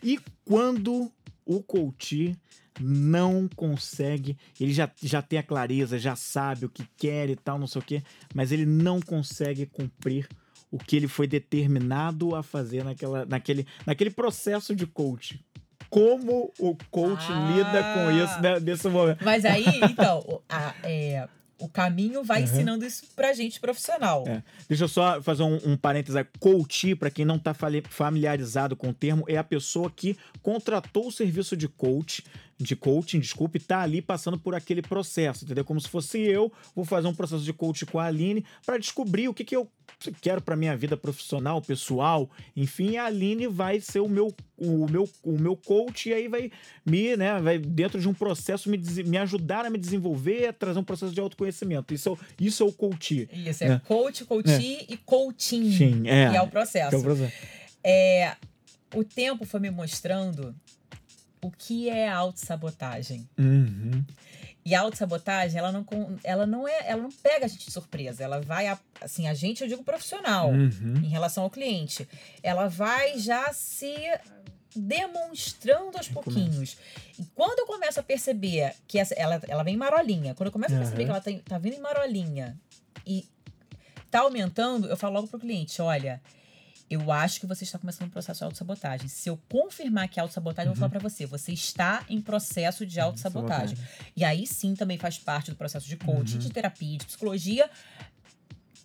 E 0.03 0.21
quando 0.45 1.11
o 1.45 1.63
coach 1.63 2.37
não 2.81 3.49
consegue, 3.55 4.37
ele 4.61 4.73
já, 4.73 4.91
já 5.03 5.23
tem 5.23 5.39
a 5.39 5.43
clareza, 5.43 5.99
já 5.99 6.17
sabe 6.17 6.67
o 6.67 6.69
que 6.69 6.87
quer 6.97 7.31
e 7.31 7.37
tal, 7.37 7.59
não 7.59 7.67
sei 7.67 7.81
o 7.81 7.85
quê, 7.85 8.03
mas 8.35 8.53
ele 8.53 8.67
não 8.67 9.01
consegue 9.01 9.67
cumprir 9.67 10.29
o 10.71 10.79
que 10.79 10.97
ele 10.97 11.09
foi 11.09 11.27
determinado 11.27 12.35
a 12.35 12.43
fazer 12.43 12.85
naquela, 12.85 13.25
naquele, 13.25 13.67
naquele 13.87 14.11
processo 14.11 14.75
de 14.75 14.87
coach. 14.87 15.43
Como 15.97 16.53
o 16.59 16.77
coach 16.91 17.25
Ah. 17.31 17.51
lida 17.51 17.83
com 17.95 18.11
isso 18.11 18.43
né, 18.43 18.61
nesse 18.61 18.87
momento? 18.87 19.25
Mas 19.25 19.47
aí, 19.47 19.65
então, 19.91 20.19
o- 20.29 20.43
a- 20.47 20.75
é, 20.83 21.27
o 21.59 21.71
caminho 21.71 22.23
vai 22.23 22.41
Uhum. 22.41 22.45
ensinando 22.45 22.85
isso 22.85 23.05
pra 23.17 23.33
gente 23.33 23.59
profissional. 23.59 24.25
É. 24.27 24.43
Deixa 24.69 24.85
eu 24.85 24.89
só 24.89 25.23
fazer 25.23 25.43
um, 25.43 25.59
um 25.65 25.75
parênteses. 25.75 26.23
Coach, 26.39 26.95
para 26.97 27.09
quem 27.09 27.25
não 27.25 27.37
está 27.37 27.55
familiarizado 27.89 28.77
com 28.77 28.91
o 28.91 28.93
termo, 28.93 29.25
é 29.27 29.39
a 29.39 29.45
pessoa 29.45 29.91
que 29.91 30.19
contratou 30.43 31.07
o 31.09 31.11
serviço 31.13 31.57
de 31.57 31.67
coach, 31.67 32.23
de 32.59 32.75
coaching, 32.75 33.21
desculpe, 33.21 33.59
tá 33.61 33.81
ali 33.83 34.01
passando 34.01 34.39
por 34.39 34.55
aquele 34.55 34.81
processo, 34.81 35.45
entendeu? 35.45 35.65
Como 35.65 35.81
se 35.81 35.89
fosse 35.89 36.19
eu, 36.21 36.51
vou 36.75 36.85
fazer 36.87 37.07
um 37.07 37.15
processo 37.15 37.43
de 37.45 37.53
coach 37.53 37.85
com 37.85 37.99
a 37.99 38.07
Aline 38.07 38.45
para 38.65 38.79
descobrir 38.79 39.29
o 39.29 39.35
que, 39.35 39.45
que 39.45 39.55
eu 39.55 39.69
quero 40.23 40.41
para 40.41 40.57
minha 40.57 40.75
vida 40.77 40.97
profissional, 40.97 41.61
pessoal, 41.61 42.31
enfim, 42.57 42.97
a 42.97 43.05
Aline 43.07 43.47
vai 43.47 43.81
ser 43.81 44.01
o 44.01 44.09
meu 44.09 44.35
o 44.59 44.91
meu, 44.91 45.07
o 45.23 45.33
meu 45.39 45.55
coach 45.55 46.09
e 46.09 46.15
aí 46.15 46.29
vai 46.29 46.51
me, 46.85 47.15
né, 47.15 47.39
vai 47.43 47.59
dentro 47.59 48.01
de 48.01 48.09
um 48.09 48.15
processo 48.15 48.71
me, 48.71 48.79
me 49.05 49.19
ajudar 49.19 49.67
a 49.67 49.71
me 49.71 49.77
desenvolver, 49.77 50.47
a 50.49 50.53
trazer 50.55 50.79
um 50.79 50.85
processo 50.85 51.13
de 51.13 51.21
autoconhecimento. 51.21 51.93
Isso 51.93 52.09
é, 52.09 52.13
o- 52.13 52.19
isso 52.41 52.63
é 52.63 52.67
o 52.67 52.73
coach. 52.73 53.29
Isso, 53.35 53.65
é, 53.65 53.67
É. 53.73 53.79
coach, 53.81 54.25
coachee 54.25 54.87
e 54.89 54.97
coaching. 54.97 55.71
Sim, 55.73 56.09
é. 56.09 56.31
Que 56.31 56.37
é 56.39 56.41
o 56.43 56.49
processo. 56.49 56.95
É 56.95 56.99
o 56.99 57.03
processo. 57.03 57.35
É, 57.85 58.35
o 58.95 59.05
tempo 59.05 59.45
foi 59.45 59.61
me 59.61 59.71
mostrando 59.71 60.55
o 61.47 61.51
que 61.51 61.89
é 61.89 62.09
autossabotagem. 62.09 63.29
Uhum. 63.39 64.05
E 64.65 64.75
a 64.75 64.81
autossabotagem, 64.81 65.59
ela 65.59 65.71
não, 65.71 65.87
ela 66.25 66.45
não 66.47 66.67
é, 66.67 66.89
ela 66.91 67.01
não 67.03 67.13
pega 67.13 67.45
a 67.45 67.49
gente 67.49 67.67
de 67.67 67.71
surpresa. 67.73 68.25
Ela 68.25 68.41
vai, 68.41 68.67
a- 68.67 68.79
assim, 69.01 69.29
a 69.29 69.35
gente, 69.35 69.63
eu 69.63 69.69
digo 69.69 69.85
profissional, 69.85 70.51
Uhum. 70.51 70.95
em 71.05 71.09
relação 71.09 71.45
ao 71.45 71.51
cliente. 71.51 72.09
Ela 72.43 72.69
vai 72.69 73.17
já 73.19 73.53
se 73.53 73.95
demonstrando 74.75 75.97
aos 75.97 76.09
pouquinhos. 76.09 76.77
E 77.19 77.25
quando 77.35 77.61
eu 77.61 77.67
começo 77.67 77.99
a 77.99 78.03
perceber 78.03 78.75
que 78.87 78.99
essa, 78.99 79.15
ela, 79.15 79.41
ela 79.49 79.63
vem 79.63 79.75
em 79.75 79.79
marolinha, 79.79 80.35
quando 80.35 80.49
eu 80.49 80.53
começo 80.53 80.75
a 80.75 80.79
perceber 80.79 81.05
que 81.05 81.11
ela 81.11 81.21
tá, 81.21 81.31
tá 81.45 81.59
vindo 81.59 81.75
em 81.77 81.81
marolinha 81.81 82.57
e 83.07 83.27
tá 84.11 84.21
aumentando, 84.21 84.89
eu 84.89 84.97
falo 84.97 85.15
logo 85.15 85.29
pro 85.29 85.39
cliente, 85.41 85.81
olha, 85.81 86.21
eu 86.89 87.11
acho 87.11 87.41
que 87.41 87.47
você 87.47 87.65
está 87.65 87.79
começando 87.79 88.07
um 88.09 88.11
processo 88.11 88.39
de 88.39 88.45
autossabotagem. 88.45 89.09
Se 89.09 89.29
eu 89.29 89.37
confirmar 89.49 90.09
que 90.09 90.21
é 90.21 90.23
autossabotagem, 90.23 90.69
eu 90.71 90.75
vou 90.75 90.79
falar 90.79 90.91
pra 90.91 91.01
você, 91.01 91.27
você 91.27 91.53
está 91.53 92.05
em 92.09 92.21
processo 92.21 92.87
de 92.87 93.01
autossabotagem. 93.01 93.77
E 94.17 94.25
aí 94.25 94.47
sim 94.47 94.75
também 94.75 94.97
faz 94.99 95.19
parte 95.19 95.51
do 95.51 95.57
processo 95.57 95.87
de 95.89 95.97
coaching, 95.97 96.39
de 96.39 96.51
terapia, 96.51 96.99
de 96.99 97.07
psicologia, 97.07 97.69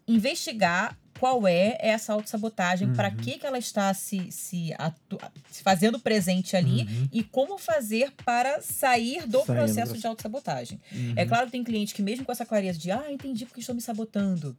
investigar 0.08 0.98
qual 1.20 1.48
é 1.48 1.78
essa 1.80 2.14
autossabotagem, 2.14 2.92
para 2.94 3.12
que, 3.12 3.38
que 3.38 3.46
ela 3.46 3.60
está 3.60 3.94
se, 3.94 4.32
se, 4.32 4.74
atu- 4.78 5.20
se 5.52 5.62
fazendo 5.62 6.00
presente 6.00 6.56
ali 6.56 6.82
Uhum. 6.84 7.10
e 7.12 7.24
como 7.24 7.60
fazer 7.60 8.12
para 8.26 8.60
sair 8.62 9.28
do 9.28 9.38
Sair 9.40 9.42
do 9.42 9.44
processo 9.46 9.74
processo. 9.76 9.98
de 10.02 10.08
autossabotagem. 10.08 10.82
Uhum. 10.92 11.14
É 11.16 11.26
claro 11.26 11.46
que 11.46 11.52
tem 11.52 11.64
cliente 11.64 11.94
que, 11.94 12.02
mesmo 12.02 12.26
com 12.26 12.32
essa 12.32 12.46
clareza 12.46 12.80
de, 12.80 12.90
ah, 12.90 13.06
entendi 13.12 13.46
porque 13.46 13.60
estou 13.60 13.76
me 13.76 13.82
sabotando. 13.82 14.58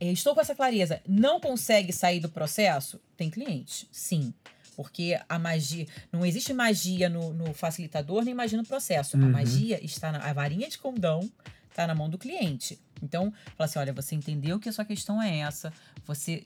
É, 0.00 0.10
estou 0.12 0.34
com 0.34 0.40
essa 0.40 0.54
clareza, 0.54 1.00
não 1.06 1.40
consegue 1.40 1.92
sair 1.92 2.20
do 2.20 2.28
processo? 2.28 3.00
Tem 3.16 3.30
cliente, 3.30 3.88
sim. 3.92 4.32
Porque 4.76 5.16
a 5.28 5.38
magia. 5.38 5.86
Não 6.10 6.26
existe 6.26 6.52
magia 6.52 7.08
no, 7.08 7.32
no 7.32 7.54
facilitador, 7.54 8.24
nem 8.24 8.34
magia 8.34 8.58
no 8.58 8.64
processo. 8.66 9.16
A 9.16 9.20
Uhum. 9.20 9.30
magia 9.30 9.78
está 9.84 10.10
na. 10.10 10.18
A 10.18 10.32
varinha 10.32 10.68
de 10.68 10.78
condão 10.78 11.30
está 11.70 11.86
na 11.86 11.94
mão 11.94 12.10
do 12.10 12.18
cliente. 12.18 12.78
Então, 13.00 13.32
fala 13.56 13.66
assim: 13.66 13.78
olha, 13.78 13.92
você 13.92 14.16
entendeu 14.16 14.58
que 14.58 14.68
a 14.68 14.72
sua 14.72 14.84
questão 14.84 15.22
é 15.22 15.38
essa, 15.38 15.72
você 16.04 16.42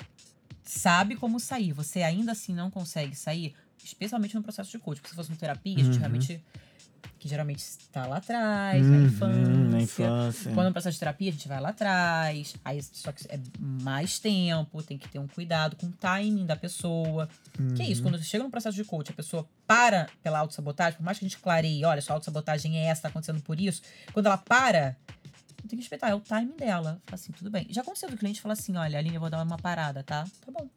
sabe 0.63 1.17
como 1.17 1.41
sair, 1.41 1.73
você 1.73 2.03
ainda 2.03 2.33
assim 2.33 2.53
não 2.55 2.71
consegue 2.71 3.15
sair, 3.17 3.55
especialmente 3.83 4.35
no 4.35 4.43
processo 4.43 4.71
de 4.71 4.79
coaching. 4.79 5.01
Porque 5.01 5.11
se 5.11 5.17
fosse 5.17 5.31
uma 5.31 5.37
terapia, 5.39 5.75
a 5.77 5.79
gente 5.85 5.95
Uhum. 5.95 5.99
realmente. 6.01 6.45
Que 7.19 7.29
geralmente 7.29 7.59
está 7.59 8.07
lá 8.07 8.19
atrás, 8.19 8.87
na 8.87 8.97
Uhum, 8.97 9.07
infância. 9.07 9.71
Na 9.71 9.83
infância. 9.83 10.53
Quando 10.53 10.67
é 10.67 10.71
um 10.71 10.73
processo 10.73 10.95
de 10.95 11.01
terapia, 11.01 11.31
a 11.31 11.33
gente 11.33 11.49
vai 11.49 11.61
lá 11.61 11.71
atrás. 11.71 12.55
Aí, 12.65 12.81
só 12.83 13.11
que 13.11 13.25
é 13.29 13.41
mais 13.59 14.19
tempo, 14.21 14.83
tem 14.83 14.97
que 14.97 15.09
ter 15.09 15.19
um 15.19 15.27
cuidado 15.27 15.75
com 15.77 15.87
o 15.87 15.93
timing 15.93 16.47
da 16.47 16.55
pessoa. 16.55 17.29
Que 17.75 17.83
é 17.83 17.87
Uhum. 17.87 17.91
isso, 17.93 18.03
quando 18.03 18.23
chega 18.23 18.45
no 18.45 18.51
processo 18.51 18.77
de 18.77 18.85
coach, 18.85 19.11
a 19.11 19.15
pessoa 19.15 19.49
para 19.67 20.09
pela 20.23 20.39
autossabotagem, 20.39 20.97
por 20.99 21.05
mais 21.05 21.19
que 21.19 21.25
a 21.25 21.29
gente 21.29 21.39
clareie, 21.41 21.85
olha, 21.85 22.01
sua 22.01 22.15
autossabotagem 22.15 22.79
é 22.79 22.85
essa, 22.85 23.03
tá 23.03 23.09
acontecendo 23.09 23.41
por 23.43 23.61
isso. 23.61 23.83
Quando 24.13 24.27
ela 24.27 24.39
para, 24.39 24.97
tem 25.63 25.71
que 25.71 25.77
respeitar, 25.77 26.09
é 26.11 26.15
o 26.15 26.21
timing 26.21 26.57
dela. 26.57 27.03
Fala 27.07 27.15
assim, 27.21 27.33
tudo 27.33 27.51
bem. 27.51 27.67
Já 27.69 27.83
aconteceu 27.83 28.09
do 28.09 28.17
cliente 28.17 28.41
falar 28.41 28.53
assim: 28.55 28.77
olha, 28.77 28.97
Aline, 28.99 29.17
eu 29.17 29.21
vou 29.21 29.29
dar 29.29 29.43
uma 29.43 29.59
parada, 29.59 30.03
tá? 30.05 30.23
Tá 30.25 30.53
bom. 30.53 30.69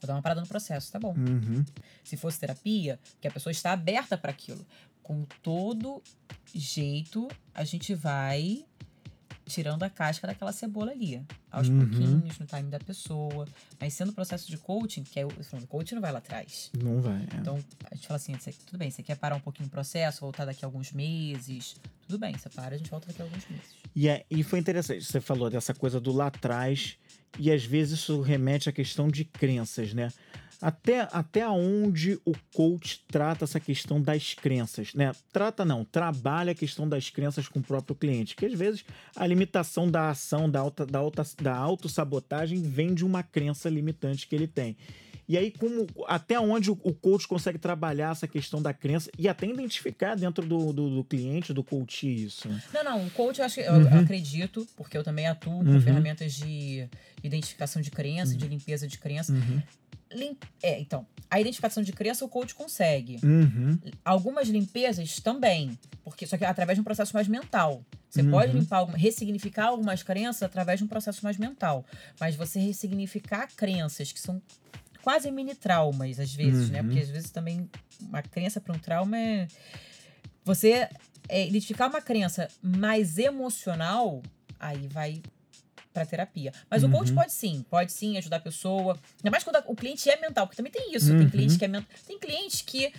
Vou 0.00 0.06
dar 0.08 0.14
uma 0.14 0.22
parada 0.22 0.40
no 0.40 0.46
processo, 0.46 0.90
tá 0.92 0.98
bom. 0.98 1.14
Uhum. 1.16 1.64
Se 2.04 2.16
fosse 2.16 2.38
terapia, 2.38 2.98
que 3.20 3.28
a 3.28 3.30
pessoa 3.30 3.50
está 3.50 3.72
aberta 3.72 4.16
para 4.16 4.30
aquilo. 4.30 4.64
Com 5.06 5.24
todo 5.40 6.02
jeito, 6.52 7.28
a 7.54 7.62
gente 7.62 7.94
vai 7.94 8.64
tirando 9.44 9.84
a 9.84 9.88
casca 9.88 10.26
daquela 10.26 10.50
cebola 10.50 10.90
ali. 10.90 11.22
Aos 11.48 11.68
Uhum. 11.68 11.78
pouquinhos, 11.78 12.36
no 12.40 12.44
time 12.46 12.64
da 12.68 12.80
pessoa. 12.80 13.46
Mas 13.78 13.94
sendo 13.94 14.12
processo 14.12 14.50
de 14.50 14.58
coaching, 14.58 15.04
que 15.04 15.20
é 15.20 15.24
o 15.24 15.30
falando, 15.44 15.68
coaching 15.68 15.94
não 15.94 16.02
vai 16.02 16.10
lá 16.10 16.18
atrás. 16.18 16.72
Não 16.82 17.00
vai. 17.00 17.22
é. 17.22 17.36
Então, 17.38 17.56
a 17.88 17.94
gente 17.94 18.08
fala 18.08 18.16
assim, 18.16 18.32
tudo 18.66 18.78
bem, 18.78 18.90
você 18.90 19.00
quer 19.00 19.16
parar 19.16 19.36
um 19.36 19.40
pouquinho 19.40 19.68
o 19.68 19.70
processo, 19.70 20.22
voltar 20.22 20.44
daqui 20.44 20.64
a 20.64 20.66
alguns 20.66 20.90
meses. 20.90 21.76
Tudo 22.08 22.18
bem, 22.18 22.36
você 22.36 22.48
para, 22.48 22.74
a 22.74 22.78
gente 22.78 22.90
volta 22.90 23.06
daqui 23.06 23.22
a 23.22 23.24
alguns 23.26 23.46
meses. 23.48 23.66
E, 23.94 24.08
é, 24.08 24.26
e 24.28 24.42
foi 24.42 24.58
interessante, 24.58 25.04
você 25.04 25.20
falou 25.20 25.48
dessa 25.48 25.72
coisa 25.72 26.00
do 26.00 26.10
lá 26.12 26.26
atrás, 26.26 26.98
e 27.38 27.52
às 27.52 27.64
vezes 27.64 28.00
isso 28.00 28.20
remete 28.22 28.68
à 28.68 28.72
questão 28.72 29.06
de 29.08 29.24
crenças, 29.24 29.94
né? 29.94 30.12
Até, 30.60 31.06
até 31.12 31.46
onde 31.48 32.18
o 32.24 32.32
coach 32.54 33.04
trata 33.08 33.44
essa 33.44 33.60
questão 33.60 34.00
das 34.00 34.32
crenças, 34.34 34.94
né? 34.94 35.12
Trata 35.32 35.64
não, 35.64 35.84
trabalha 35.84 36.52
a 36.52 36.54
questão 36.54 36.88
das 36.88 37.10
crenças 37.10 37.46
com 37.46 37.58
o 37.58 37.62
próprio 37.62 37.94
cliente, 37.94 38.34
que 38.34 38.46
às 38.46 38.54
vezes 38.54 38.84
a 39.14 39.26
limitação 39.26 39.90
da 39.90 40.08
ação, 40.10 40.48
da, 40.50 40.60
alta, 40.60 40.86
da, 40.86 40.98
alta, 40.98 41.22
da 41.42 41.54
autossabotagem 41.54 42.62
vem 42.62 42.94
de 42.94 43.04
uma 43.04 43.22
crença 43.22 43.68
limitante 43.68 44.26
que 44.26 44.34
ele 44.34 44.46
tem. 44.46 44.76
E 45.28 45.36
aí, 45.36 45.50
como 45.50 45.88
até 46.06 46.38
onde 46.38 46.70
o 46.70 46.76
coach 46.76 47.26
consegue 47.26 47.58
trabalhar 47.58 48.12
essa 48.12 48.28
questão 48.28 48.62
da 48.62 48.72
crença 48.72 49.10
e 49.18 49.28
até 49.28 49.44
identificar 49.44 50.14
dentro 50.14 50.46
do, 50.46 50.72
do, 50.72 50.88
do 50.88 51.02
cliente, 51.04 51.52
do 51.52 51.64
coach, 51.64 52.06
isso, 52.06 52.48
né? 52.48 52.62
Não, 52.72 52.84
não, 52.84 53.06
o 53.06 53.10
coach 53.10 53.40
eu 53.40 53.44
acho 53.44 53.56
que 53.56 53.60
eu, 53.62 53.74
eu 53.74 53.98
acredito, 53.98 54.64
porque 54.76 54.96
eu 54.96 55.02
também 55.02 55.26
atuo 55.26 55.64
com 55.64 55.70
Uhum. 55.72 55.80
ferramentas 55.80 56.32
de 56.32 56.88
identificação 57.24 57.82
de 57.82 57.90
crença, 57.90 58.36
de 58.36 58.46
limpeza 58.46 58.86
de 58.86 58.98
crença. 58.98 59.34
Lim- 60.12 60.36
é, 60.62 60.78
então, 60.80 61.06
a 61.30 61.40
identificação 61.40 61.82
de 61.82 61.92
crença 61.92 62.24
o 62.24 62.28
coach 62.28 62.54
consegue. 62.54 63.18
Uhum. 63.22 63.78
Algumas 64.04 64.48
limpezas 64.48 65.16
também, 65.20 65.78
porque 66.04 66.26
só 66.26 66.36
que 66.36 66.44
através 66.44 66.76
de 66.76 66.80
um 66.80 66.84
processo 66.84 67.12
mais 67.14 67.26
mental. 67.28 67.84
Você 68.08 68.22
Uhum. 68.22 68.30
pode 68.30 68.52
limpar, 68.52 68.84
ressignificar 68.86 69.66
algumas 69.66 70.02
crenças 70.02 70.42
através 70.42 70.78
de 70.78 70.84
um 70.84 70.88
processo 70.88 71.22
mais 71.24 71.36
mental. 71.36 71.84
Mas 72.20 72.34
você 72.36 72.58
ressignificar 72.60 73.48
crenças 73.56 74.12
que 74.12 74.20
são 74.20 74.40
quase 75.02 75.30
mini 75.30 75.54
traumas, 75.54 76.18
às 76.20 76.32
vezes, 76.34 76.70
né? 76.70 76.80
Uhum. 76.80 76.86
Porque 76.86 77.00
às 77.00 77.08
vezes 77.10 77.30
também 77.30 77.68
uma 78.00 78.22
crença 78.22 78.60
para 78.60 78.74
um 78.74 78.78
trauma 78.78 79.18
é. 79.18 79.48
Você 80.44 80.88
é, 81.28 81.46
identificar 81.46 81.88
uma 81.88 82.00
crença 82.00 82.48
mais 82.62 83.18
emocional, 83.18 84.22
aí 84.60 84.86
vai 84.88 85.20
para 85.96 86.04
terapia. 86.06 86.52
Mas 86.70 86.84
o 86.84 86.90
coach 86.90 87.08
Uhum. 87.10 87.14
pode 87.16 87.32
sim, 87.32 87.64
pode 87.70 87.90
sim 87.92 88.18
ajudar 88.18 88.36
a 88.36 88.40
pessoa. 88.40 88.98
Ainda 89.18 89.30
mais 89.30 89.42
quando 89.42 89.56
a- 89.56 89.64
o 89.66 89.74
cliente 89.74 90.08
é 90.10 90.20
mental, 90.20 90.46
porque 90.46 90.56
também 90.56 90.70
tem 90.72 90.94
isso. 90.94 91.10
Uhum. 91.12 91.18
Tem 91.20 91.30
cliente 91.30 91.58
que 91.58 91.64
é 91.64 91.68
mental. 91.68 91.88
Tem 92.06 92.18
cliente 92.18 92.64
que. 92.64 92.92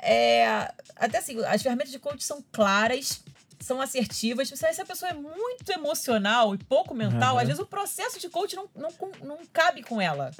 É, 0.00 0.72
até 0.96 1.18
assim, 1.18 1.42
as 1.44 1.62
ferramentas 1.62 1.90
de 1.90 1.98
coach 1.98 2.22
são 2.22 2.44
claras, 2.52 3.22
são 3.58 3.80
assertivas. 3.80 4.48
Se 4.48 4.66
essa 4.66 4.84
pessoa 4.84 5.10
é 5.10 5.14
muito 5.14 5.70
emocional 5.72 6.54
e 6.54 6.58
pouco 6.58 6.94
mental, 6.94 7.32
Aham. 7.34 7.40
às 7.42 7.48
vezes 7.48 7.60
o 7.62 7.66
processo 7.66 8.20
de 8.20 8.28
coach 8.28 8.54
não, 8.54 8.68
não, 8.76 8.90
não 9.24 9.38
cabe 9.52 9.82
com 9.82 10.00
ela. 10.00 10.30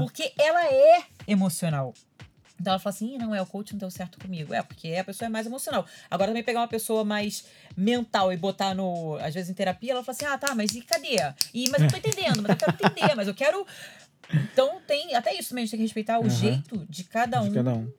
Porque 0.00 0.32
ela 0.38 0.64
é 0.66 1.02
emocional. 1.26 1.92
Então 2.60 2.72
ela 2.72 2.78
fala 2.78 2.94
assim, 2.94 3.14
"Ih, 3.14 3.18
não 3.18 3.34
é, 3.34 3.42
o 3.42 3.46
coach 3.46 3.72
não 3.72 3.78
deu 3.80 3.90
certo 3.90 4.18
comigo. 4.18 4.54
É, 4.54 4.62
porque 4.62 4.94
a 4.94 5.04
pessoa 5.04 5.26
é 5.26 5.28
mais 5.28 5.46
emocional. 5.46 5.84
Agora 6.10 6.30
também 6.30 6.42
pegar 6.44 6.60
uma 6.60 6.68
pessoa 6.68 7.04
mais 7.04 7.44
mental 7.76 8.32
e 8.32 8.36
botar 8.36 8.74
no. 8.74 9.16
Às 9.16 9.34
vezes 9.34 9.50
em 9.50 9.54
terapia, 9.54 9.92
ela 9.92 10.04
fala 10.04 10.16
assim, 10.16 10.24
ah, 10.26 10.38
tá, 10.38 10.54
mas 10.54 10.74
e 10.74 10.80
cadê? 10.82 11.16
E, 11.52 11.68
mas 11.70 11.82
eu 11.82 11.88
tô 11.88 11.96
entendendo, 11.96 12.42
mas 12.42 12.50
eu 12.52 12.56
quero 12.56 12.72
entender, 12.72 13.14
mas 13.16 13.28
eu 13.28 13.34
quero. 13.34 13.66
Então 14.32 14.80
tem. 14.86 15.14
Até 15.14 15.34
isso 15.34 15.50
também, 15.50 15.62
a 15.62 15.66
gente 15.66 15.72
tem 15.72 15.78
que 15.78 15.84
respeitar 15.84 16.18
o 16.18 16.22
Aham. 16.22 16.28
jeito 16.30 16.86
de 16.88 17.04
cada 17.04 17.42
um, 17.42 17.48
De 17.48 17.54
cada 17.54 17.74
um. 17.74 17.90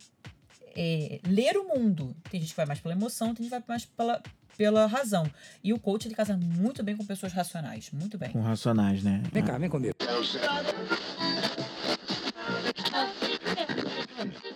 é, 0.75 1.19
ler 1.27 1.57
o 1.57 1.67
mundo. 1.67 2.15
Tem 2.29 2.39
gente 2.39 2.49
que 2.51 2.57
vai 2.57 2.65
mais 2.65 2.79
pela 2.79 2.93
emoção, 2.95 3.33
tem 3.35 3.43
gente 3.45 3.53
que 3.53 3.59
vai 3.59 3.63
mais 3.67 3.85
pela, 3.85 4.21
pela 4.57 4.85
razão. 4.87 5.29
E 5.63 5.73
o 5.73 5.79
coach 5.79 6.07
ele 6.07 6.15
casa 6.15 6.35
muito 6.37 6.81
bem 6.81 6.95
com 6.95 7.05
pessoas 7.05 7.33
racionais. 7.33 7.89
Muito 7.91 8.17
bem. 8.17 8.29
Com 8.31 8.41
racionais, 8.41 9.03
né? 9.03 9.21
Vem 9.31 9.43
cá, 9.43 9.57
vem 9.57 9.69
comigo. 9.69 9.95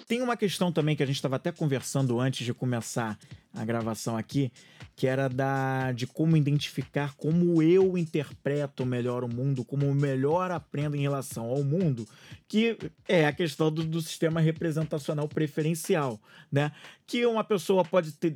Tem 0.10 0.24
uma 0.24 0.36
questão 0.36 0.72
também 0.72 0.96
que 0.96 1.04
a 1.04 1.06
gente 1.06 1.18
estava 1.18 1.36
até 1.36 1.52
conversando 1.52 2.20
antes 2.20 2.44
de 2.44 2.52
começar 2.52 3.16
a 3.54 3.64
gravação 3.64 4.18
aqui, 4.18 4.52
que 4.96 5.06
era 5.06 5.30
da 5.30 5.92
de 5.92 6.08
como 6.08 6.36
identificar 6.36 7.14
como 7.14 7.62
eu 7.62 7.96
interpreto 7.96 8.88
melhor 8.88 9.24
o 9.24 9.32
mundo, 9.32 9.64
como 9.64 9.94
melhor 9.94 10.50
aprendo 10.50 10.96
em 10.96 11.02
relação 11.02 11.46
ao 11.46 11.64
mundo, 11.64 12.08
que 12.48 12.76
é 13.08 13.28
a 13.28 13.32
questão 13.32 13.72
do, 13.72 13.84
do 13.84 14.02
sistema 14.02 14.42
representacional 14.42 15.28
preferencial, 15.28 16.20
né? 16.52 16.72
Que 17.06 17.24
uma 17.28 17.44
pessoa 17.44 17.86
pode 17.86 18.12
ter 18.14 18.36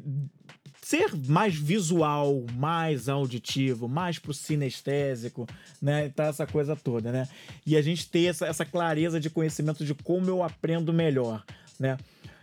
ser 0.83 1.15
mais 1.27 1.55
visual, 1.55 2.45
mais 2.53 3.07
auditivo, 3.07 3.87
mais 3.87 4.19
pro 4.19 4.33
sinestésico, 4.33 5.47
né? 5.81 6.09
Tá 6.09 6.25
essa 6.25 6.45
coisa 6.45 6.75
toda, 6.75 7.11
né? 7.11 7.27
E 7.65 7.75
a 7.75 7.81
gente 7.81 8.07
ter 8.09 8.25
essa, 8.25 8.45
essa 8.45 8.65
clareza 8.65 9.19
de 9.19 9.29
conhecimento 9.29 9.85
de 9.85 9.95
como 9.95 10.27
eu 10.27 10.43
aprendo 10.43 10.93
melhor, 10.93 11.43
né? 11.83 11.97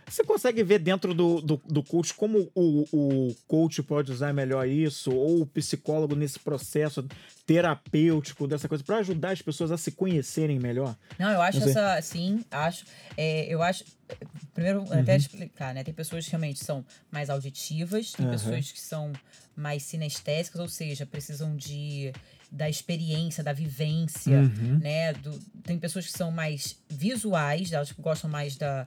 Você 0.07 0.23
consegue 0.25 0.61
ver 0.61 0.79
dentro 0.79 1.13
do, 1.13 1.41
do, 1.41 1.61
do 1.65 1.81
coach 1.81 2.13
como 2.13 2.51
o, 2.53 2.85
o 2.91 3.35
coach 3.47 3.81
pode 3.81 4.11
usar 4.11 4.33
melhor 4.33 4.67
isso, 4.67 5.09
ou 5.11 5.41
o 5.41 5.45
psicólogo 5.45 6.15
nesse 6.15 6.37
processo 6.37 7.05
terapêutico 7.45 8.45
dessa 8.47 8.67
coisa, 8.67 8.83
para 8.83 8.97
ajudar 8.97 9.31
as 9.31 9.41
pessoas 9.41 9.71
a 9.71 9.77
se 9.77 9.91
conhecerem 9.91 10.59
melhor? 10.59 10.97
Não, 11.17 11.29
eu 11.31 11.41
acho 11.41 11.59
Não 11.59 11.67
essa, 11.67 12.01
sim, 12.01 12.43
acho. 12.51 12.85
É, 13.17 13.45
eu 13.47 13.63
acho. 13.63 13.85
Primeiro, 14.53 14.81
Uhum. 14.81 14.99
até 14.99 15.15
explicar, 15.15 15.73
né? 15.73 15.81
Tem 15.83 15.93
pessoas 15.93 16.25
que 16.25 16.31
realmente 16.31 16.63
são 16.63 16.85
mais 17.09 17.29
auditivas, 17.29 18.11
tem 18.11 18.25
Aham. 18.25 18.35
pessoas 18.35 18.71
que 18.71 18.81
são 18.81 19.13
mais 19.55 19.83
sinestésicas, 19.83 20.59
ou 20.59 20.67
seja, 20.67 21.05
precisam 21.05 21.55
de 21.55 22.11
da 22.51 22.69
experiência, 22.69 23.41
da 23.41 23.53
vivência, 23.53 24.39
Uhum. 24.39 24.77
né? 24.79 25.13
Do, 25.13 25.39
tem 25.63 25.79
pessoas 25.79 26.05
que 26.07 26.11
são 26.11 26.31
mais 26.31 26.77
visuais, 26.89 27.71
elas 27.71 27.93
gostam 27.93 28.29
mais 28.29 28.57
da. 28.57 28.85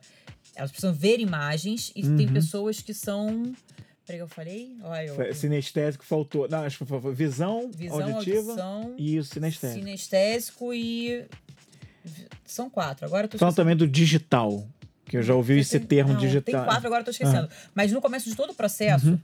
Elas 0.56 0.70
precisam 0.70 0.92
ver 0.94 1.18
imagens, 1.20 1.90
e 1.96 2.02
tem 2.02 2.26
Uhum. 2.26 2.32
pessoas 2.34 2.80
que 2.80 2.94
são. 2.94 3.52
Peraí, 4.06 4.18
que 4.18 4.22
eu 4.24 4.28
falei? 4.28 4.76
Olha, 4.82 5.06
eu, 5.06 5.34
Sinestésico 5.34 6.04
faltou. 6.04 6.46
Não, 6.48 6.60
acho 6.60 6.78
que 6.78 6.84
foi 6.84 7.14
visão, 7.14 7.70
visão, 7.74 8.02
auditiva 8.14 8.50
audição, 8.50 8.94
e 8.98 9.18
o 9.18 9.24
sinestésico. 9.24 9.80
sinestésico 9.84 10.74
e. 10.74 11.24
São 12.44 12.68
quatro. 12.68 13.06
Agora 13.06 13.24
eu 13.24 13.28
tô 13.30 13.36
esquecendo. 13.36 13.56
também 13.56 13.74
do 13.76 13.86
digital, 13.88 14.68
que 15.06 15.16
eu 15.16 15.22
já 15.22 15.34
ouvi 15.34 15.58
esse 15.58 15.78
Tem- 15.78 15.88
termo 15.88 16.12
não, 16.12 16.20
digital. 16.20 16.42
Tem 16.42 16.54
quatro, 16.64 16.86
agora 16.86 17.00
eu 17.00 17.04
tô 17.04 17.10
esquecendo. 17.10 17.48
Mas 17.74 17.90
no 17.92 18.00
começo 18.00 18.28
de 18.28 18.36
todo 18.36 18.50
o 18.50 18.54
processo, 18.54 19.08
Uhum. 19.08 19.18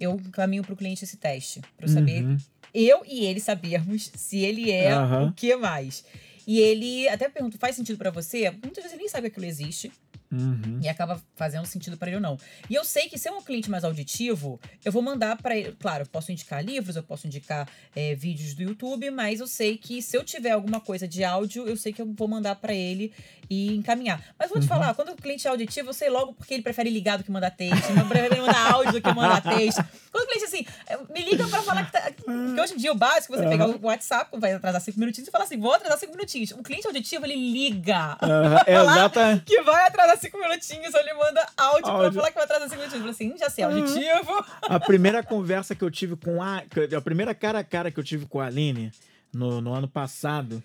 eu 0.00 0.20
caminho 0.32 0.62
pro 0.64 0.74
cliente 0.74 1.04
esse 1.04 1.16
teste. 1.18 1.60
Pra 1.76 1.86
eu 1.86 1.88
saber, 1.92 2.24
Uhum. 2.24 2.36
eu 2.72 3.02
e 3.06 3.24
ele 3.26 3.38
sabermos 3.40 4.10
se 4.14 4.38
ele 4.38 4.70
é 4.70 4.90
o 4.98 5.32
que 5.32 5.54
mais. 5.56 6.04
E 6.46 6.58
ele 6.58 7.06
até 7.08 7.28
pergunta, 7.28 7.58
faz 7.58 7.76
sentido 7.76 7.98
pra 7.98 8.10
você? 8.10 8.50
Muitas 8.50 8.76
vezes 8.82 8.92
ele 8.92 9.02
nem 9.02 9.08
sabe 9.08 9.28
que 9.28 9.32
aquilo 9.36 9.46
existe. 9.46 9.92
Uhum. 10.32 10.80
E 10.82 10.88
acaba 10.88 11.20
fazendo 11.36 11.66
sentido 11.66 11.96
pra 11.96 12.08
ele 12.08 12.16
ou 12.16 12.22
não. 12.22 12.38
E 12.70 12.74
eu 12.74 12.84
sei 12.84 13.08
que 13.08 13.18
se 13.18 13.28
é 13.28 13.32
um 13.32 13.42
cliente 13.42 13.70
mais 13.70 13.84
auditivo, 13.84 14.58
eu 14.84 14.90
vou 14.90 15.02
mandar 15.02 15.36
pra 15.36 15.56
ele. 15.56 15.76
Claro, 15.78 16.04
eu 16.04 16.06
posso 16.06 16.32
indicar 16.32 16.64
livros, 16.64 16.96
eu 16.96 17.02
posso 17.02 17.26
indicar 17.26 17.68
é, 17.94 18.14
vídeos 18.14 18.54
do 18.54 18.62
YouTube, 18.62 19.10
mas 19.10 19.40
eu 19.40 19.46
sei 19.46 19.76
que 19.76 20.00
se 20.00 20.16
eu 20.16 20.24
tiver 20.24 20.52
alguma 20.52 20.80
coisa 20.80 21.06
de 21.06 21.22
áudio, 21.22 21.66
eu 21.68 21.76
sei 21.76 21.92
que 21.92 22.00
eu 22.00 22.12
vou 22.16 22.26
mandar 22.26 22.56
pra 22.56 22.72
ele 22.72 23.12
e 23.50 23.74
encaminhar. 23.74 24.22
Mas 24.38 24.48
vou 24.48 24.60
te 24.60 24.66
falar, 24.66 24.94
quando 24.94 25.10
o 25.10 25.16
cliente 25.16 25.46
é 25.46 25.50
auditivo, 25.50 25.90
eu 25.90 25.94
sei 25.94 26.08
logo 26.08 26.32
porque 26.32 26.54
ele 26.54 26.62
prefere 26.62 26.88
ligar 26.88 27.18
do 27.18 27.24
que 27.24 27.30
mandar 27.30 27.50
texto, 27.50 27.92
não 27.92 28.08
prefere 28.08 28.40
mandar 28.40 28.72
áudio 28.72 28.92
do 28.92 29.02
que 29.02 29.12
mandar 29.12 29.42
texto. 29.56 29.84
Quando 30.10 30.24
o 30.24 30.26
cliente 30.28 30.44
assim, 30.44 30.66
é, 30.86 30.96
me 31.12 31.30
liga 31.30 31.46
pra 31.48 31.62
falar 31.62 31.84
que 31.86 31.92
tá. 31.92 32.10
Porque 32.24 32.60
hoje 32.60 32.74
em 32.74 32.76
dia 32.76 32.92
o 32.92 32.94
básico 32.94 33.34
é 33.34 33.38
você 33.38 33.48
pegar 33.48 33.68
o 33.68 33.78
WhatsApp, 33.82 34.30
vai 34.38 34.52
atrasar 34.52 34.80
cinco 34.80 34.98
minutinhos 34.98 35.28
e 35.28 35.30
falar 35.30 35.44
assim: 35.44 35.58
vou 35.58 35.72
atrasar 35.72 35.98
cinco 35.98 36.12
minutinhos. 36.12 36.52
O 36.52 36.62
cliente 36.62 36.86
auditivo, 36.86 37.24
ele 37.26 37.34
liga 37.36 38.16
é 38.66 38.72
falar 38.76 38.96
exata. 38.96 39.42
que 39.44 39.60
vai 39.62 39.86
atrasar 39.86 40.18
cinco 40.22 40.38
minutinhos, 40.38 40.94
ou 40.94 41.00
ele 41.00 41.12
manda 41.14 41.46
áudio, 41.56 41.82
pra 41.82 41.92
Áudio. 41.92 42.12
falar 42.14 42.28
que 42.28 42.34
vai 42.34 42.44
atrasar 42.44 42.68
cinco 42.68 42.80
minutinhos. 42.80 43.06
Eu 43.06 43.14
falei 43.14 43.30
assim, 43.30 43.38
já 43.38 43.50
sei, 43.50 43.64
auditivo. 43.64 44.44
A 44.62 44.80
primeira 44.80 45.22
conversa 45.22 45.74
que 45.74 45.82
eu 45.82 45.90
tive 45.90 46.16
com 46.16 46.42
a. 46.42 46.62
A 46.96 47.00
primeira 47.00 47.34
cara 47.34 47.58
a 47.58 47.64
cara 47.64 47.90
que 47.90 48.00
eu 48.00 48.04
tive 48.04 48.26
com 48.26 48.40
a 48.40 48.46
Aline 48.46 48.90
no, 49.32 49.60
no 49.60 49.74
ano 49.74 49.88
passado 49.88 50.62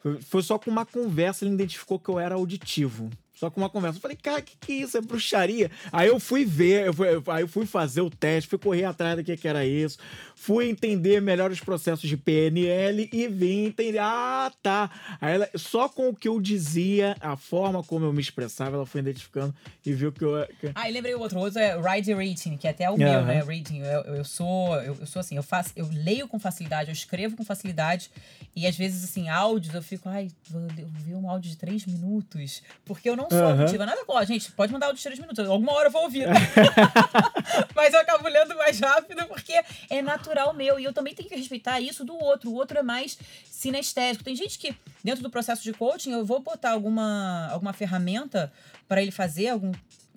foi, 0.00 0.20
foi 0.22 0.42
só 0.42 0.58
com 0.58 0.70
uma 0.70 0.86
conversa, 0.86 1.44
ele 1.44 1.54
identificou 1.54 1.98
que 1.98 2.08
eu 2.08 2.18
era 2.18 2.34
auditivo. 2.34 3.10
Só 3.38 3.48
com 3.50 3.60
uma 3.60 3.70
conversa. 3.70 3.98
Eu 3.98 4.02
falei, 4.02 4.16
cara, 4.16 4.42
que 4.42 4.56
que 4.56 4.72
é 4.72 4.76
isso? 4.76 4.96
É 4.96 5.00
bruxaria? 5.00 5.70
Aí 5.92 6.08
eu 6.08 6.18
fui 6.18 6.44
ver, 6.44 6.86
eu 6.88 6.92
fui, 6.92 7.08
eu- 7.08 7.22
aí 7.28 7.42
eu 7.42 7.48
fui 7.48 7.66
fazer 7.66 8.00
o 8.00 8.10
teste, 8.10 8.50
fui 8.50 8.58
correr 8.58 8.84
atrás 8.84 9.16
do 9.16 9.22
que, 9.22 9.36
que 9.36 9.46
era 9.46 9.64
isso, 9.64 9.96
fui 10.34 10.68
entender 10.68 11.22
melhor 11.22 11.50
os 11.52 11.60
processos 11.60 12.08
de 12.08 12.16
PNL 12.16 13.08
e 13.12 13.28
vim 13.28 13.66
entender. 13.66 13.98
Ah, 14.00 14.50
tá. 14.60 14.90
Aí 15.20 15.34
ela, 15.34 15.48
só 15.54 15.88
com 15.88 16.08
o 16.08 16.16
que 16.16 16.26
eu 16.26 16.40
dizia, 16.40 17.16
a 17.20 17.36
forma 17.36 17.82
como 17.84 18.04
eu 18.06 18.12
me 18.12 18.20
expressava, 18.20 18.74
ela 18.74 18.86
foi 18.86 19.00
identificando 19.02 19.54
e 19.86 19.92
viu 19.92 20.10
que 20.10 20.24
eu. 20.24 20.44
que- 20.60 20.72
Ah, 20.74 20.88
e 20.88 20.92
lembrei 20.92 21.14
o 21.14 21.20
outro. 21.20 21.38
O 21.38 21.42
outro 21.42 21.60
é 21.60 21.76
Write 21.76 22.12
Reading, 22.12 22.56
que 22.56 22.66
é 22.66 22.70
até 22.70 22.90
o 22.90 22.96
meu, 22.96 23.08
Aham. 23.08 23.24
né? 23.24 23.42
Reading. 23.44 23.78
Eu, 23.82 24.00
eu 24.16 24.24
sou, 24.24 24.74
eu, 24.82 24.96
eu 24.98 25.06
sou 25.06 25.20
assim, 25.20 25.36
eu 25.36 25.42
faço, 25.44 25.70
eu 25.76 25.88
leio 25.92 26.26
com 26.26 26.40
facilidade, 26.40 26.88
eu 26.90 26.92
escrevo 26.92 27.36
com 27.36 27.44
facilidade. 27.44 28.10
E 28.56 28.66
às 28.66 28.76
vezes, 28.76 29.04
assim, 29.04 29.28
áudios, 29.28 29.72
eu 29.74 29.82
fico, 29.82 30.08
ai, 30.08 30.28
vou 30.50 30.62
ouvir 30.62 31.14
um 31.14 31.30
áudio 31.30 31.50
de 31.50 31.56
três 31.56 31.86
minutos. 31.86 32.62
Porque 32.84 33.08
eu 33.08 33.14
não 33.16 33.27
sou 33.30 33.38
Aham. 33.38 33.60
auditiva. 33.60 33.86
Nada 33.86 34.04
contra. 34.04 34.26
Gente, 34.26 34.52
pode 34.52 34.72
mandar 34.72 34.86
áudio 34.86 34.98
de 34.98 35.02
três 35.02 35.18
minutos. 35.18 35.48
Alguma 35.48 35.72
hora 35.72 35.88
eu 35.88 35.92
vou 35.92 36.02
ouvir. 36.02 36.26
Mas 37.74 37.94
eu 37.94 38.00
acabo 38.00 38.28
lendo 38.28 38.54
mais 38.56 38.78
rápido 38.80 39.26
porque 39.26 39.60
é 39.90 40.02
natural 40.02 40.52
meu. 40.54 40.78
E 40.78 40.84
eu 40.84 40.92
também 40.92 41.14
tenho 41.14 41.28
que 41.28 41.36
respeitar 41.36 41.80
isso 41.80 42.04
do 42.04 42.14
outro. 42.16 42.50
O 42.50 42.54
outro 42.54 42.78
é 42.78 42.82
mais 42.82 43.18
sinestésico. 43.50 44.24
Tem 44.24 44.36
gente 44.36 44.58
que, 44.58 44.74
dentro 45.02 45.22
do 45.22 45.30
processo 45.30 45.62
de 45.62 45.72
coaching, 45.72 46.12
eu 46.12 46.24
vou 46.24 46.40
botar 46.40 46.70
alguma, 46.70 47.48
alguma 47.50 47.72
ferramenta 47.72 48.52
para 48.86 49.02
ele 49.02 49.10
fazer, 49.10 49.48
algum 49.48 49.72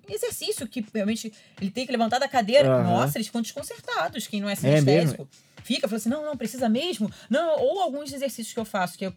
exercício 0.08 0.66
que 0.66 0.84
realmente 0.92 1.32
ele 1.60 1.70
tem 1.70 1.86
que 1.86 1.92
levantar 1.92 2.18
da 2.18 2.28
cadeira. 2.28 2.68
Aham. 2.68 2.82
Nossa, 2.84 3.18
eles 3.18 3.26
ficam 3.26 3.42
desconcertados, 3.42 4.26
quem 4.26 4.40
não 4.40 4.48
é 4.48 4.54
É 4.62 4.80
mesmo? 4.80 5.28
Fica, 5.62 5.86
fala 5.88 5.96
assim, 5.98 6.08
não, 6.08 6.24
não, 6.24 6.36
precisa 6.36 6.68
mesmo. 6.68 7.10
Não, 7.30 7.58
ou 7.60 7.80
alguns 7.82 8.12
exercícios 8.12 8.52
que 8.52 8.60
eu 8.60 8.64
faço, 8.64 8.98
que 8.98 9.06
eu, 9.06 9.12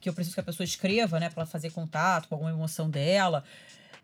que 0.00 0.08
eu 0.08 0.12
preciso 0.12 0.34
que 0.34 0.40
a 0.40 0.44
pessoa 0.44 0.64
escreva, 0.64 1.20
né, 1.20 1.28
pra 1.30 1.42
ela 1.42 1.50
fazer 1.50 1.70
contato 1.70 2.28
com 2.28 2.34
alguma 2.34 2.50
emoção 2.50 2.90
dela. 2.90 3.44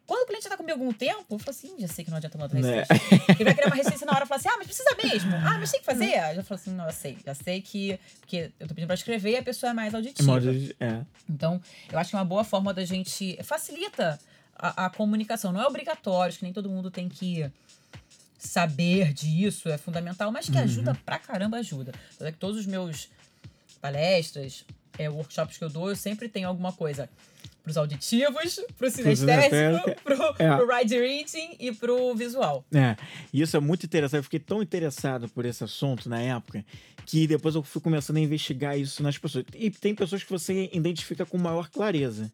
Quando 0.06 0.24
o 0.24 0.26
cliente 0.26 0.42
já 0.42 0.50
tá 0.50 0.56
comigo 0.56 0.76
algum 0.76 0.92
tempo, 0.92 1.24
eu 1.30 1.38
falo 1.38 1.50
assim, 1.50 1.76
já 1.78 1.86
sei 1.86 2.04
que 2.04 2.10
não 2.10 2.16
adianta 2.18 2.36
mandar 2.36 2.58
Né? 2.60 2.80
receita. 2.80 3.32
Ele 3.32 3.44
vai 3.44 3.54
criar 3.54 3.68
uma 3.68 3.76
receita 3.76 4.04
na 4.04 4.12
hora 4.12 4.24
e 4.24 4.26
falar 4.26 4.40
assim, 4.40 4.48
ah, 4.48 4.56
mas 4.58 4.66
precisa 4.66 4.96
mesmo. 5.04 5.36
Ah, 5.36 5.56
mas 5.58 5.70
tem 5.70 5.78
que 5.78 5.86
fazer. 5.86 6.14
Eu 6.30 6.34
já 6.34 6.42
falo 6.42 6.60
assim, 6.60 6.70
não, 6.72 6.86
eu 6.86 6.92
sei. 6.92 7.16
Já 7.24 7.32
sei 7.32 7.62
que... 7.62 7.96
Porque 8.18 8.50
eu 8.58 8.66
tô 8.66 8.74
pedindo 8.74 8.88
pra 8.88 8.94
escrever 8.94 9.30
e 9.30 9.36
a 9.36 9.42
pessoa 9.42 9.70
é 9.70 9.72
mais 9.72 9.94
auditiva. 9.94 10.32
É. 10.80 11.00
Então, 11.28 11.60
eu 11.92 11.96
acho 11.96 12.10
que 12.10 12.16
é 12.16 12.18
uma 12.18 12.24
boa 12.24 12.42
forma 12.42 12.74
da 12.74 12.84
gente. 12.84 13.38
Facilita 13.44 14.18
a, 14.56 14.86
a 14.86 14.90
comunicação. 14.90 15.52
Não 15.52 15.62
é 15.62 15.66
obrigatório, 15.68 16.30
acho 16.30 16.38
que 16.38 16.44
nem 16.44 16.52
todo 16.52 16.68
mundo 16.68 16.90
tem 16.90 17.08
que 17.08 17.48
saber 18.40 19.12
disso, 19.12 19.68
é 19.68 19.78
fundamental, 19.78 20.32
mas 20.32 20.46
que 20.46 20.56
Uhum. 20.56 20.64
ajuda 20.64 20.94
pra 21.04 21.18
caramba, 21.18 21.58
ajuda. 21.58 21.92
Tanto 22.18 22.28
é 22.28 22.32
que 22.32 22.38
todos 22.38 22.58
os 22.58 22.66
meus 22.66 23.08
palestras, 23.80 24.64
é, 24.98 25.08
workshops 25.08 25.56
que 25.58 25.64
eu 25.64 25.70
dou, 25.70 25.88
eu 25.90 25.96
sempre 25.96 26.28
tenho 26.28 26.48
alguma 26.48 26.72
coisa 26.72 27.08
pros 27.62 27.76
auditivos, 27.76 28.58
pro 28.78 28.90
sinestésico 28.90 29.94
pro, 30.02 30.34
é. 30.38 30.56
pro 30.56 30.76
ride 30.76 30.98
reading 30.98 31.56
e 31.60 31.70
pro 31.72 32.14
visual. 32.14 32.64
É, 32.74 32.96
isso 33.32 33.56
é 33.56 33.60
muito 33.60 33.84
interessante. 33.84 34.18
Eu 34.18 34.24
fiquei 34.24 34.40
tão 34.40 34.62
interessado 34.62 35.28
por 35.28 35.44
esse 35.44 35.62
assunto 35.62 36.08
na 36.08 36.20
época 36.20 36.64
que 37.06 37.26
depois 37.26 37.54
eu 37.54 37.62
fui 37.62 37.80
começando 37.82 38.16
a 38.16 38.20
investigar 38.20 38.78
isso 38.78 39.02
nas 39.02 39.18
pessoas. 39.18 39.44
E 39.54 39.70
tem 39.70 39.94
pessoas 39.94 40.22
que 40.24 40.30
você 40.30 40.70
identifica 40.72 41.26
com 41.26 41.36
maior 41.36 41.68
clareza. 41.68 42.32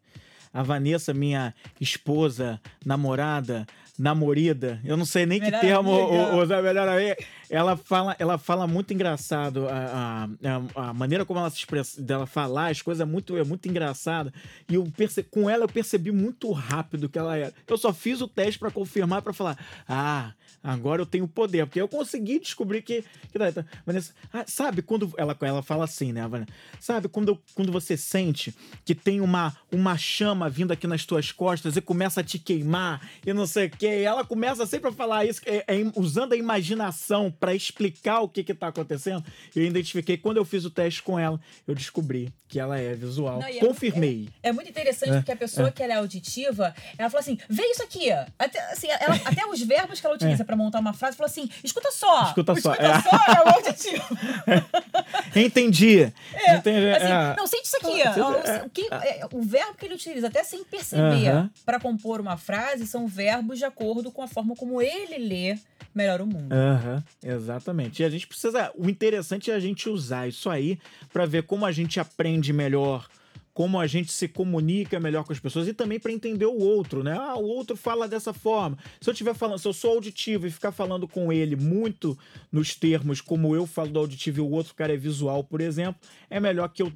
A 0.53 0.63
Vanessa, 0.63 1.13
minha 1.13 1.53
esposa, 1.79 2.59
namorada, 2.85 3.67
namorida, 3.97 4.79
eu 4.85 4.95
não 4.95 5.05
sei 5.05 5.25
nem 5.25 5.39
melhor 5.39 5.41
que 5.41 5.51
termo 5.51 5.91
usar 6.41 6.61
melhor 6.61 6.87
amiga. 6.87 7.17
Ela 7.49 7.77
fala, 7.77 8.15
ela 8.19 8.37
fala 8.37 8.67
muito 8.67 8.93
engraçado 8.93 9.67
a, 9.69 10.27
a, 10.43 10.89
a, 10.89 10.93
maneira 10.93 11.25
como 11.25 11.39
ela 11.39 11.49
se 11.49 11.57
expressa, 11.57 12.01
dela 12.01 12.25
falar, 12.25 12.71
as 12.71 12.81
coisas 12.81 13.01
é 13.01 13.05
muito 13.05 13.37
é 13.37 13.43
muito 13.43 13.67
engraçada. 13.69 14.33
E 14.69 14.75
eu 14.75 14.83
perce, 14.95 15.23
com 15.23 15.49
ela 15.49 15.63
eu 15.63 15.69
percebi 15.69 16.11
muito 16.11 16.51
rápido 16.51 17.07
que 17.07 17.17
ela 17.17 17.37
era. 17.37 17.53
Eu 17.65 17.77
só 17.77 17.93
fiz 17.93 18.21
o 18.21 18.27
teste 18.27 18.59
para 18.59 18.69
confirmar 18.69 19.21
para 19.21 19.33
falar: 19.33 19.57
"Ah, 19.87 20.33
agora 20.61 21.01
eu 21.01 21.05
tenho 21.05 21.27
poder", 21.27 21.65
porque 21.65 21.79
eu 21.79 21.87
consegui 21.87 22.39
descobrir 22.39 22.81
que, 22.81 23.03
que 23.31 23.39
tá, 23.39 23.65
Vanessa, 23.85 24.13
ah, 24.33 24.43
sabe 24.45 24.81
quando 24.81 25.13
ela 25.17 25.37
ela 25.41 25.63
fala 25.63 25.85
assim, 25.85 26.11
né, 26.11 26.27
Vanessa? 26.27 26.51
Sabe 26.79 27.07
quando 27.07 27.39
quando 27.53 27.71
você 27.71 27.95
sente 27.95 28.53
que 28.83 28.93
tem 28.93 29.21
uma 29.21 29.55
uma 29.71 29.97
chama 29.97 30.49
vindo 30.49 30.71
aqui 30.71 30.85
nas 30.85 31.05
tuas 31.05 31.31
costas 31.31 31.77
e 31.77 31.81
começa 31.81 32.19
a 32.19 32.23
te 32.23 32.39
queimar 32.39 33.01
e 33.25 33.31
não 33.33 33.47
sei 33.47 33.67
o 33.67 33.69
que 33.69 33.87
e 33.87 34.03
ela 34.03 34.25
começa 34.25 34.65
sempre 34.65 34.89
a 34.89 34.93
falar 34.93 35.25
isso, 35.25 35.41
é, 35.45 35.63
é, 35.67 35.91
usando 35.95 36.33
a 36.33 36.35
imaginação 36.35 37.31
para 37.39 37.53
explicar 37.53 38.21
o 38.21 38.29
que 38.29 38.43
que 38.43 38.53
tá 38.53 38.67
acontecendo. 38.67 39.23
Eu 39.55 39.63
identifiquei, 39.63 40.17
quando 40.17 40.37
eu 40.37 40.45
fiz 40.45 40.65
o 40.65 40.69
teste 40.69 41.01
com 41.01 41.17
ela, 41.17 41.39
eu 41.67 41.75
descobri 41.75 42.33
que 42.47 42.59
ela 42.59 42.79
é 42.79 42.93
visual. 42.95 43.39
Não, 43.39 43.47
é 43.47 43.59
Confirmei. 43.59 44.29
É, 44.41 44.49
é, 44.49 44.51
muito 44.51 44.69
interessante 44.69 45.13
porque 45.13 45.31
a 45.31 45.35
pessoa 45.35 45.71
que 45.71 45.83
ela 45.83 45.93
é 45.93 45.97
auditiva, 45.97 46.73
ela 46.97 47.09
fala 47.09 47.21
assim, 47.21 47.37
vê 47.49 47.63
isso 47.63 47.83
aqui. 47.83 48.09
Até, 48.39 48.59
assim, 48.71 48.87
ela, 48.87 49.15
até 49.25 49.45
os 49.45 49.61
verbos 49.61 49.99
que 49.99 50.05
ela 50.05 50.15
utiliza 50.15 50.43
é. 50.43 50.45
para 50.45 50.55
montar 50.55 50.79
uma 50.79 50.93
frase, 50.93 51.17
fala 51.17 51.29
assim, 51.29 51.49
escuta 51.63 51.91
só. 51.91 52.23
Escuta 52.27 52.55
só. 52.55 52.73
Escuta 52.73 52.87
é. 52.87 53.01
só 53.01 53.33
é 53.33 53.43
o 53.43 53.49
auditivo. 53.55 54.05
Entendi. 55.35 56.13
É, 56.33 56.55
Entendi. 56.55 56.89
Assim, 56.89 57.37
não, 57.37 57.47
sente 57.47 57.65
isso 57.65 57.77
aqui. 57.77 58.01
O, 58.65 58.69
quem, 58.69 58.87
o, 59.33 59.41
verbo 59.41 59.75
que 59.75 59.85
ele 59.85 59.95
utiliza, 59.95 60.27
até 60.27 60.43
sem 60.43 60.63
perceber, 60.63 61.29
uh 61.29 61.43
-huh. 61.43 61.49
para 61.65 61.79
compor 61.79 62.21
uma 62.21 62.37
frase, 62.37 62.87
são 62.87 63.07
verbos 63.07 63.57
de 63.57 63.65
acordo 63.65 64.11
com 64.11 64.21
a 64.21 64.27
forma 64.27 64.55
como 64.55 64.81
ele 64.81 65.17
lê 65.17 65.57
melhor 65.93 66.21
o 66.21 66.27
mundo. 66.27 66.53
Uhum, 66.53 67.03
exatamente. 67.33 68.01
E 68.01 68.05
a 68.05 68.09
gente 68.09 68.27
precisa. 68.27 68.71
O 68.75 68.89
interessante 68.89 69.51
é 69.51 69.55
a 69.55 69.59
gente 69.59 69.89
usar 69.89 70.27
isso 70.27 70.49
aí 70.49 70.79
para 71.11 71.25
ver 71.25 71.43
como 71.43 71.65
a 71.65 71.71
gente 71.71 71.99
aprende 71.99 72.51
melhor 72.53 73.07
como 73.57 73.79
a 73.79 73.87
gente 73.87 74.11
se 74.11 74.27
comunica 74.27 74.99
melhor 74.99 75.23
com 75.23 75.33
as 75.33 75.39
pessoas 75.39 75.67
e 75.67 75.73
também 75.73 75.99
para 75.99 76.11
entender 76.11 76.45
o 76.45 76.59
outro, 76.59 77.03
né? 77.03 77.17
Ah, 77.19 77.35
o 77.35 77.43
outro 77.43 77.75
fala 77.75 78.07
dessa 78.07 78.31
forma. 78.31 78.77
Se 79.01 79.09
eu 79.09 79.13
estiver 79.13 79.33
falando, 79.33 79.57
se 79.57 79.67
eu 79.67 79.73
sou 79.73 79.95
auditivo 79.95 80.45
e 80.45 80.51
ficar 80.51 80.71
falando 80.71 81.07
com 81.07 81.33
ele 81.33 81.55
muito 81.55 82.15
nos 82.51 82.75
termos 82.75 83.19
como 83.19 83.55
eu 83.55 83.65
falo 83.65 83.89
do 83.89 83.97
auditivo 83.97 84.37
e 84.37 84.41
o 84.41 84.51
outro 84.51 84.75
cara 84.75 84.93
é 84.93 84.95
visual, 84.95 85.43
por 85.43 85.59
exemplo, 85.59 85.99
é 86.29 86.39
melhor 86.39 86.67
que 86.67 86.83
eu 86.83 86.93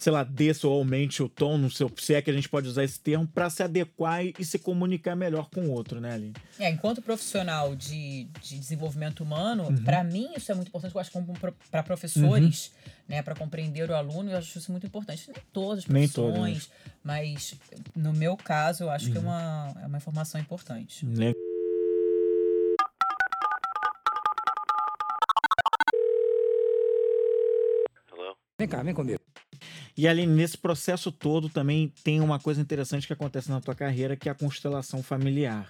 sei 0.00 0.10
lá, 0.10 0.24
desça 0.24 0.66
ou 0.66 0.78
aumente 0.78 1.22
o 1.22 1.28
tom, 1.28 1.58
não 1.58 1.68
sei 1.68 1.86
se 1.98 2.14
é 2.14 2.22
que 2.22 2.30
a 2.30 2.32
gente 2.32 2.48
pode 2.48 2.66
usar 2.66 2.82
esse 2.82 2.98
termo, 2.98 3.28
para 3.28 3.50
se 3.50 3.62
adequar 3.62 4.24
e, 4.24 4.34
e, 4.38 4.44
se 4.46 4.58
comunicar 4.58 5.14
melhor 5.14 5.50
com 5.50 5.60
o 5.66 5.70
outro, 5.70 6.00
né, 6.00 6.14
Aline? 6.14 6.32
É, 6.58 6.70
enquanto 6.70 7.02
profissional 7.02 7.76
de, 7.76 8.24
de 8.40 8.58
desenvolvimento 8.58 9.22
humano, 9.22 9.64
uhum. 9.64 9.84
para 9.84 10.02
mim 10.02 10.30
isso 10.34 10.50
é 10.50 10.54
muito 10.54 10.68
importante, 10.68 10.94
eu 10.94 11.00
acho 11.02 11.12
como 11.12 11.34
para 11.70 11.82
professores, 11.82 12.68
uhum. 12.68 12.92
né, 13.08 13.22
para 13.22 13.34
compreender 13.34 13.90
o 13.90 13.94
aluno, 13.94 14.30
eu 14.30 14.38
acho 14.38 14.56
isso 14.56 14.72
muito 14.72 14.86
importante. 14.86 15.30
Nem 15.30 15.42
todas 15.52 15.80
as 15.80 15.84
profissões, 15.84 16.34
Nem 16.34 16.48
todas. 16.48 16.70
mas 17.04 17.54
no 17.94 18.14
meu 18.14 18.38
caso, 18.38 18.84
eu 18.84 18.90
acho 18.90 19.06
uhum. 19.06 19.12
que 19.12 19.18
é 19.18 19.20
uhum. 19.20 19.26
uma, 19.26 19.74
é 19.82 19.86
uma 19.86 19.98
informação 19.98 20.40
importante. 20.40 21.04
Legal. 21.04 21.34
Vem 28.58 28.68
cá, 28.68 28.82
vem 28.82 28.94
comigo. 28.94 29.20
E 30.00 30.08
ali 30.08 30.26
nesse 30.26 30.56
processo 30.56 31.12
todo 31.12 31.50
também 31.50 31.92
tem 32.02 32.22
uma 32.22 32.40
coisa 32.40 32.58
interessante 32.58 33.06
que 33.06 33.12
acontece 33.12 33.50
na 33.50 33.60
tua 33.60 33.74
carreira, 33.74 34.16
que 34.16 34.30
é 34.30 34.32
a 34.32 34.34
constelação 34.34 35.02
familiar, 35.02 35.68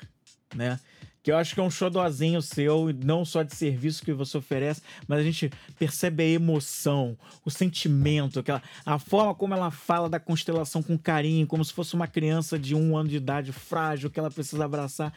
né? 0.55 0.79
Que 1.21 1.33
eu 1.33 1.37
acho 1.37 1.53
que 1.53 1.59
é 1.59 1.65
um 1.65 1.71
xodózinho 1.71 2.41
seu, 2.41 2.95
não 3.05 3.25
só 3.25 3.43
de 3.43 3.57
serviço 3.57 4.05
que 4.05 4.13
você 4.13 4.39
oferece, 4.39 4.83
mas 5.09 5.19
a 5.19 5.25
gente 5.25 5.51
percebe 5.77 6.23
a 6.23 6.29
emoção, 6.29 7.19
o 7.45 7.51
sentimento, 7.51 8.39
aquela, 8.39 8.63
a 8.87 9.01
forma 9.01 9.35
como 9.35 9.53
ela 9.53 9.73
fala 9.73 10.09
da 10.09 10.21
constelação 10.21 10.81
com 10.81 10.97
carinho, 10.97 11.45
como 11.45 11.65
se 11.65 11.73
fosse 11.73 11.95
uma 11.95 12.07
criança 12.07 12.57
de 12.57 12.73
um 12.73 12.97
ano 12.97 13.09
de 13.09 13.17
idade 13.17 13.51
frágil 13.51 14.11
que 14.11 14.21
ela 14.21 14.31
precisa 14.31 14.65
abraçar. 14.65 15.13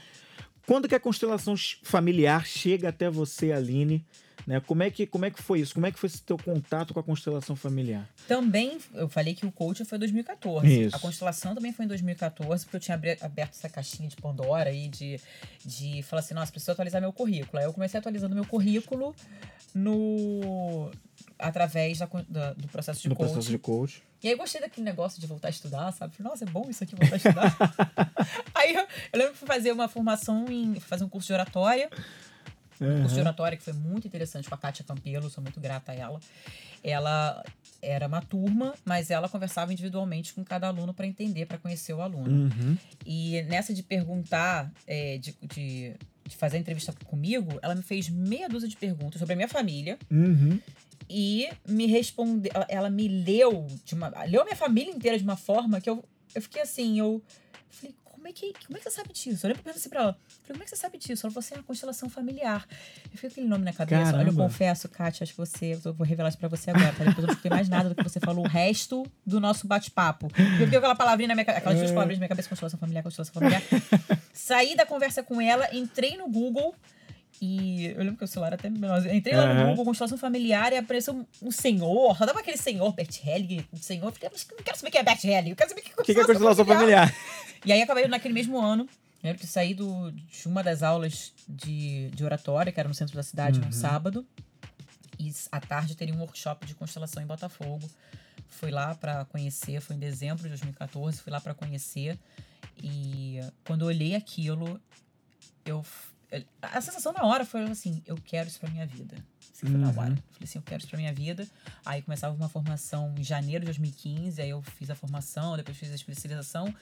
Quando 0.65 0.87
que 0.89 0.95
a 0.95 0.99
constelação 0.99 1.53
familiar 1.83 2.47
chega 2.47 2.89
até 2.89 3.11
você, 3.11 3.51
Aline? 3.51 4.03
Né? 4.45 4.59
Como, 4.59 4.83
é 4.83 4.89
que, 4.89 5.07
como 5.07 5.25
é 5.25 5.31
que 5.31 5.41
foi 5.41 5.61
isso? 5.61 5.73
Como 5.73 5.85
é 5.85 5.91
que 5.91 5.97
foi 5.97 6.07
esse 6.07 6.21
teu 6.21 6.37
contato 6.37 6.93
com 6.93 6.99
a 6.99 7.03
constelação 7.03 7.55
familiar? 7.55 8.09
Também, 8.27 8.77
eu 8.93 9.07
falei 9.07 9.33
que 9.33 9.45
o 9.45 9.51
coach 9.51 9.85
foi 9.85 9.97
em 9.97 9.99
2014. 9.99 10.81
Isso. 10.85 10.95
A 10.95 10.99
constelação 10.99 11.55
também 11.55 11.71
foi 11.71 11.85
em 11.85 11.87
2014, 11.87 12.65
porque 12.65 12.75
eu 12.75 12.81
tinha 12.81 12.95
aberto 13.21 13.53
essa 13.53 13.69
caixinha 13.69 14.09
de 14.09 14.15
Pandora 14.17 14.69
aí 14.69 14.87
de, 14.87 15.19
de 15.65 16.03
falar 16.03 16.19
assim, 16.19 16.33
nossa, 16.33 16.51
preciso 16.51 16.71
atualizar 16.71 17.01
meu 17.01 17.13
currículo. 17.13 17.59
Aí 17.59 17.65
eu 17.65 17.73
comecei 17.73 17.97
atualizando 17.97 18.35
meu 18.35 18.45
currículo 18.45 19.15
no 19.73 20.91
através 21.39 21.99
da, 21.99 22.09
da, 22.29 22.53
do 22.53 22.67
processo 22.67 23.01
de 23.01 23.09
do 23.09 23.15
coach. 23.15 23.27
processo 23.31 23.49
de 23.49 23.57
coach. 23.57 24.03
E 24.21 24.29
aí 24.29 24.35
gostei 24.35 24.61
daquele 24.61 24.85
negócio 24.85 25.19
de 25.19 25.27
voltar 25.27 25.49
a 25.49 25.51
estudar, 25.51 25.91
sabe? 25.91 26.15
Falei, 26.15 26.31
nossa, 26.31 26.45
é 26.45 26.47
bom 26.47 26.69
isso 26.69 26.83
aqui, 26.83 26.95
voltar 26.95 27.15
a 27.15 27.17
estudar. 27.17 27.57
aí 28.55 28.73
eu, 28.73 28.87
eu 29.11 29.19
lembro 29.19 29.33
que 29.33 29.39
fui 29.39 29.47
fazer 29.47 29.71
uma 29.71 29.87
formação 29.87 30.45
em 30.49 30.79
fazer 30.79 31.03
um 31.03 31.09
curso 31.09 31.27
de 31.27 31.33
oratória. 31.33 31.89
Uhum. 32.85 33.01
curso 33.01 33.15
de 33.15 33.21
oratória 33.21 33.57
que 33.57 33.63
foi 33.63 33.73
muito 33.73 34.07
interessante 34.07 34.47
com 34.47 34.55
a 34.55 34.57
Kátia 34.57 34.83
Campelo, 34.85 35.29
sou 35.29 35.43
muito 35.43 35.59
grata 35.59 35.91
a 35.91 35.95
ela. 35.95 36.19
Ela 36.83 37.43
era 37.81 38.07
uma 38.07 38.21
turma, 38.21 38.73
mas 38.83 39.09
ela 39.09 39.29
conversava 39.29 39.71
individualmente 39.71 40.33
com 40.33 40.43
cada 40.43 40.67
aluno 40.67 40.93
para 40.93 41.05
entender, 41.05 41.45
para 41.45 41.57
conhecer 41.57 41.93
o 41.93 42.01
aluno. 42.01 42.49
Uhum. 42.49 42.77
E 43.05 43.41
nessa 43.43 43.73
de 43.73 43.83
perguntar, 43.83 44.71
é, 44.87 45.17
de, 45.17 45.35
de, 45.41 45.95
de, 46.25 46.35
fazer 46.35 46.57
a 46.57 46.59
entrevista 46.59 46.93
comigo, 47.05 47.59
ela 47.61 47.75
me 47.75 47.83
fez 47.83 48.09
meia 48.09 48.47
dúzia 48.49 48.67
de 48.67 48.77
perguntas 48.77 49.19
sobre 49.19 49.33
a 49.33 49.35
minha 49.35 49.49
família. 49.49 49.97
Uhum. 50.09 50.59
E 51.09 51.49
me 51.67 51.85
respondeu, 51.85 52.51
ela 52.69 52.89
me 52.89 53.07
leu 53.07 53.67
de 53.83 53.93
uma, 53.93 54.09
leu 54.25 54.41
a 54.41 54.45
minha 54.45 54.55
família 54.55 54.91
inteira 54.93 55.17
de 55.17 55.23
uma 55.23 55.35
forma 55.35 55.81
que 55.81 55.89
eu, 55.89 56.03
eu 56.33 56.41
fiquei 56.41 56.61
assim, 56.61 56.99
eu 56.99 57.21
falei, 57.69 57.95
como 58.23 58.29
é 58.29 58.31
que, 58.31 58.53
como 58.65 58.77
é 58.77 58.79
que 58.79 58.89
você 58.89 58.91
sabe 58.95 59.11
disso? 59.11 59.45
Eu 59.45 59.49
lembro 59.49 59.63
que 59.63 59.69
assim 59.69 59.89
pra 59.89 60.01
ela, 60.01 60.13
falei, 60.13 60.47
como 60.47 60.61
é 60.61 60.63
que 60.63 60.69
você 60.69 60.75
sabe 60.77 60.97
disso? 60.97 61.25
Ela 61.25 61.33
falou 61.33 61.39
assim, 61.45 61.55
é 61.55 61.59
a 61.59 61.63
constelação 61.63 62.09
familiar. 62.09 62.65
Eu 63.03 63.11
fiquei 63.11 63.29
com 63.29 63.33
aquele 63.33 63.47
nome 63.47 63.65
na 63.65 63.73
cabeça. 63.73 64.01
Caramba. 64.01 64.19
Olha, 64.19 64.29
eu 64.29 64.33
confesso, 64.33 64.87
Kátia, 64.87 65.25
acho 65.25 65.33
que 65.33 65.37
você, 65.37 65.77
eu 65.83 65.93
vou 65.93 66.07
revelar 66.07 66.29
isso 66.29 66.37
pra 66.37 66.47
você 66.47 66.69
agora, 66.71 66.93
tá? 66.93 67.03
Depois 67.03 67.17
eu 67.17 67.23
não 67.23 67.29
escutei 67.31 67.51
mais 67.51 67.67
nada 67.67 67.89
do 67.89 67.95
que 67.95 68.03
você 68.03 68.21
falou 68.21 68.45
o 68.45 68.47
resto 68.47 69.05
do 69.25 69.41
nosso 69.41 69.67
bate-papo. 69.67 70.29
Eu 70.57 70.65
vi 70.67 70.77
aquela 70.77 70.95
palavrinha 70.95 71.27
na 71.27 71.35
minha 71.35 71.43
cabeça, 71.43 71.59
aquelas 71.59 71.79
duas 71.79 71.91
é. 71.91 71.93
palavrinhas 71.93 72.19
na 72.19 72.21
minha 72.21 72.29
cabeça, 72.29 72.47
constelação 72.47 72.79
familiar, 72.79 73.03
constelação 73.03 73.33
familiar. 73.33 73.61
Saí 74.31 74.73
da 74.73 74.85
conversa 74.85 75.21
com 75.21 75.41
ela, 75.41 75.67
entrei 75.75 76.15
no 76.15 76.29
Google, 76.29 76.73
e 77.41 77.87
eu 77.87 77.97
lembro 77.97 78.15
que 78.15 78.23
o 78.23 78.27
celular 78.27 78.53
até 78.53 78.69
menor. 78.69 79.05
Entrei 79.13 79.35
lá 79.35 79.53
no 79.53 79.69
Google, 79.71 79.83
constelação 79.83 80.17
familiar, 80.17 80.71
e 80.71 80.77
apareceu 80.77 81.27
um, 81.41 81.51
senhor. 81.51 82.17
Dava 82.25 82.39
aquele 82.39 82.55
senhor, 82.55 82.93
Bert 82.93 83.19
Helling, 83.25 83.65
um 83.73 83.77
senhor. 83.77 84.05
Eu 84.05 84.11
falei, 84.13 84.29
mas 84.31 84.47
não 84.49 84.63
quero 84.63 84.77
saber 84.77 84.91
quem 84.91 85.01
é 85.01 85.03
Bert 85.03 85.23
Helling, 85.25 85.49
eu 85.49 85.55
quero 85.57 85.69
saber 85.69 85.81
o 85.81 85.83
que 85.83 85.91
é 85.91 85.93
constelação, 85.93 86.25
que 86.25 86.31
é 86.31 86.33
constelação 86.33 86.65
familiar. 86.65 87.09
familiar. 87.09 87.33
E 87.65 87.71
aí 87.71 87.81
acabei 87.81 88.07
naquele 88.07 88.33
mesmo 88.33 88.59
ano. 88.59 88.87
Lembro 89.23 89.39
que 89.39 89.47
saí 89.47 89.73
do, 89.73 90.11
de 90.11 90.47
uma 90.47 90.61
das 90.61 90.83
aulas 90.83 91.33
de, 91.47 92.09
de 92.09 92.25
oratória, 92.25 92.71
que 92.71 92.79
era 92.79 92.89
no 92.89 92.95
centro 92.95 93.15
da 93.15 93.23
cidade, 93.23 93.59
uhum. 93.59 93.65
num 93.65 93.71
sábado. 93.71 94.25
E 95.17 95.31
à 95.51 95.61
tarde 95.61 95.95
teria 95.95 96.13
um 96.13 96.19
workshop 96.19 96.65
de 96.65 96.75
constelação 96.75 97.23
em 97.23 97.25
Botafogo. 97.25 97.89
Fui 98.49 98.69
lá 98.69 98.93
para 98.93 99.23
conhecer, 99.25 99.79
foi 99.79 99.95
em 99.95 99.99
dezembro 99.99 100.43
de 100.43 100.49
2014, 100.49 101.21
fui 101.21 101.31
lá 101.31 101.39
para 101.39 101.53
conhecer. 101.53 102.19
E 102.81 103.39
quando 103.63 103.83
eu 103.83 103.87
olhei 103.87 104.15
aquilo, 104.15 104.79
eu 105.65 105.85
a 106.61 106.81
sensação 106.81 107.13
na 107.13 107.23
hora 107.25 107.45
foi 107.45 107.61
assim, 107.63 108.01
eu 108.07 108.15
quero 108.15 108.47
isso 108.47 108.59
pra 108.59 108.69
minha 108.69 108.87
vida. 108.87 109.15
Assim, 109.53 109.67
uhum. 109.67 109.77
na 109.77 109.89
hora. 109.89 110.15
Falei 110.15 110.43
assim, 110.43 110.57
eu 110.57 110.63
quero 110.63 110.79
isso 110.79 110.89
pra 110.89 110.97
minha 110.97 111.13
vida. 111.13 111.47
Aí 111.85 112.01
começava 112.01 112.35
uma 112.35 112.49
formação 112.49 113.13
em 113.17 113.23
janeiro 113.23 113.59
de 113.61 113.65
2015, 113.65 114.41
aí 114.41 114.49
eu 114.49 114.61
fiz 114.61 114.89
a 114.89 114.95
formação, 114.95 115.55
depois 115.55 115.77
fiz 115.77 115.91
a 115.91 115.95
especialização. 115.95 116.73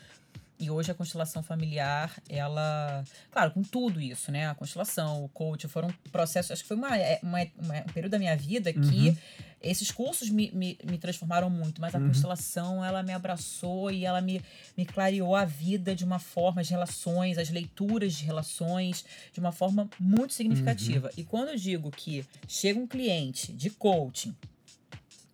E 0.62 0.70
hoje 0.70 0.92
a 0.92 0.94
constelação 0.94 1.42
familiar, 1.42 2.16
ela. 2.30 3.04
Claro, 3.32 3.50
com 3.50 3.64
tudo 3.64 4.00
isso, 4.00 4.32
né? 4.32 4.48
A 4.48 4.54
constelação, 4.54 5.26
o 5.26 5.30
coach, 5.30 5.68
foram 5.68 5.92
processos. 6.12 6.52
Acho 6.52 6.62
que 6.62 6.68
foi 6.68 6.78
uma, 6.78 6.96
é, 6.96 7.20
uma, 7.24 7.40
uma 7.58 7.80
um 7.80 7.94
período 7.94 8.12
da 8.12 8.20
minha 8.20 8.38
vida 8.38 8.72
que 8.72 9.10
uhum. 9.10 9.18
esses 9.60 9.90
cursos 9.90 10.30
me, 10.30 10.52
me, 10.52 10.78
me, 10.84 11.00
transformaram 11.00 11.50
muito, 11.50 11.82
mas 11.82 11.96
a 11.96 11.98
uhum. 11.98 12.10
constelação, 12.10 12.86
ela 12.86 13.02
me 13.02 13.12
abraçou 13.12 13.90
e 13.90 14.06
ela 14.06 14.22
me, 14.22 14.40
me 14.78 14.86
clareou 14.86 15.36
a 15.36 15.46
vida 15.46 15.96
de 15.96 16.06
uma 16.06 16.20
forma, 16.20 16.62
as 16.62 16.70
relações, 16.70 17.40
as 17.40 17.50
leituras 17.50 18.14
de 18.14 18.24
relações, 18.24 19.04
de 19.34 19.40
uma 19.40 19.52
forma 19.52 19.90
muito 20.00 20.36
significativa. 20.36 21.08
Uhum. 21.08 21.14
E 21.18 21.24
quando 21.24 21.50
eu 21.50 21.56
digo 21.56 21.90
que 21.90 22.24
chega 22.48 22.80
um 22.80 22.86
cliente 22.86 23.52
de 23.52 23.72
coaching 23.72 24.36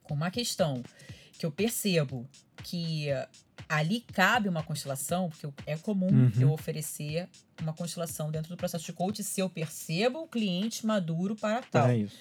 com 0.04 0.14
uma 0.14 0.32
questão 0.32 0.82
que 1.38 1.46
eu 1.46 1.52
percebo 1.52 2.28
que 2.64 3.08
ali 3.70 4.02
cabe 4.02 4.48
uma 4.50 4.64
constelação, 4.64 5.30
porque 5.30 5.48
é 5.66 5.76
comum 5.78 6.08
Uhum. 6.10 6.32
eu 6.40 6.52
oferecer 6.52 7.28
uma 7.62 7.74
constelação 7.74 8.32
dentro 8.32 8.50
do 8.50 8.58
processo 8.58 8.86
de 8.86 8.94
coach 8.94 9.24
se 9.24 9.40
eu 9.42 9.50
percebo 9.50 10.20
o 10.24 10.28
cliente 10.28 10.86
maduro 10.86 11.36
para 11.36 11.62
tal. 11.62 11.88
É 11.90 11.98
isso. 11.98 12.16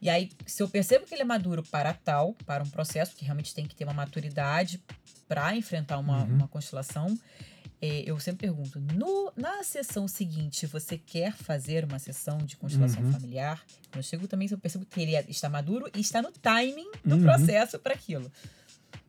E 0.00 0.08
aí, 0.10 0.30
se 0.46 0.62
eu 0.62 0.68
percebo 0.68 1.06
que 1.06 1.14
ele 1.14 1.22
é 1.22 1.24
maduro 1.24 1.62
para 1.62 1.92
tal, 1.94 2.34
para 2.46 2.62
um 2.62 2.68
processo, 2.68 3.14
que 3.16 3.24
realmente 3.24 3.54
tem 3.54 3.66
que 3.66 3.74
ter 3.74 3.84
uma 3.84 3.92
maturidade 3.94 4.82
para 5.28 5.54
enfrentar 5.56 5.98
uma, 5.98 6.24
Uhum. 6.24 6.34
uma 6.36 6.48
constelação, 6.48 7.18
eh, 7.82 8.02
eu 8.06 8.18
sempre 8.20 8.46
pergunto: 8.46 8.80
no, 8.94 9.32
na 9.36 9.62
sessão 9.62 10.06
seguinte, 10.08 10.66
você 10.66 10.96
quer 10.98 11.32
fazer 11.34 11.84
uma 11.84 11.98
sessão 11.98 12.38
de 12.38 12.56
constelação 12.56 13.02
Uhum. 13.02 13.12
familiar? 13.12 13.62
Eu 13.94 14.02
chego 14.02 14.26
também, 14.26 14.48
eu 14.50 14.58
percebo 14.58 14.84
que 14.86 15.00
ele 15.00 15.14
é- 15.14 15.24
está 15.28 15.48
maduro 15.48 15.88
e 15.94 16.00
está 16.00 16.20
no 16.22 16.32
timing 16.32 16.90
do 17.04 17.16
Uhum. 17.16 17.22
processo 17.22 17.78
para 17.78 17.94
aquilo. 17.94 18.30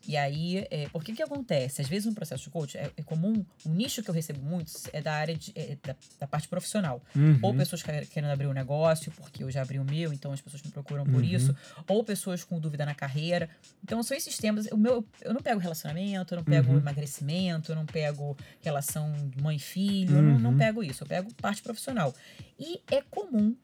E 0.07 0.15
aí, 0.15 0.67
é, 0.69 0.87
por 0.89 1.03
que 1.03 1.13
que 1.13 1.23
acontece? 1.23 1.81
Às 1.81 1.87
vezes 1.87 2.05
no 2.05 2.13
processo 2.13 2.43
de 2.43 2.49
coach 2.49 2.77
é, 2.77 2.91
é 2.95 3.01
comum, 3.03 3.43
um 3.65 3.73
nicho 3.73 4.03
que 4.03 4.09
eu 4.09 4.13
recebo 4.13 4.39
muito 4.41 4.71
é 4.93 5.01
da 5.01 5.13
área 5.13 5.35
de, 5.35 5.51
é 5.55 5.77
da, 5.83 5.95
da 6.19 6.27
parte 6.27 6.47
profissional. 6.47 7.01
Uhum. 7.15 7.39
Ou 7.41 7.53
pessoas 7.55 7.81
que- 7.81 8.05
querendo 8.07 8.29
abrir 8.31 8.47
um 8.47 8.53
negócio, 8.53 9.11
porque 9.13 9.43
eu 9.43 9.49
já 9.49 9.61
abri 9.63 9.79
o 9.79 9.83
meu, 9.83 10.13
então 10.13 10.31
as 10.31 10.41
pessoas 10.41 10.61
me 10.63 10.69
procuram 10.71 11.03
por 11.05 11.15
Uhum. 11.15 11.23
isso. 11.23 11.55
Ou 11.87 12.03
pessoas 12.03 12.43
com 12.43 12.59
dúvida 12.59 12.85
na 12.85 12.93
carreira. 12.93 13.49
Então 13.83 14.01
são 14.03 14.15
esses 14.15 14.37
temas. 14.37 14.67
O 14.71 14.77
meu, 14.77 15.05
eu 15.21 15.33
não 15.33 15.41
pego 15.41 15.59
relacionamento, 15.59 16.33
eu 16.33 16.37
não 16.37 16.43
pego 16.43 16.71
Uhum. 16.71 16.77
emagrecimento, 16.77 17.71
eu 17.71 17.75
não 17.75 17.85
pego 17.85 18.37
relação 18.61 19.11
mãe-filho, 19.41 20.17
eu 20.17 20.21
não, 20.21 20.39
não 20.39 20.51
Uhum. 20.51 20.57
pego 20.57 20.83
isso. 20.83 21.03
Eu 21.03 21.07
pego 21.07 21.33
parte 21.35 21.61
profissional. 21.61 22.13
E 22.59 22.81
é 22.91 23.01
comum 23.01 23.55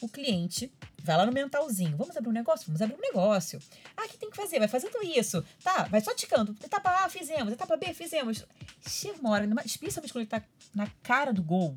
o 0.00 0.08
cliente 0.08 0.70
vai 1.08 1.16
lá 1.16 1.26
no 1.26 1.32
mentalzinho. 1.32 1.96
Vamos 1.96 2.16
abrir 2.16 2.28
um 2.28 2.32
negócio? 2.32 2.66
Vamos 2.66 2.80
abrir 2.82 2.94
um 2.96 3.00
negócio. 3.00 3.58
Ah, 3.96 4.04
o 4.04 4.08
que 4.08 4.16
tem 4.18 4.30
que 4.30 4.36
fazer? 4.36 4.58
Vai 4.58 4.68
fazendo 4.68 5.02
isso. 5.02 5.42
Tá, 5.64 5.84
vai 5.84 6.00
só 6.00 6.14
ticando. 6.14 6.54
Etapa 6.62 6.90
A, 7.04 7.08
fizemos. 7.08 7.52
Etapa 7.52 7.76
B, 7.76 7.92
fizemos. 7.94 8.44
Chega 8.86 9.18
uma 9.18 9.30
hora, 9.30 9.46
numa- 9.46 9.62
especialmente 9.64 10.12
quando 10.12 10.22
ele 10.22 10.30
tá 10.30 10.42
na 10.74 10.86
cara 11.02 11.32
do 11.32 11.42
gol, 11.42 11.76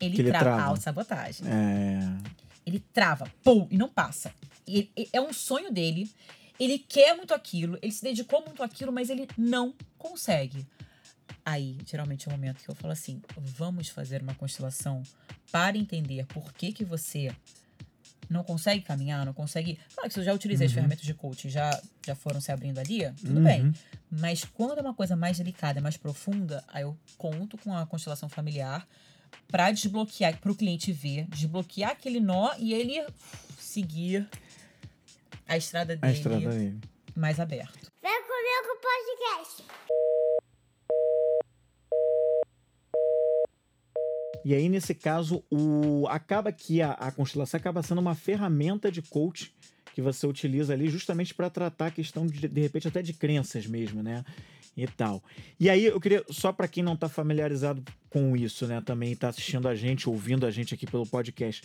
ele, 0.00 0.14
Que 0.16 0.22
ele 0.22 0.30
trava. 0.30 0.44
trava. 0.44 0.62
Autossabotagem. 0.62 1.46
É. 1.46 2.00
Ele 2.66 2.80
trava, 2.92 3.30
pum, 3.44 3.66
e 3.70 3.78
não 3.78 3.88
passa. 3.88 4.32
E, 4.66 4.90
e- 4.96 5.08
é 5.12 5.20
um 5.20 5.32
sonho 5.32 5.70
dele. 5.72 6.10
Ele 6.60 6.78
quer 6.78 7.14
muito 7.16 7.32
aquilo, 7.32 7.78
ele 7.80 7.92
se 7.92 8.02
dedicou 8.02 8.42
muito 8.44 8.62
àquilo, 8.64 8.92
mas 8.92 9.08
ele 9.10 9.28
não 9.38 9.72
consegue. 9.96 10.66
Aí, 11.44 11.78
geralmente 11.86 12.26
é 12.26 12.28
o 12.28 12.32
momento 12.32 12.62
que 12.62 12.68
eu 12.68 12.74
falo 12.74 12.92
assim: 12.92 13.22
vamos 13.38 13.88
fazer 13.88 14.22
uma 14.22 14.34
constelação 14.34 15.02
para 15.52 15.78
entender 15.78 16.26
por 16.26 16.52
que, 16.52 16.72
que 16.72 16.84
você 16.84 17.30
não 18.28 18.44
consegue 18.44 18.82
caminhar, 18.82 19.24
não 19.24 19.32
consegue. 19.32 19.78
Claro 19.94 20.08
que 20.08 20.14
se 20.14 20.20
eu 20.20 20.24
já 20.24 20.32
utilizei 20.34 20.66
as 20.66 20.72
Uhum. 20.72 20.76
ferramentas 20.76 21.04
de 21.04 21.14
coaching, 21.14 21.48
já, 21.48 21.70
já 22.06 22.14
foram 22.14 22.40
se 22.40 22.50
abrindo 22.52 22.78
ali, 22.78 23.10
tudo 23.20 23.38
Uhum. 23.38 23.44
bem. 23.44 23.74
Mas 24.10 24.44
quando 24.44 24.78
é 24.78 24.82
uma 24.82 24.94
coisa 24.94 25.16
mais 25.16 25.38
delicada, 25.38 25.80
mais 25.80 25.96
profunda, 25.96 26.62
aí 26.68 26.82
eu 26.82 26.96
conto 27.16 27.56
com 27.58 27.74
a 27.76 27.86
constelação 27.86 28.28
familiar 28.28 28.86
para 29.46 29.70
desbloquear, 29.70 30.38
para 30.38 30.50
o 30.52 30.54
cliente 30.54 30.92
ver, 30.92 31.26
desbloquear 31.28 31.90
aquele 31.92 32.20
nó 32.20 32.50
e 32.58 32.72
ele 32.74 33.04
seguir 33.58 34.26
a 35.46 35.56
estrada 35.56 35.94
A 35.94 35.96
dele 35.96 36.12
estrada 36.12 36.48
dele. 36.50 36.80
mais 37.14 37.38
aberto. 37.40 37.90
Vem 38.02 38.22
comigo 38.22 38.80
podcast. 38.82 40.47
E 44.48 44.54
aí, 44.54 44.66
nesse 44.66 44.94
caso, 44.94 45.44
o... 45.50 46.06
acaba 46.08 46.50
que 46.50 46.80
a, 46.80 46.92
a 46.92 47.12
constelação 47.12 47.58
acaba 47.58 47.82
sendo 47.82 48.00
uma 48.00 48.14
ferramenta 48.14 48.90
de 48.90 49.02
coach 49.02 49.54
que 49.94 50.00
você 50.00 50.26
utiliza 50.26 50.72
ali 50.72 50.88
justamente 50.88 51.34
para 51.34 51.50
tratar 51.50 51.88
a 51.88 51.90
questão 51.90 52.26
de, 52.26 52.48
de 52.48 52.60
repente, 52.62 52.88
até 52.88 53.02
de 53.02 53.12
crenças 53.12 53.66
mesmo, 53.66 54.02
né? 54.02 54.24
E 54.74 54.86
tal. 54.86 55.22
E 55.60 55.68
aí, 55.68 55.84
eu 55.84 56.00
queria, 56.00 56.24
só 56.30 56.50
para 56.50 56.66
quem 56.66 56.82
não 56.82 56.96
tá 56.96 57.10
familiarizado 57.10 57.84
com 58.08 58.34
isso, 58.34 58.66
né, 58.66 58.80
também 58.80 59.14
tá 59.14 59.28
assistindo 59.28 59.68
a 59.68 59.74
gente, 59.74 60.08
ouvindo 60.08 60.46
a 60.46 60.50
gente 60.50 60.72
aqui 60.72 60.86
pelo 60.86 61.06
podcast, 61.06 61.64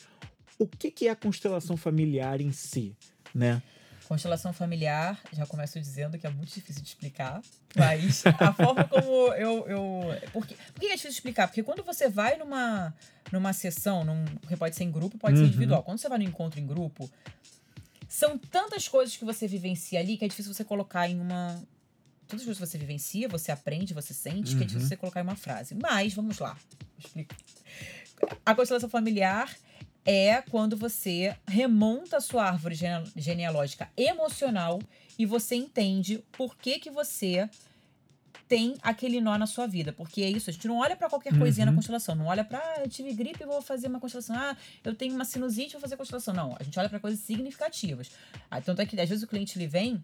o 0.60 0.68
que, 0.68 0.92
que 0.92 1.08
é 1.08 1.12
a 1.12 1.16
constelação 1.16 1.78
familiar 1.78 2.42
em 2.42 2.52
si, 2.52 2.98
né? 3.34 3.64
Constelação 4.08 4.51
familiar, 4.54 5.20
já 5.32 5.45
começo 5.45 5.80
dizendo 5.80 6.18
que 6.20 6.28
é 6.28 6.30
muito 6.30 6.54
difícil 6.54 6.82
de 6.82 6.88
explicar, 6.89 7.41
mas 7.76 8.24
a 8.26 8.51
forma 8.54 8.86
como 8.88 9.34
eu. 9.34 9.66
eu 9.68 10.22
por, 10.32 10.45
que, 10.45 10.56
por 10.56 10.80
que 10.80 10.86
é 10.88 10.89
difícil 10.89 11.10
de 11.10 11.16
explicar? 11.16 11.47
Porque 11.47 11.64
quando 11.64 11.84
você 11.84 12.10
vai 12.10 12.38
numa, 12.38 12.93
numa 13.32 13.54
sessão, 13.54 14.04
num, 14.04 14.26
porque 14.41 14.58
pode 14.58 14.76
ser 14.76 14.84
em 14.84 14.91
grupo, 14.91 15.18
pode 15.18 15.36
Uhum. 15.38 15.41
ser 15.43 15.47
individual. 15.47 15.84
Quando 15.84 15.99
você 15.99 16.10
vai 16.10 16.18
no 16.18 16.24
encontro 16.26 16.60
em 16.60 16.68
grupo, 16.68 17.10
são 18.08 18.38
tantas 18.38 18.88
coisas 18.88 19.16
que 19.16 19.26
você 19.26 19.47
vivencia 19.47 19.99
ali 19.99 20.18
que 20.18 20.26
é 20.26 20.28
difícil 20.28 20.54
você 20.54 20.64
colocar 20.64 21.08
em 21.10 21.20
uma. 21.20 21.64
Tantas 22.28 22.45
coisas 22.45 22.58
que 22.62 22.68
você 22.68 22.78
vivencia, 22.78 23.28
você 23.30 23.51
aprende, 23.51 23.93
você 23.93 24.14
sente, 24.14 24.56
que 24.56 24.64
é 24.64 24.66
difícil 24.66 24.82
Uhum. 24.82 24.88
você 24.89 24.97
colocar 24.97 25.20
em 25.22 25.24
uma 25.24 25.36
frase. 25.36 25.76
Mas, 25.76 26.14
vamos 26.14 26.39
lá. 26.39 26.58
Explico. 26.99 27.34
A 28.45 28.54
constelação 28.56 28.89
familiar 28.89 29.49
é 30.06 30.41
quando 30.41 30.76
você 30.76 31.36
remonta 31.47 32.18
a 32.18 32.22
sua 32.22 32.45
árvore 32.45 32.76
gene- 32.76 33.12
genealógica 33.16 33.89
emocional 33.95 34.80
e 35.18 35.26
você 35.26 35.56
entende 35.56 36.24
por 36.32 36.56
que 36.58 36.80
que 36.80 36.89
você 36.91 37.49
tem 38.47 38.76
aquele 38.84 39.22
nó 39.22 39.38
na 39.38 39.47
sua 39.47 39.66
vida. 39.66 39.93
Porque 39.93 40.22
é 40.22 40.30
isso, 40.30 40.49
a 40.49 40.54
gente 40.54 40.68
não 40.68 40.78
olha 40.78 40.95
pra 40.95 41.10
qualquer 41.10 41.38
coisinha 41.38 41.66
Uhum. 41.66 41.72
na 41.72 41.76
constelação. 41.78 42.14
Não 42.16 42.26
olha 42.26 42.43
pra, 42.43 42.60
ah, 42.60 42.82
eu 42.82 42.89
tive 42.89 43.14
gripe 43.14 43.43
vou 43.45 43.62
fazer 43.62 43.88
uma 43.88 43.99
constelação. 43.99 44.36
Ah, 44.36 44.56
eu 44.84 44.93
tenho 44.93 45.14
uma 45.16 45.26
sinusite, 45.26 45.72
vou 45.74 45.82
fazer 45.82 45.95
constelação. 45.97 46.34
Não, 46.34 46.56
a 46.60 46.64
gente 46.64 46.78
olha 46.78 46.89
pra 46.89 46.99
coisas 46.99 47.20
significativas. 47.22 48.12
Ah, 48.51 48.60
tanto 48.62 48.82
é 48.82 48.86
que 48.86 48.99
às 48.99 49.08
vezes 49.10 49.24
o 49.24 49.28
cliente 49.28 49.58
ele 49.58 49.68
vem 49.68 50.04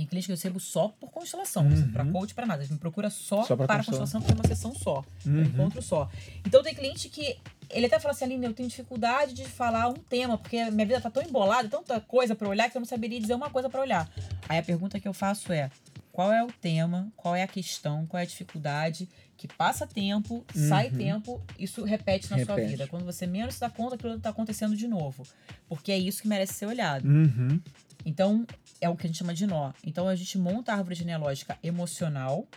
tem 0.00 0.06
cliente 0.06 0.26
que 0.26 0.32
eu 0.32 0.36
recebo 0.36 0.58
só 0.58 0.88
por 0.88 1.10
constelação, 1.10 1.66
pra 1.92 2.04
Uhum. 2.04 2.12
coach, 2.12 2.34
pra 2.34 2.46
nada. 2.46 2.62
Ele 2.62 2.72
me 2.72 2.78
procura 2.78 3.10
só, 3.10 3.42
Só 3.44 3.56
para 3.56 3.76
constelação. 3.76 4.20
porque 4.20 4.32
é 4.32 4.36
uma 4.36 4.46
sessão 4.46 4.74
só, 4.74 5.04
um 5.26 5.30
Uhum. 5.30 5.42
encontro 5.42 5.82
só. 5.82 6.08
Então 6.46 6.62
tem 6.62 6.74
cliente 6.74 7.08
que 7.08 7.36
ele 7.68 7.86
até 7.86 7.98
fala 8.00 8.12
assim, 8.12 8.24
Aline, 8.24 8.46
eu 8.46 8.52
tenho 8.54 8.68
dificuldade 8.68 9.32
de 9.34 9.44
falar 9.44 9.88
um 9.88 9.94
tema, 9.94 10.36
porque 10.38 10.70
minha 10.70 10.86
vida 10.86 11.00
tá 11.00 11.10
tão 11.10 11.22
embolada, 11.22 11.68
tanta 11.68 12.00
coisa 12.00 12.34
pra 12.34 12.48
olhar, 12.48 12.70
que 12.70 12.76
eu 12.76 12.80
não 12.80 12.86
saberia 12.86 13.20
dizer 13.20 13.34
uma 13.34 13.50
coisa 13.50 13.68
pra 13.68 13.80
olhar. 13.80 14.10
Aí 14.48 14.58
a 14.58 14.62
pergunta 14.62 14.98
que 14.98 15.06
eu 15.06 15.12
faço 15.12 15.52
é, 15.52 15.70
qual 16.12 16.32
é 16.32 16.42
o 16.42 16.48
tema, 16.48 17.12
qual 17.16 17.36
é 17.36 17.42
a 17.42 17.46
questão, 17.48 18.06
qual 18.06 18.18
é 18.20 18.24
a 18.24 18.26
dificuldade, 18.26 19.08
que 19.36 19.46
passa 19.48 19.86
tempo, 19.86 20.44
sai 20.54 20.88
Uhum. 20.88 20.96
tempo, 20.96 21.42
isso 21.58 21.82
repete 21.84 22.30
na 22.30 22.36
sua 22.44 22.56
Repete. 22.56 22.70
vida. 22.72 22.86
Quando 22.88 23.04
você 23.04 23.26
menos 23.26 23.54
se 23.54 23.60
dá 23.60 23.70
conta, 23.70 23.94
aquilo 23.94 24.18
tá 24.18 24.30
acontecendo 24.30 24.76
de 24.76 24.86
novo. 24.88 25.26
Porque 25.68 25.92
é 25.92 25.96
isso 25.98 26.20
que 26.22 26.28
merece 26.28 26.54
ser 26.54 26.66
olhado. 26.66 27.06
Uhum. 27.08 27.60
Então, 28.04 28.46
é 28.80 28.88
o 28.88 28.96
que 28.96 29.06
a 29.06 29.08
gente 29.08 29.18
chama 29.18 29.34
de 29.34 29.46
nó. 29.46 29.72
Então, 29.84 30.08
a 30.08 30.14
gente 30.14 30.38
monta 30.38 30.72
a 30.72 30.76
árvore 30.76 30.94
genealógica 30.94 31.58
emocional 31.62 32.48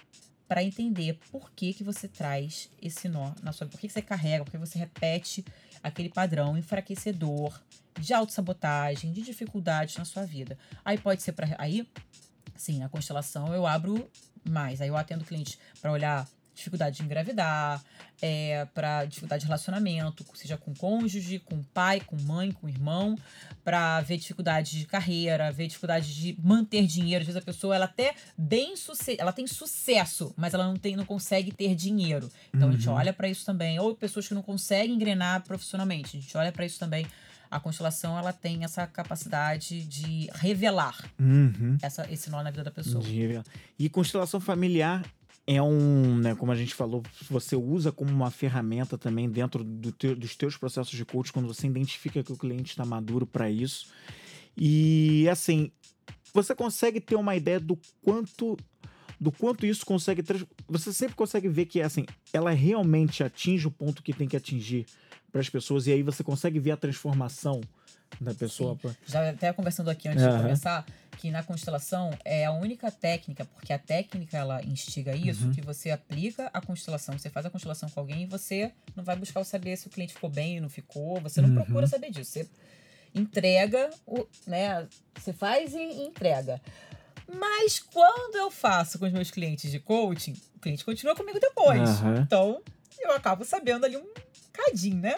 para 0.48 0.64
entender 0.64 1.20
por 1.32 1.52
que, 1.52 1.74
que 1.74 1.84
você 1.84 2.08
traz 2.08 2.70
esse 2.82 3.10
nó 3.10 3.34
na 3.42 3.52
sua 3.52 3.66
vida. 3.66 3.72
Por 3.72 3.82
que, 3.82 3.88
que 3.88 3.94
você 3.94 4.02
carrega, 4.02 4.44
por 4.44 4.52
que 4.52 4.58
você 4.58 4.78
repete 4.78 5.44
aquele 5.82 6.10
padrão 6.10 6.58
enfraquecedor 6.58 7.60
de 8.00 8.14
autossabotagem, 8.14 9.12
de 9.12 9.22
dificuldades 9.22 9.98
na 9.98 10.06
sua 10.06 10.26
vida. 10.26 10.58
Aí 10.84 10.98
pode 10.98 11.22
ser 11.22 11.34
para. 11.34 11.56
Aí, 11.58 11.88
sim, 12.56 12.80
na 12.80 12.90
constelação 12.90 13.54
eu 13.54 13.68
abro 13.68 14.10
mais. 14.48 14.82
Aí 14.82 14.88
eu 14.88 14.98
atendo 14.98 15.26
clientes 15.26 15.58
para 15.82 15.92
olhar 15.92 16.28
dificuldade 16.54 16.98
de 16.98 17.04
engravidar, 17.04 17.84
é, 18.22 18.66
para 18.74 19.06
dificuldade 19.06 19.42
de 19.42 19.48
relacionamento, 19.48 20.26
seja 20.36 20.56
com 20.56 20.74
cônjuge, 20.74 21.40
com 21.40 21.62
pai, 21.64 22.00
com 22.00 22.16
mãe, 22.22 22.52
com 22.52 22.70
irmão, 22.70 23.18
para 23.64 24.00
ver 24.02 24.18
dificuldade 24.18 24.80
de 24.80 24.86
carreira, 24.86 25.52
ver 25.52 25.68
dificuldade 25.68 26.14
de 26.14 26.38
manter 26.42 26.86
dinheiro. 26.86 27.22
Às 27.22 27.28
vezes 27.28 27.42
a 27.42 27.46
pessoa 27.46 27.76
ela 27.76 27.86
até 27.86 28.14
bem 28.38 28.74
ela 29.18 29.34
tem 29.34 29.46
sucesso, 29.48 30.34
mas 30.38 30.54
ela 30.54 30.66
não 30.66 30.76
tem, 30.78 30.96
não 30.96 31.06
consegue 31.06 31.52
ter 31.52 31.76
dinheiro. 31.76 32.30
Então 32.54 32.70
a 32.70 32.72
gente 32.72 32.88
Uhum. 32.88 32.96
olha 32.96 33.12
para 33.12 33.28
isso 33.28 33.46
também. 33.46 33.80
Ou 33.80 33.96
pessoas 33.96 34.28
que 34.28 34.34
não 34.34 34.42
conseguem 34.44 34.96
engrenar 34.96 35.42
profissionalmente. 35.44 36.18
A 36.18 36.22
gente 36.22 36.38
olha 36.38 36.52
para 36.52 36.66
isso 36.66 36.80
também. 36.80 37.06
A 37.52 37.60
constelação 37.60 38.18
ela 38.18 38.32
tem 38.34 38.64
essa 38.64 38.88
capacidade 38.88 39.84
de 39.86 40.30
revelar 40.36 40.98
Uhum. 41.20 41.78
essa, 41.82 42.10
esse 42.12 42.30
nó 42.30 42.42
na 42.42 42.50
vida 42.52 42.64
da 42.64 42.72
pessoa. 42.72 43.04
E 43.78 43.90
constelação 43.90 44.40
familiar 44.40 45.04
é 45.46 45.62
um, 45.62 46.18
né, 46.18 46.36
como 46.36 46.52
a 46.52 46.56
gente 46.56 46.74
falou, 46.74 47.04
você 47.30 47.56
usa 47.56 47.92
como 47.92 48.12
uma 48.12 48.32
ferramenta 48.32 48.98
também 48.98 49.30
dentro 49.30 49.64
do 49.64 49.92
teu- 49.92 50.16
dos 50.16 50.36
teus 50.36 50.56
processos 50.56 50.96
de 50.96 51.04
coach 51.04 51.34
quando 51.34 51.48
você 51.48 51.68
identifica 51.68 52.24
que 52.24 52.32
o 52.32 52.38
cliente 52.38 52.72
está 52.72 52.86
maduro 52.86 53.26
para 53.26 53.50
isso. 53.50 53.88
E 54.56 55.28
assim, 55.30 55.72
você 56.34 56.56
consegue 56.56 57.02
ter 57.02 57.16
uma 57.16 57.36
ideia 57.36 57.60
do 57.60 57.78
quanto 58.02 58.58
do 59.20 59.32
quanto 59.32 59.66
isso 59.66 59.86
consegue 59.86 60.22
você 60.68 60.92
sempre 60.92 61.16
consegue 61.16 61.48
ver 61.48 61.66
que 61.66 61.82
assim, 61.82 62.06
ela 62.34 62.52
realmente 62.52 63.24
atinge 63.24 63.66
o 63.68 63.72
ponto 63.72 64.04
que 64.04 64.12
tem 64.12 64.28
que 64.28 64.36
atingir 64.36 64.86
para 65.32 65.40
as 65.40 65.50
pessoas 65.50 65.88
e 65.88 65.94
aí 65.94 66.04
você 66.04 66.24
consegue 66.24 66.60
ver 66.60 66.72
a 66.72 66.78
transformação 66.78 67.62
da 68.20 68.34
pessoa. 68.34 68.78
Já 69.06 69.30
até 69.30 69.52
conversando 69.54 69.90
aqui 69.90 70.08
antes 70.08 70.24
Aham. 70.24 70.36
de 70.36 70.42
começar, 70.44 70.86
que 71.18 71.32
na 71.32 71.44
constelação 71.44 72.12
é 72.26 72.46
a 72.46 72.52
única 72.52 72.92
técnica, 72.92 73.46
porque 73.46 73.72
a 73.72 73.80
técnica 73.80 74.38
ela 74.38 74.64
instiga 74.64 75.16
isso, 75.16 75.46
Uhum. 75.46 75.52
que 75.54 75.62
você 75.62 75.90
aplica 75.92 76.50
a 76.54 76.60
constelação, 76.62 77.18
você 77.18 77.30
faz 77.30 77.46
a 77.46 77.50
constelação 77.50 77.90
com 77.90 78.00
alguém 78.00 78.24
e 78.24 78.26
você 78.26 78.72
não 78.96 79.04
vai 79.04 79.16
buscar 79.16 79.44
saber 79.44 79.78
se 79.78 79.88
o 79.88 79.90
cliente 79.90 80.14
ficou 80.14 80.30
bem 80.30 80.56
ou 80.58 80.64
não 80.64 80.70
ficou, 80.70 81.20
você 81.22 81.42
não 81.42 81.50
Uhum. 81.50 81.56
procura 81.56 81.88
saber 81.88 82.12
disso. 82.12 82.32
Você 82.32 82.50
entrega, 83.16 83.90
o, 84.06 84.26
né? 84.48 84.88
Você 85.16 85.32
faz 85.34 85.74
e, 85.74 85.80
entrega. 86.04 86.60
Mas 87.28 87.80
quando 87.80 88.36
eu 88.36 88.52
faço 88.52 89.00
com 89.00 89.06
os 89.06 89.12
meus 89.14 89.32
clientes 89.32 89.72
de 89.72 89.80
coaching, 89.80 90.34
o 90.56 90.60
cliente 90.60 90.84
continua 90.84 91.16
comigo 91.16 91.40
depois. 91.40 92.02
Aham. 92.02 92.22
Então, 92.22 92.62
eu 93.00 93.12
acabo 93.12 93.46
sabendo 93.46 93.86
ali 93.86 93.96
um 93.98 94.06
cadinho, 94.52 94.98
né? 95.00 95.16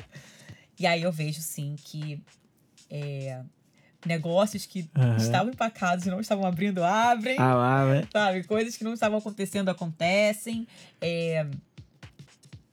E 0.78 0.86
aí 0.86 1.02
eu 1.02 1.12
vejo, 1.12 1.42
sim, 1.42 1.76
que 1.84 2.22
é, 2.90 3.42
negócios 4.06 4.66
que 4.66 4.90
Aham. 4.96 5.18
estavam 5.18 5.52
empacados 5.52 6.06
e 6.06 6.10
não 6.10 6.20
estavam 6.20 6.46
abrindo, 6.46 6.84
abrem. 6.84 7.38
Ah 7.40 7.86
né? 7.86 8.08
Sabe? 8.12 8.44
Coisas 8.44 8.78
que 8.78 8.84
não 8.84 8.94
estavam 8.94 9.18
acontecendo, 9.18 9.70
acontecem. 9.70 10.68
É, 11.02 11.46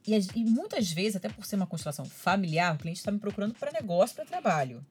E, 0.06 0.14
e 0.34 0.44
muitas 0.44 0.90
vezes, 0.90 1.16
até 1.16 1.28
por 1.28 1.44
ser 1.46 1.56
uma 1.56 1.66
constelação 1.66 2.04
familiar, 2.04 2.74
o 2.74 2.78
cliente 2.78 2.98
está 2.98 3.12
me 3.12 3.18
procurando 3.18 3.54
para 3.54 3.70
negócio, 3.72 4.16
para 4.16 4.24
trabalho. 4.24 4.84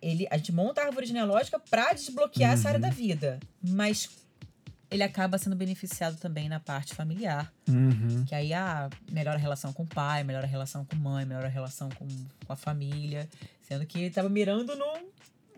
Ele, 0.00 0.26
a 0.30 0.36
gente 0.38 0.50
monta 0.50 0.80
a 0.80 0.86
árvore 0.86 1.06
genealógica 1.06 1.58
para 1.58 1.92
desbloquear 1.92 2.52
essa 2.54 2.68
área 2.68 2.80
da 2.80 2.88
vida. 2.88 3.38
Mas 3.62 4.08
ele 4.90 5.02
acaba 5.02 5.38
sendo 5.38 5.54
beneficiado 5.56 6.16
também 6.18 6.48
na 6.48 6.58
parte 6.60 6.94
familiar. 6.94 7.52
Uhum. 7.68 8.24
Que 8.26 8.34
aí 8.34 8.52
ah, 8.52 8.90
melhora 9.10 9.36
a 9.36 9.40
relação 9.40 9.72
com 9.72 9.84
o 9.84 9.86
pai, 9.86 10.24
melhora 10.24 10.46
a 10.46 10.48
relação 10.50 10.84
com 10.84 10.96
a 10.96 10.98
mãe, 10.98 11.24
melhora 11.24 11.46
a 11.46 11.50
relação 11.50 11.88
com, 11.90 12.06
com 12.46 12.52
a 12.52 12.56
família. 12.56 13.28
Sendo 13.62 13.86
que 13.86 13.98
ele 13.98 14.06
estava 14.08 14.28
mirando 14.28 14.74
no, 14.74 14.86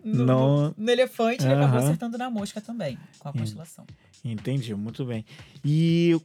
no, 0.03 0.25
No- 0.25 0.73
no 0.77 0.91
elefante 0.91 1.43
e 1.43 1.45
ele 1.47 1.55
acabou 1.55 1.79
acertando 1.85 2.17
na 2.17 2.29
mosca 2.29 2.61
também, 2.61 2.97
com 3.19 3.29
a 3.29 3.33
constelação. 3.33 3.85
Entendi, 4.23 4.73
muito 4.75 5.03
bem. 5.03 5.25
E 5.65 6.19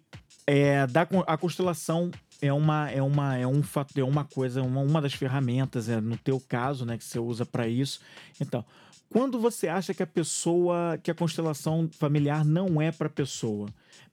é, 0.46 0.86
da, 0.86 1.06
a 1.26 1.36
constelação 1.36 2.10
é 2.40 2.52
uma 2.52 2.88
é 2.90 3.02
uma 3.02 3.36
é 3.36 3.46
um 3.46 3.62
fato 3.64 3.98
é 3.98 4.04
uma 4.04 4.24
coisa 4.24 4.62
uma, 4.62 4.80
uma 4.80 5.02
das 5.02 5.12
ferramentas 5.12 5.88
é 5.88 6.00
no 6.00 6.16
teu 6.16 6.38
caso 6.38 6.84
né 6.86 6.96
que 6.96 7.02
você 7.04 7.18
usa 7.18 7.44
para 7.44 7.66
isso 7.66 8.00
então 8.40 8.64
quando 9.10 9.40
você 9.40 9.68
acha 9.68 9.94
que 9.94 10.02
a 10.02 10.06
pessoa 10.06 10.98
que 11.02 11.10
a 11.10 11.14
constelação 11.14 11.88
familiar 11.92 12.44
não 12.44 12.80
é 12.80 12.92
para 12.92 13.08
pessoa 13.08 13.68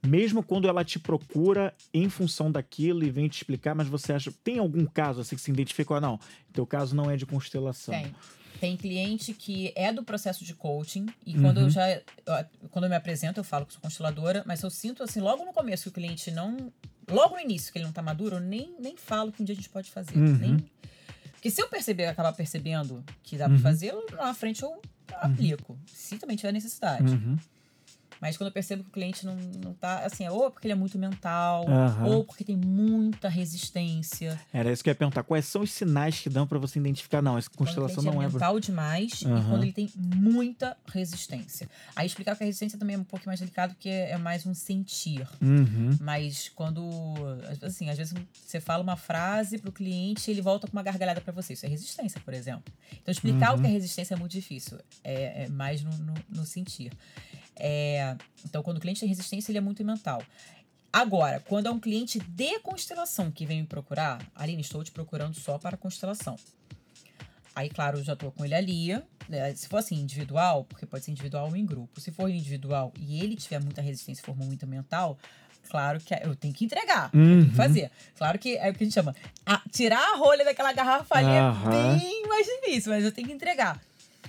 mesmo 0.05 0.41
quando 0.43 0.67
ela 0.67 0.83
te 0.85 0.99
procura 0.99 1.73
em 1.93 2.09
função 2.09 2.51
daquilo 2.51 3.03
e 3.03 3.09
vem 3.09 3.27
te 3.27 3.37
explicar 3.37 3.75
mas 3.75 3.87
você 3.87 4.13
acha 4.13 4.31
tem 4.43 4.59
algum 4.59 4.85
caso 4.85 5.21
assim 5.21 5.35
que 5.35 5.41
se 5.41 5.51
identifica 5.51 5.93
ou 5.95 6.01
não 6.01 6.19
teu 6.53 6.65
caso 6.65 6.95
não 6.95 7.09
é 7.09 7.17
de 7.17 7.25
constelação 7.25 7.93
Tem. 7.93 8.15
Tem 8.57 8.77
cliente 8.77 9.33
que 9.33 9.73
é 9.75 9.91
do 9.91 10.01
processo 10.01 10.45
de 10.45 10.53
coaching 10.55 11.05
e 11.25 11.33
quando 11.33 11.57
Uhum. 11.57 11.63
eu 11.63 11.69
já 11.69 12.01
quando 12.71 12.85
eu 12.85 12.89
me 12.89 12.95
apresento 12.95 13.39
eu 13.41 13.43
falo 13.43 13.65
que 13.65 13.73
sou 13.73 13.81
consteladora, 13.81 14.43
mas 14.47 14.63
eu 14.63 14.69
sinto 14.69 15.03
assim 15.03 15.19
logo 15.19 15.43
no 15.43 15.51
começo 15.51 15.83
que 15.83 15.89
o 15.89 15.91
cliente 15.91 16.31
não 16.31 16.71
logo 17.11 17.35
no 17.35 17.41
início 17.41 17.71
que 17.71 17.77
ele 17.77 17.85
não 17.85 17.91
tá 17.91 18.01
maduro, 18.01 18.37
eu 18.37 18.39
nem 18.39 18.73
nem 18.79 18.95
falo 18.95 19.29
que 19.33 19.41
um 19.41 19.45
dia 19.45 19.51
a 19.53 19.55
gente 19.57 19.67
pode 19.69 19.91
fazer, 19.91 20.15
Uhum. 20.17 20.37
nem 20.37 20.57
porque 21.45 21.51
se 21.51 21.61
eu 21.61 21.67
perceber, 21.69 22.07
acabar 22.07 22.33
percebendo 22.33 23.03
que 23.21 23.37
dá 23.37 23.45
Uhum. 23.47 23.53
pra 23.53 23.61
fazer, 23.61 23.91
lá 24.13 24.25
na 24.25 24.33
frente 24.33 24.63
eu 24.63 24.81
aplico, 25.21 25.77
se 25.85 26.17
também 26.17 26.35
tiver 26.35 26.51
necessidade. 26.51 27.03
Uhum. 27.13 27.37
Mas 28.21 28.37
quando 28.37 28.47
eu 28.47 28.53
percebo 28.53 28.83
que 28.83 28.89
o 28.89 28.91
cliente 28.93 29.25
não, 29.25 29.35
não 29.35 29.73
tá, 29.73 29.99
assim, 30.05 30.23
é 30.23 30.31
ou 30.31 30.49
porque 30.49 30.67
ele 30.67 30.73
é 30.73 30.75
muito 30.75 30.97
mental, 30.97 31.67
Aham. 31.69 32.05
ou 32.05 32.23
porque 32.23 32.43
tem 32.43 32.55
muita 32.55 33.27
resistência. 33.29 34.39
era 34.53 34.71
isso 34.71 34.83
que 34.83 34.89
eu 34.89 34.91
ia 34.91 34.95
perguntar 34.95 35.23
quais 35.23 35.45
são 35.45 35.61
os 35.61 35.71
sinais 35.71 36.19
que 36.19 36.29
dão 36.29 36.47
para 36.47 36.57
você 36.57 36.79
identificar 36.79 37.21
não 37.21 37.37
essa 37.37 37.49
constelação 37.49 38.03
não 38.03 38.21
é 38.21 38.25
é 38.25 38.29
mental 38.29 38.59
demais 38.59 39.23
Aham. 39.23 39.39
e 39.39 39.43
quando 39.49 39.63
ele 39.63 39.73
tem 39.73 39.89
muita 39.95 40.77
resistência. 40.87 41.69
Aí 41.95 42.05
explicar 42.07 42.35
que 42.35 42.43
a 42.43 42.45
resistência 42.45 42.77
também 42.79 42.95
é 42.95 42.99
um 42.99 43.03
pouco 43.03 43.25
mais 43.27 43.39
delicado, 43.39 43.73
porque 43.73 43.89
é 43.89 44.17
mais 44.17 44.45
um 44.45 44.53
sentir. 44.53 45.27
Uhum. 45.41 45.97
Mas 45.99 46.49
quando, 46.49 46.81
assim, 47.61 47.89
às 47.89 47.97
vezes 47.97 48.13
você 48.45 48.59
fala 48.59 48.81
uma 48.83 48.95
frase 48.97 49.57
pro 49.57 49.71
cliente 49.71 50.29
e 50.29 50.33
ele 50.33 50.41
volta 50.41 50.67
com 50.67 50.73
uma 50.73 50.83
gargalhada 50.83 51.21
para 51.21 51.33
você. 51.33 51.53
Isso 51.53 51.65
é 51.65 51.69
resistência, 51.69 52.19
por 52.21 52.33
exemplo. 52.33 52.73
Então, 52.93 53.11
explicar 53.11 53.53
Uhum. 53.53 53.59
o 53.59 53.61
que 53.61 53.67
é 53.67 53.71
resistência 53.71 54.13
é 54.13 54.17
muito 54.17 54.31
difícil. 54.31 54.77
É, 55.03 55.43
é 55.43 55.49
mais 55.49 55.81
no, 55.83 55.91
no, 55.97 56.13
no 56.29 56.45
sentir. 56.45 56.91
É, 57.57 58.15
então, 58.45 58.61
quando 58.63 58.77
o 58.77 58.79
cliente 58.81 58.99
tem 58.99 59.09
resistência, 59.09 59.51
ele 59.51 59.57
é 59.57 59.61
muito 59.61 59.83
mental. 59.83 60.21
Agora, 60.91 61.39
quando 61.41 61.67
é 61.67 61.71
um 61.71 61.79
cliente 61.79 62.19
de 62.19 62.59
constelação 62.59 63.29
que 63.29 63.45
vem 63.45 63.61
me 63.61 63.67
procurar, 63.67 64.19
Aline, 64.33 64.61
estou 64.61 64.83
te 64.83 64.91
procurando 64.91 65.33
só 65.33 65.57
para 65.57 65.75
constelação. 65.75 66.37
Aí, 67.55 67.69
claro, 67.69 67.99
eu 67.99 68.03
já 68.03 68.15
tô 68.15 68.31
com 68.31 68.43
ele 68.45 68.53
ali. 68.55 68.87
né? 69.29 69.53
Se 69.55 69.67
for 69.67 69.77
assim, 69.77 69.95
individual, 69.95 70.65
porque 70.65 70.85
pode 70.85 71.03
ser 71.05 71.11
individual 71.11 71.47
ou 71.47 71.55
em 71.55 71.65
grupo. 71.65 71.99
Se 72.01 72.11
for 72.11 72.29
individual 72.29 72.93
e 72.99 73.21
ele 73.21 73.35
tiver 73.35 73.59
muita 73.61 73.81
resistência 73.81 74.21
e 74.21 74.25
for 74.25 74.35
muito 74.37 74.67
mental, 74.67 75.17
claro 75.69 75.99
que 75.99 76.13
eu 76.13 76.35
tenho 76.35 76.53
que 76.53 76.63
entregar. 76.65 77.05
Eu 77.05 77.11
tenho 77.11 77.39
Uhum. 77.39 77.49
que 77.49 77.55
fazer. 77.55 77.91
Claro 78.17 78.37
que 78.37 78.55
é 78.57 78.69
o 78.69 78.73
que 78.73 78.83
a 78.83 78.85
gente 78.85 78.93
chama. 78.93 79.15
a- 79.45 79.61
tirar 79.71 80.13
a 80.13 80.17
rolha 80.17 80.43
daquela 80.45 80.71
garrafa 80.73 81.15
ali 81.17 81.27
Aham. 81.27 81.67
é 81.67 81.69
bem 81.99 82.27
mais 82.27 82.45
difícil, 82.45 82.91
mas 82.91 83.03
eu 83.05 83.11
tenho 83.11 83.27
que 83.27 83.33
entregar. 83.33 83.81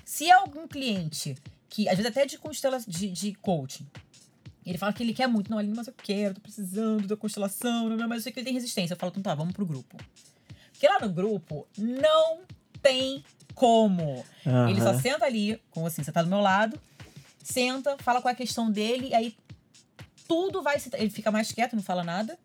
Se 0.05 0.29
é 0.29 0.33
algum 0.33 0.67
cliente 0.69 1.37
que, 1.77 1.89
às 1.91 1.97
vezes 1.97 2.11
até 2.11 2.25
de 2.25 2.39
constela 2.39 2.79
de, 2.87 3.11
de 3.11 3.35
coaching, 3.35 3.87
ele 4.65 4.79
fala 4.79 4.93
que 4.95 5.03
ele 5.03 5.13
quer 5.13 5.27
muito, 5.29 5.51
não, 5.51 5.59
Aline, 5.59 5.77
mas 5.77 5.87
eu 5.87 5.95
quero, 6.03 6.35
tô 6.35 6.41
precisando 6.41 7.07
da 7.07 7.17
constelação, 7.17 7.91
não, 7.91 8.09
mas 8.09 8.19
eu 8.19 8.23
sei 8.23 8.33
que 8.33 8.39
ele 8.39 8.47
tem 8.47 8.55
resistência. 8.55 8.95
Eu 8.95 8.99
falo, 8.99 9.11
então 9.11 9.23
tá, 9.23 9.35
vamos 9.35 9.53
pro 9.53 9.67
grupo. 9.67 9.97
Porque 10.73 10.89
lá 10.89 10.99
no 11.01 11.11
grupo 11.11 11.67
não 11.77 12.41
tem 12.81 13.23
como. 13.55 14.25
Ele 14.71 14.81
só 14.81 14.99
senta 14.99 15.27
ali, 15.27 15.61
como 15.71 15.87
assim, 15.87 16.03
você 16.03 16.11
tá 16.11 16.23
do 16.23 16.29
meu 16.29 16.41
lado, 16.41 16.81
senta, 17.43 17.97
fala 17.99 18.23
qual 18.23 18.31
é 18.31 18.33
a 18.33 18.37
questão 18.37 18.71
dele, 18.71 19.09
e 19.09 19.15
aí 19.15 19.37
tudo 20.27 20.63
vai 20.63 20.79
se. 20.81 20.89
Ele 20.95 21.11
fica 21.11 21.31
mais 21.31 21.53
quieto, 21.53 21.77
não 21.77 21.83
fala 21.83 22.03
nada. 22.03 22.39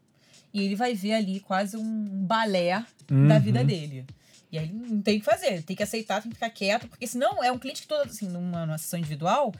E 0.53 0.61
ele 0.61 0.75
vai 0.75 0.93
ver 0.93 1.13
ali 1.13 1.39
quase 1.39 1.77
um 1.77 2.25
balé 2.25 2.85
da 3.27 3.39
vida 3.39 3.61
Uhum. 3.61 3.65
dele. 3.65 4.05
E 4.51 4.57
aí 4.59 4.69
não 4.71 5.01
tem 5.01 5.17
o 5.17 5.19
que 5.19 5.25
fazer, 5.25 5.63
tem 5.63 5.75
que 5.75 5.83
aceitar, 5.83 6.21
tem 6.21 6.29
que 6.29 6.35
ficar 6.35 6.49
quieto, 6.49 6.87
porque 6.87 7.07
senão 7.07 7.41
é 7.43 7.51
um 7.51 7.57
cliente 7.57 7.83
que 7.83 7.87
todo, 7.87 8.01
assim, 8.09 8.27
numa, 8.27 8.65
numa 8.65 8.77
sessão 8.77 8.99
individual, 8.99 9.53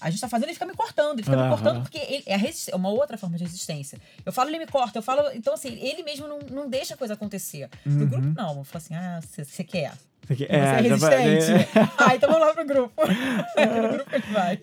a 0.00 0.08
gente 0.10 0.20
tá 0.20 0.28
fazendo, 0.28 0.46
ele 0.46 0.54
fica 0.54 0.64
me 0.64 0.74
cortando, 0.74 1.14
ele 1.18 1.24
fica 1.24 1.36
me 1.36 1.42
Aham. 1.42 1.50
cortando 1.50 1.82
porque 1.82 1.98
ele, 1.98 2.22
é 2.26 2.36
resist- 2.36 2.70
é 2.70 2.76
uma 2.76 2.88
outra 2.88 3.18
forma 3.18 3.36
de 3.36 3.44
resistência. 3.44 3.98
Eu 4.24 4.32
falo, 4.32 4.48
ele 4.48 4.58
me 4.58 4.66
corta, 4.66 4.98
eu 4.98 5.02
falo, 5.02 5.30
então 5.34 5.52
assim, 5.52 5.78
ele 5.80 6.02
mesmo 6.02 6.26
não, 6.26 6.38
não 6.50 6.68
deixa 6.68 6.94
a 6.94 6.96
coisa 6.96 7.12
acontecer. 7.14 7.68
No 7.84 8.00
Uhum. 8.02 8.06
grupo, 8.08 8.28
não, 8.34 8.58
eu 8.58 8.64
falo 8.64 8.82
assim, 8.84 8.94
ah, 8.94 9.20
você 9.22 9.64
quer. 9.64 9.92
Você 10.26 10.44
é 10.44 10.82
já 10.84 10.96
vai- 10.96 11.18
resistente? 11.24 11.68
ah, 11.98 12.14
então 12.14 12.30
vamos 12.30 12.46
lá 12.46 12.54
pro 12.54 12.64
grupo. 12.66 12.94
no 13.82 13.88
grupo 13.92 14.14
ele 14.14 14.26
vai. 14.32 14.58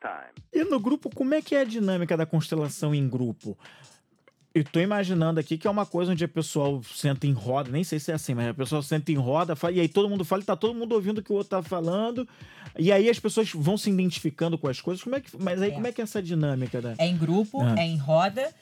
Time. 0.00 0.32
E 0.52 0.64
no 0.64 0.78
grupo, 0.80 1.10
como 1.14 1.34
é 1.34 1.42
que 1.42 1.54
é 1.54 1.60
a 1.60 1.64
dinâmica 1.64 2.16
da 2.16 2.26
constelação 2.26 2.94
em 2.94 3.08
grupo? 3.08 3.56
Eu 4.54 4.64
tô 4.64 4.80
imaginando 4.80 5.38
aqui 5.38 5.56
que 5.58 5.68
é 5.68 5.70
uma 5.70 5.84
coisa 5.86 6.10
onde 6.12 6.24
a 6.24 6.28
pessoa 6.28 6.80
senta 6.82 7.26
em 7.26 7.32
roda, 7.32 7.70
nem 7.70 7.84
sei 7.84 8.00
se 8.00 8.10
é 8.10 8.14
assim, 8.14 8.34
mas 8.34 8.48
a 8.48 8.54
pessoa 8.54 8.82
senta 8.82 9.12
em 9.12 9.16
roda, 9.16 9.54
fala, 9.54 9.74
e 9.74 9.80
aí 9.80 9.88
todo 9.88 10.08
mundo 10.08 10.24
fala, 10.24 10.42
e 10.42 10.44
tá 10.44 10.56
todo 10.56 10.74
mundo 10.74 10.94
ouvindo 10.94 11.18
o 11.18 11.22
que 11.22 11.30
o 11.30 11.36
outro 11.36 11.50
tá 11.50 11.62
falando, 11.62 12.26
e 12.76 12.90
aí 12.90 13.08
as 13.08 13.20
pessoas 13.20 13.52
vão 13.52 13.76
se 13.76 13.90
identificando 13.90 14.58
com 14.58 14.66
as 14.66 14.80
coisas. 14.80 15.04
Como 15.04 15.14
é 15.14 15.20
que, 15.20 15.30
mas 15.40 15.60
aí 15.62 15.70
É. 15.70 15.74
como 15.74 15.86
é 15.86 15.92
que 15.92 16.00
é 16.00 16.04
essa 16.04 16.20
dinâmica 16.22 16.80
da 16.80 16.94
É 16.98 17.06
em 17.06 17.16
grupo, 17.16 17.60
Ah. 17.62 17.74
é 17.78 17.84
em 17.84 17.98
roda. 17.98 18.52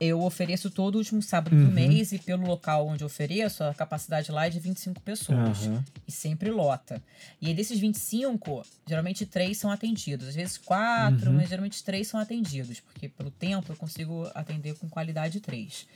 Eu 0.00 0.20
ofereço 0.22 0.70
todo 0.70 0.96
último 0.96 1.22
sábado 1.22 1.54
do 1.56 1.62
Uhum. 1.66 1.70
mês 1.70 2.10
e 2.12 2.18
pelo 2.18 2.44
local 2.46 2.86
onde 2.88 3.04
eu 3.04 3.06
ofereço, 3.06 3.62
a 3.62 3.72
capacidade 3.72 4.30
lá 4.32 4.46
é 4.46 4.50
de 4.50 4.58
25 4.58 5.00
pessoas. 5.00 5.66
Aham. 5.66 5.84
E 6.06 6.10
sempre 6.12 6.50
lota. 6.50 7.00
E 7.40 7.46
aí, 7.48 7.54
desses 7.54 7.78
25, 7.78 8.64
geralmente 8.86 9.24
três 9.24 9.56
são 9.56 9.70
atendidos. 9.70 10.28
Às 10.28 10.34
vezes 10.34 10.58
quatro, 10.58 11.30
Uhum. 11.30 11.36
mas 11.36 11.48
geralmente 11.48 11.82
três 11.84 12.08
são 12.08 12.18
atendidos. 12.18 12.80
Porque 12.80 13.08
pelo 13.08 13.30
tempo 13.30 13.72
eu 13.72 13.76
consigo 13.76 14.28
atender 14.34 14.74
com 14.76 14.88
qualidade 14.88 15.40
três. 15.40 15.86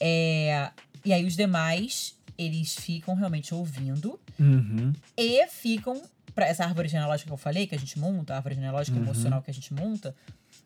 É, 0.00 0.70
E 1.04 1.12
aí 1.12 1.24
os 1.24 1.34
demais, 1.34 2.16
eles 2.38 2.74
ficam 2.76 3.14
realmente 3.14 3.52
ouvindo 3.54 4.20
Uhum. 4.38 4.92
e 5.16 5.46
ficam 5.48 6.00
para 6.34 6.46
essa 6.46 6.64
árvore 6.64 6.88
genealógica 6.88 7.26
que 7.28 7.32
eu 7.32 7.36
falei, 7.36 7.66
que 7.66 7.74
a 7.74 7.78
gente 7.78 7.98
monta, 7.98 8.32
a 8.32 8.36
árvore 8.36 8.54
genealógica 8.54 8.96
Uhum. 8.96 9.02
emocional 9.04 9.42
que 9.42 9.50
a 9.50 9.54
gente 9.54 9.74
monta. 9.74 10.14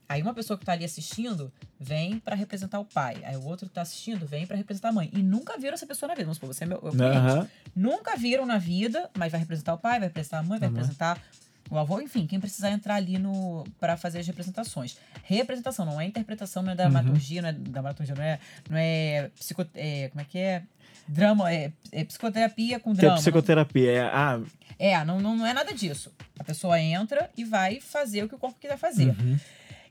Aí 0.09 0.22
uma 0.22 0.32
pessoa 0.34 0.57
que 0.59 0.64
tá 0.64 0.72
ali 0.72 0.84
assistindo 0.84 1.52
vem 1.80 2.18
para 2.20 2.36
representar 2.36 2.78
o 2.78 2.84
pai. 2.84 3.16
Aí 3.24 3.36
o 3.36 3.44
outro 3.44 3.66
que 3.68 3.74
tá 3.74 3.82
assistindo 3.82 4.24
vem 4.26 4.46
para 4.46 4.57
representar 4.57 4.90
a 4.90 4.92
mãe. 4.92 5.11
E 5.12 5.22
nunca 5.22 5.59
viram 5.59 5.74
essa 5.74 5.86
pessoa 5.86 6.09
na 6.09 6.14
vida. 6.14 6.24
Vamos 6.26 6.36
supor, 6.38 6.52
você 6.54 6.64
é 6.64 6.66
meu. 6.66 6.80
Aham. 6.84 7.48
Nunca 7.74 8.16
viram 8.16 8.46
na 8.46 8.59
vida, 8.59 9.11
mas 9.18 9.32
vai 9.32 9.40
representar 9.40 9.74
o 9.74 9.78
pai, 9.78 9.98
vai 9.98 10.09
representar 10.09 10.38
a 10.38 10.42
mãe, 10.42 10.59
vai 10.59 10.68
Uhum. 10.68 10.74
representar 10.76 11.20
o 11.68 11.76
avô, 11.76 12.00
enfim, 12.00 12.26
quem 12.28 12.38
precisar 12.38 12.70
entrar 12.70 12.94
ali 12.94 13.18
no 13.18 13.64
para 13.80 13.96
fazer 13.96 14.20
as 14.20 14.26
representações. 14.28 14.96
Representação 15.24 15.84
não 15.84 16.00
é 16.00 16.04
interpretação, 16.04 16.62
não 16.62 16.70
é 16.70 16.72
Uhum. 16.72 16.76
dramaturgia, 16.76 17.42
não 17.42 17.48
é 17.48 17.52
dramaturgia, 17.52 18.14
não 18.14 18.22
é, 18.22 18.38
não 18.70 18.78
é, 18.78 19.30
psico, 19.36 19.66
é 19.74 20.09
como 20.11 20.20
é 20.20 20.24
que 20.24 20.38
é? 20.38 20.62
Drama, 21.09 21.52
é, 21.52 21.72
é 21.92 22.04
psicoterapia 22.04 22.78
com 22.80 22.92
Que 22.92 22.98
é 23.00 23.02
drama. 23.02 23.16
psicoterapia. 23.16 23.90
É, 23.92 24.00
ah, 24.02 24.40
É, 24.78 25.04
não, 25.04 25.20
não, 25.20 25.36
não 25.36 25.46
é 25.46 25.52
nada 25.52 25.72
disso. 25.74 26.12
A 26.38 26.44
pessoa 26.44 26.80
entra 26.80 27.30
e 27.36 27.44
vai 27.44 27.80
fazer 27.80 28.22
o 28.24 28.28
que 28.28 28.34
o 28.34 28.38
corpo 28.38 28.59
quiser 28.61 28.76
fazer. 28.78 29.09
uhum. 29.09 29.38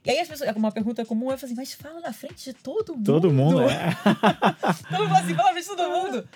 E 0.06 0.10
aí 0.10 0.20
as 0.20 0.28
pessoas, 0.28 0.54
uma 0.54 0.70
pergunta 0.70 1.04
comum 1.04 1.30
é 1.32 1.34
assim, 1.34 1.52
mas 1.56 1.72
fala 1.74 2.00
na 2.00 2.12
frente 2.12 2.44
de 2.44 2.52
todo 2.54 2.94
mundo. 2.94 3.04
todo 3.04 3.32
mundo 3.32 3.60
é. 3.68 3.90
Todo 4.88 5.00
mundo 5.00 5.08
fala 5.08 5.18
assim, 5.18 5.34
fala 5.34 5.48
na 5.48 5.52
frente 5.52 5.68
de 5.68 5.76
todo 5.76 5.90
mundo. 5.90 6.28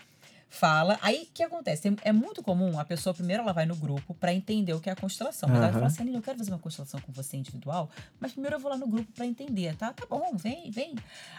fala. 0.48 0.98
Aí, 1.00 1.22
o 1.30 1.32
que 1.32 1.44
acontece? 1.44 1.96
É 2.02 2.10
muito 2.10 2.42
comum 2.42 2.80
a 2.80 2.84
pessoa, 2.84 3.14
primeiro, 3.14 3.44
ela 3.44 3.52
vai 3.52 3.66
no 3.66 3.76
grupo 3.76 4.12
pra 4.14 4.34
entender 4.34 4.72
o 4.74 4.80
que 4.80 4.88
é 4.90 4.92
a 4.92 4.96
constelação. 4.96 5.48
Mas 5.48 5.58
ela 5.58 5.66
Aham. 5.68 5.74
fala 5.74 5.86
assim, 5.86 6.02
Aline, 6.02 6.16
eu 6.16 6.22
quero 6.22 6.36
fazer 6.36 6.50
uma 6.50 6.58
constelação 6.58 7.00
com 7.00 7.12
você 7.12 7.36
individual, 7.36 7.88
mas 8.18 8.32
primeiro 8.32 8.56
eu 8.56 8.60
vou 8.60 8.68
lá 8.72 8.76
no 8.76 8.88
grupo 8.88 9.10
pra 9.12 9.24
entender, 9.24 9.76
tá? 9.76 9.92
Tá 9.92 10.04
bom, 10.10 10.32
vem, 10.34 10.68
vem. 10.72 10.96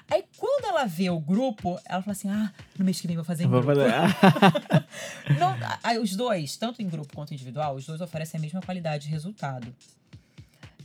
Aí, 0.10 0.24
quando 0.38 0.64
ela 0.66 0.86
vê 0.86 1.10
o 1.10 1.20
grupo, 1.20 1.78
ela 1.86 2.02
fala 2.02 2.14
assim, 2.14 2.30
ah, 2.30 2.50
no 2.80 2.86
mês 2.86 3.02
que 3.02 3.08
vem 3.08 3.16
eu 3.18 3.24
vou 3.24 3.28
fazer 3.28 3.44
em 3.44 3.48
Vou 3.50 3.62
grupo. 3.62 3.78
fazer- 3.82 3.92
Não, 5.38 5.50
a- 5.50 5.80
a- 5.84 6.00
os 6.00 6.16
dois, 6.16 6.56
tanto 6.56 6.82
em 6.82 6.88
grupo 6.88 7.14
quanto 7.14 7.34
individual, 7.34 7.76
os 7.76 7.86
dois 7.86 8.00
oferecem 8.00 8.38
a 8.38 8.42
mesma 8.42 8.62
qualidade 8.62 9.04
de 9.04 9.10
resultado. 9.10 9.76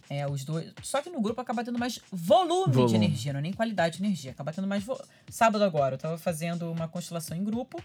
É, 0.08 0.26
os 0.26 0.44
dois. 0.44 0.72
Só 0.82 1.02
que 1.02 1.10
no 1.10 1.20
grupo 1.20 1.40
acaba 1.40 1.64
tendo 1.64 1.78
mais 1.78 2.00
volume, 2.12 2.70
de 2.70 2.76
Volume. 2.78 2.94
energia, 2.96 3.32
não 3.32 3.40
é 3.40 3.42
nem 3.42 3.52
qualidade 3.52 3.98
de 3.98 4.04
energia. 4.04 4.30
Acaba 4.30 4.52
tendo 4.52 4.66
mais. 4.68 4.84
vo- 4.84 5.00
Sábado 5.28 5.64
agora, 5.64 5.94
eu 5.94 5.98
tava 5.98 6.16
fazendo 6.16 6.70
uma 6.70 6.86
constelação 6.86 7.36
em 7.36 7.42
grupo. 7.42 7.82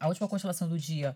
A 0.00 0.08
última 0.08 0.26
constelação 0.28 0.68
do 0.68 0.78
dia. 0.78 1.14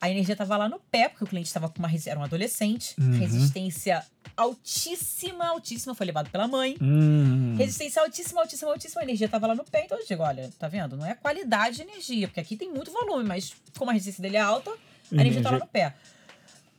A 0.00 0.08
energia 0.08 0.34
tava 0.36 0.56
lá 0.56 0.68
no 0.68 0.78
pé, 0.78 1.08
porque 1.08 1.24
o 1.24 1.26
cliente 1.26 1.48
estava 1.48 1.68
com 1.68 1.78
uma. 1.78 1.90
Era 2.06 2.18
um 2.18 2.22
adolescente. 2.22 2.94
Uhum. 2.98 3.18
Resistência 3.18 4.06
altíssima, 4.36 5.48
altíssima. 5.48 5.94
Foi 5.94 6.06
levado 6.06 6.30
pela 6.30 6.46
mãe. 6.48 6.76
Hum. 6.80 7.54
Resistência 7.58 8.00
altíssima, 8.02 8.40
altíssima, 8.40 8.70
altíssima. 8.70 9.00
A 9.02 9.04
energia 9.04 9.28
tava 9.28 9.46
lá 9.48 9.54
no 9.54 9.64
pé. 9.64 9.84
Então 9.84 9.98
eu 9.98 10.06
digo, 10.06 10.22
olha, 10.22 10.48
tá 10.58 10.68
vendo? 10.68 10.96
Não 10.96 11.04
é 11.04 11.14
qualidade 11.14 11.76
de 11.76 11.82
energia, 11.82 12.28
porque 12.28 12.40
aqui 12.40 12.56
tem 12.56 12.72
muito 12.72 12.90
volume, 12.92 13.24
mas 13.24 13.52
como 13.76 13.90
a 13.90 13.94
resistência 13.94 14.22
dele 14.22 14.36
é 14.36 14.40
alta, 14.40 14.70
a 14.70 14.74
energia 15.14 15.42
tá 15.42 15.50
lá 15.50 15.56
Energia- 15.56 15.66
no 15.66 15.66
pé. 15.66 15.94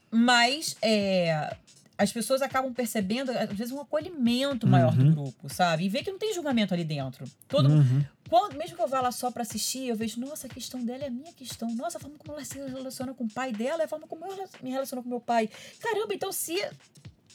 Mas 0.09 0.75
é, 0.81 1.55
as 2.01 2.11
pessoas 2.11 2.41
acabam 2.41 2.73
percebendo, 2.73 3.31
às 3.31 3.49
vezes, 3.51 3.71
um 3.71 3.79
acolhimento 3.81 4.65
maior 4.67 4.93
do 4.95 5.03
Uhum. 5.03 5.11
grupo, 5.13 5.53
sabe? 5.53 5.85
E 5.85 5.89
vê 5.89 6.03
que 6.03 6.11
não 6.11 6.17
tem 6.19 6.33
julgamento 6.33 6.73
ali 6.73 6.83
dentro. 6.83 7.25
Todo 7.47 7.69
Uhum. 7.69 8.03
quando, 8.29 8.55
mesmo 8.57 8.75
que 8.75 8.81
eu 8.81 8.87
vá 8.87 9.01
lá 9.01 9.11
só 9.11 9.29
pra 9.29 9.43
assistir, 9.43 9.87
eu 9.87 9.95
vejo, 9.95 10.19
nossa, 10.19 10.47
a 10.47 10.49
questão 10.49 10.83
dela 10.83 11.03
é 11.03 11.07
a 11.07 11.11
minha 11.11 11.31
questão. 11.33 11.69
Nossa, 11.75 11.97
a 11.97 12.01
forma 12.01 12.17
como 12.17 12.33
ela 12.33 12.43
se 12.45 12.57
relaciona 12.57 13.13
com 13.13 13.25
o 13.25 13.29
pai 13.29 13.51
dela 13.51 13.81
é 13.83 13.85
a 13.85 13.87
forma 13.87 14.07
como 14.07 14.25
eu 14.25 14.49
me 14.63 14.71
relaciono 14.71 15.03
com 15.03 15.09
meu 15.09 15.19
pai. 15.21 15.49
Caramba, 15.79 16.13
então 16.13 16.31
se 16.31 16.55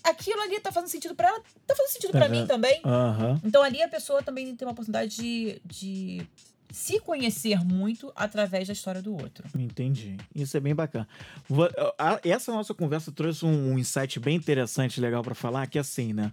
aquilo 0.03 0.41
ali 0.41 0.61
tá 0.61 0.71
fazendo 0.73 0.91
sentido 0.91 1.15
pra 1.15 1.29
ela, 1.29 1.41
tá 1.67 1.75
fazendo 1.75 1.93
sentido 1.93 2.13
Tá 2.13 2.19
pra 2.19 2.29
vendo? 2.29 2.41
mim 2.41 2.47
também. 2.47 2.81
Então 3.45 3.63
ali 3.63 3.83
a 3.83 3.89
pessoa 3.89 4.23
também 4.23 4.55
tem 4.57 4.67
uma 4.67 4.73
oportunidade 4.73 5.17
de, 5.17 5.61
de 5.65 6.27
se 6.77 7.01
conhecer 7.01 7.65
muito 7.65 8.13
através 8.15 8.67
da 8.67 8.75
história 8.75 9.01
do 9.01 9.11
outro. 9.15 9.49
Entendi. 9.59 10.19
Isso 10.35 10.59
é 10.59 10.61
bem 10.61 10.75
bacana. 10.75 11.09
Essa 12.23 12.53
nossa 12.53 12.75
conversa 12.75 13.11
trouxe 13.11 13.47
um, 13.47 13.79
insight 13.79 14.21
bem 14.21 14.37
interessante, 14.37 15.01
legal 15.01 15.23
pra 15.23 15.35
falar, 15.35 15.67
que 15.69 15.79
é 15.79 15.81
assim, 15.81 16.13
né? 16.13 16.31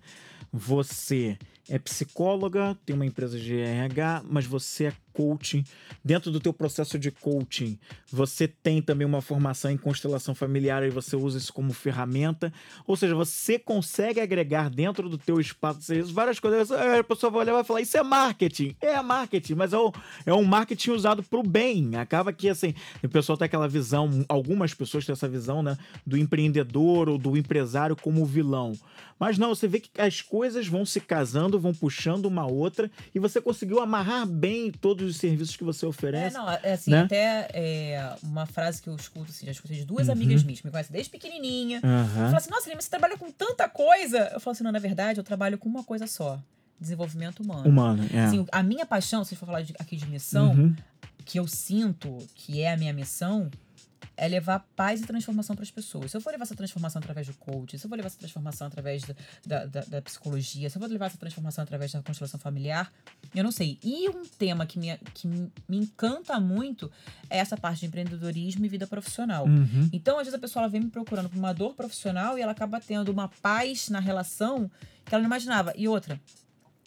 Você 0.51 1.37
é 1.69 1.79
psicóloga, 1.79 2.77
tem 2.85 2.93
uma 2.93 3.05
empresa 3.05 3.39
de 3.39 3.57
RH, 3.57 4.23
mas 4.25 4.45
você 4.45 4.87
é 4.87 4.93
coaching. 5.14 5.64
Dentro 6.03 6.32
do 6.32 6.39
teu 6.39 6.51
processo 6.51 6.97
de 6.99 7.11
coaching, 7.11 7.78
você 8.11 8.47
tem 8.47 8.82
também 8.82 9.05
uma 9.05 9.22
formação 9.22 9.72
em 9.72 9.78
constelação 9.78 10.36
familiar 10.36 10.84
e 10.84 10.89
você 10.89 11.16
usa 11.16 11.38
isso 11.38 11.53
como 11.53 11.72
ferramenta. 11.74 12.51
Ou 12.86 12.95
seja, 12.95 13.16
você 13.16 13.57
consegue 13.57 14.20
agregar 14.20 14.70
dentro 14.70 15.07
do 15.07 15.18
teu 15.18 15.39
espaço 15.39 15.80
de 15.80 15.86
serviço 15.86 16.14
várias 16.14 16.39
coisas. 16.39 16.72
Aí 16.72 16.99
A 16.99 17.03
pessoa 17.03 17.30
vai 17.30 17.41
olhar 17.41 17.51
e 17.51 17.55
vai 17.55 17.64
falar, 17.64 17.82
isso 17.82 17.97
é 17.97 18.03
marketing. 18.03 18.76
É 18.82 19.01
marketing, 19.01 19.55
mas 19.55 19.74
é 19.74 19.78
um, 19.78 19.91
é 20.26 20.34
um 20.34 20.43
marketing 20.43 20.91
usado 20.91 21.24
para 21.24 21.39
o 21.39 21.43
bem. 21.43 21.95
Acaba 21.95 22.34
que, 22.34 22.49
assim, 22.49 22.74
o 23.03 23.09
pessoal 23.09 23.38
tem 23.38 23.45
aquela 23.45 23.68
visão, 23.68 24.26
algumas 24.28 24.74
pessoas 24.74 25.05
têm 25.05 25.14
essa 25.14 25.28
visão, 25.28 25.64
né, 25.64 25.78
do 26.05 26.18
empreendedor 26.18 27.09
ou 27.09 27.18
do 27.18 27.38
empresário 27.38 27.95
como 27.95 28.26
vilão. 28.26 28.74
Mas 29.20 29.38
não, 29.38 29.55
você 29.55 29.68
vê 29.68 29.80
que 29.80 29.89
as 30.01 30.22
coisas 30.22 30.68
vão 30.68 30.86
se 30.86 30.99
casando, 30.99 31.59
vão 31.59 31.74
puxando 31.74 32.26
uma 32.26 32.45
outra 32.45 32.91
e 33.14 33.20
você 33.20 33.39
conseguiu 33.39 33.80
amarrar 33.80 34.28
bem 34.28 34.72
todos 34.72 35.02
os 35.03 35.17
serviços 35.17 35.55
que 35.55 35.63
você 35.63 35.85
É, 35.85 35.87
oferece. 35.89 36.33
não, 36.35 36.49
é 36.49 36.73
assim, 36.73 36.91
né? 36.91 37.01
até 37.01 37.47
é, 37.53 38.15
uma 38.23 38.45
frase 38.45 38.81
que 38.81 38.87
eu 38.89 38.95
escuto, 38.95 39.31
assim, 39.31 39.45
já 39.45 39.51
escutei 39.51 39.77
de 39.77 39.85
duas 39.85 40.07
Uhum. 40.07 40.13
amigas 40.13 40.43
minhas, 40.43 40.59
que 40.61 40.67
me 40.67 40.71
conhecem 40.71 40.91
desde 40.93 41.09
pequenininha. 41.11 41.79
Aham. 41.83 42.25
Fala 42.25 42.37
assim, 42.37 42.49
nossa, 42.49 42.69
Lima, 42.69 42.81
você 42.81 42.89
trabalha 42.89 43.17
com 43.17 43.31
tanta 43.31 43.67
coisa. 43.69 44.29
Eu 44.33 44.39
falo 44.39 44.53
assim, 44.53 44.63
não, 44.63 44.71
na 44.71 44.79
verdade, 44.79 45.19
eu 45.19 45.23
trabalho 45.23 45.57
com 45.57 45.67
uma 45.69 45.83
coisa 45.83 46.07
só. 46.07 46.39
Desenvolvimento 46.79 47.41
humano. 47.41 47.69
Humano, 47.69 48.03
é. 48.13 48.23
Assim, 48.25 48.45
a 48.51 48.61
minha 48.63 48.85
paixão, 48.85 49.23
se 49.23 49.35
for 49.35 49.45
falar 49.45 49.61
de- 49.61 49.73
aqui 49.79 49.95
de 49.95 50.05
missão, 50.07 50.51
Uhum. 50.53 50.75
que 51.23 51.39
eu 51.39 51.47
sinto 51.47 52.17
que 52.35 52.61
é 52.61 52.73
a 52.73 52.77
minha 52.77 52.91
missão, 52.93 53.49
é 54.17 54.27
levar 54.27 54.59
paz 54.75 55.01
e 55.01 55.05
transformação 55.05 55.55
para 55.55 55.63
as 55.63 55.71
pessoas. 55.71 56.11
Se 56.11 56.17
eu 56.17 56.21
for 56.21 56.31
levar 56.31 56.43
essa 56.43 56.55
transformação 56.55 56.99
através 56.99 57.27
do 57.27 57.33
coaching, 57.35 57.77
se 57.77 57.85
eu 57.85 57.89
for 57.89 57.95
levar 57.95 58.07
essa 58.07 58.17
transformação 58.19 58.67
através 58.67 59.03
da, 59.45 59.65
da, 59.65 59.81
da- 59.81 60.01
psicologia, 60.01 60.69
se 60.69 60.77
eu 60.77 60.81
for 60.81 60.89
levar 60.89 61.07
essa 61.07 61.17
transformação 61.17 61.63
através 61.63 61.91
da 61.91 62.01
constelação 62.01 62.39
familiar, 62.39 62.91
eu 63.33 63.43
não 63.43 63.51
sei. 63.51 63.79
E 63.83 64.09
um 64.09 64.23
tema 64.25 64.65
que 64.65 64.77
me, 64.79 64.97
que 65.13 65.27
me 65.27 65.77
encanta 65.77 66.39
muito 66.39 66.91
é 67.29 67.37
essa 67.37 67.57
parte 67.57 67.81
de 67.81 67.85
empreendedorismo 67.87 68.65
e 68.65 68.69
vida 68.69 68.85
profissional. 68.87 69.45
Uhum. 69.45 69.89
Então, 69.91 70.17
às 70.17 70.25
vezes, 70.25 70.33
a 70.35 70.39
pessoa 70.39 70.67
vem 70.67 70.81
me 70.81 70.89
procurando 70.89 71.29
por 71.29 71.37
uma 71.37 71.53
dor 71.53 71.73
profissional 71.73 72.37
e 72.37 72.41
ela 72.41 72.51
acaba 72.51 72.79
tendo 72.79 73.09
uma 73.11 73.27
paz 73.41 73.89
na 73.89 73.99
relação 73.99 74.69
que 75.05 75.13
ela 75.13 75.21
não 75.21 75.27
imaginava. 75.27 75.73
E 75.75 75.87
outra, 75.87 76.19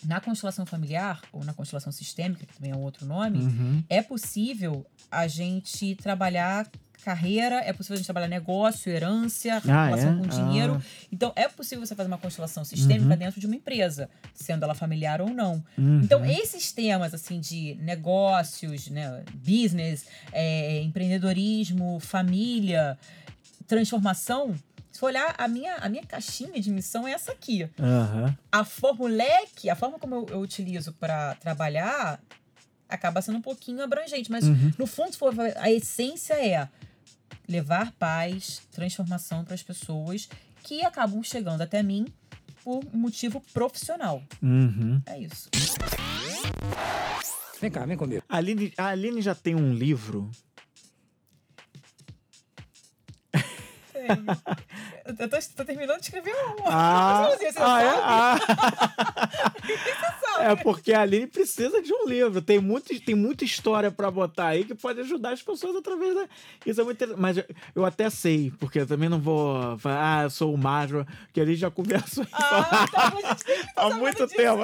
na 0.05 0.21
constelação 0.21 0.65
familiar, 0.67 1.21
ou 1.33 1.43
na 1.45 1.55
constelação 1.55 1.91
sistêmica, 1.91 2.45
que 2.47 2.55
também 2.55 2.71
é 2.71 2.77
um 2.77 2.83
outro 2.83 3.07
nome, 3.07 3.39
Uhum. 3.39 3.83
é 3.89 4.03
possível 4.03 4.87
a 5.11 5.27
gente 5.27 5.95
trabalhar 5.97 6.69
carreira, 7.05 7.57
é 7.65 7.73
possível 7.73 7.95
a 7.95 7.97
gente 7.99 8.07
trabalhar 8.07 8.29
negócio, 8.29 8.91
herança, 8.91 9.55
Ah, 9.69 9.87
relação 9.87 10.13
é? 10.13 10.17
com 10.17 10.27
dinheiro. 10.27 10.81
Ah. 10.81 11.07
Então, 11.13 11.33
é 11.37 11.49
possível 11.49 11.87
você 11.87 11.95
fazer 11.95 12.09
uma 12.09 12.19
constelação 12.19 12.65
sistêmica 12.65 13.11
Uhum. 13.13 13.17
dentro 13.17 13.41
de 13.41 13.47
uma 13.47 13.55
empresa, 13.57 14.09
sendo 14.35 14.65
ela 14.65 14.75
familiar 14.75 15.21
ou 15.21 15.31
não. 15.31 15.63
Uhum. 15.79 16.01
Então, 16.03 16.25
esses 16.25 16.73
temas, 16.73 17.15
assim, 17.15 17.39
de 17.41 17.77
negócios, 17.81 18.89
né, 18.89 19.23
business, 19.35 20.07
é, 20.33 20.81
empreendedorismo, 20.83 22.01
família, 22.01 22.99
transformação, 23.67 24.55
se 24.91 25.01
for 25.01 25.07
olhar, 25.07 25.35
a 25.37 25.47
minha, 25.47 25.75
a 25.77 25.89
minha 25.89 26.03
caixinha 26.05 26.59
de 26.61 26.71
missão 26.71 27.07
é 27.07 27.13
essa 27.13 27.33
aqui. 27.33 27.69
Aham. 27.79 28.37
A 28.51 28.65
formuleque, 28.65 29.69
a 29.69 29.77
forma 29.77 29.99
como 29.99 30.15
eu, 30.15 30.27
eu 30.31 30.41
utilizo 30.41 30.93
para 30.95 31.35
trabalhar, 31.35 32.19
acaba 32.89 33.21
sendo 33.21 33.39
um 33.39 33.43
pouquinho 33.43 33.83
abrangente, 33.83 34.31
mas 34.31 34.45
Uhum. 34.45 34.73
no 34.79 34.87
fundo, 34.87 35.13
se 35.13 35.19
for 35.19 35.35
ver, 35.35 35.55
a 35.59 35.71
essência 35.71 36.35
é 36.35 36.67
levar 37.49 37.93
paz, 37.93 38.63
transformação 38.73 39.45
para 39.45 39.55
as 39.55 39.63
pessoas 39.63 40.29
que 40.63 40.85
acabam 40.85 41.23
chegando 41.23 41.63
até 41.63 41.83
mim 41.83 42.07
por 42.65 42.85
um 42.93 42.99
motivo 42.99 43.41
profissional. 43.53 44.23
Uhum. 44.43 45.01
É 45.07 45.21
isso. 45.21 45.49
Vem 47.61 47.71
cá, 47.71 47.87
vem 47.87 47.97
comigo. 47.97 48.23
A 48.29 48.37
Aline, 48.37 48.73
a 48.77 48.87
Aline 48.89 49.23
já 49.23 49.35
tem 49.35 49.55
um 49.55 49.73
livro. 49.73 50.31
Eu 55.19 55.29
tô, 55.29 55.37
tô 55.57 55.65
terminando 55.65 55.99
de 55.99 56.05
escrever 56.07 56.33
um. 56.35 56.63
Ah, 56.67 57.29
Você 57.39 57.53
sabe? 57.53 57.67
ah, 57.71 57.83
é? 57.83 57.99
Ah. 58.03 59.53
sabe? 60.21 60.53
É 60.53 60.57
porque 60.57 60.93
a 60.93 61.01
Aline 61.03 61.27
precisa 61.27 61.81
de 61.83 61.93
um 61.93 62.07
livro. 62.07 62.43
Tem, 62.43 62.59
muito, 62.59 62.99
tem 63.01 63.15
muita 63.15 63.45
história 63.45 63.91
pra 63.91 64.11
botar 64.11 64.49
aí 64.49 64.65
que 64.65 64.75
pode 64.75 65.01
ajudar 65.01 65.33
as 65.33 65.43
pessoas 65.43 65.77
através 65.77 66.15
da. 66.15 66.29
Isso 66.65 66.81
é 66.81 66.85
muito 66.85 66.97
interessante. 66.97 67.21
Mas 67.21 67.37
eu, 67.75 67.85
até 67.85 68.11
sei, 68.11 68.53
porque 68.59 68.81
eu 68.81 68.87
também 68.87 69.09
não 69.09 69.21
vou 69.21 69.79
falar, 69.79 70.21
ah, 70.21 70.23
eu 70.25 70.31
sou 70.31 70.53
o 70.53 70.59
Magro, 70.59 71.07
que 71.33 71.41
a 71.41 71.45
gente 71.45 71.57
já 71.57 71.71
conversou 71.71 72.25
isso 72.25 72.33
Ah, 72.35 72.69
tá, 72.71 72.87
que 72.89 72.97
há 73.77 73.91
muito 73.97 74.27
tempo. 74.27 74.61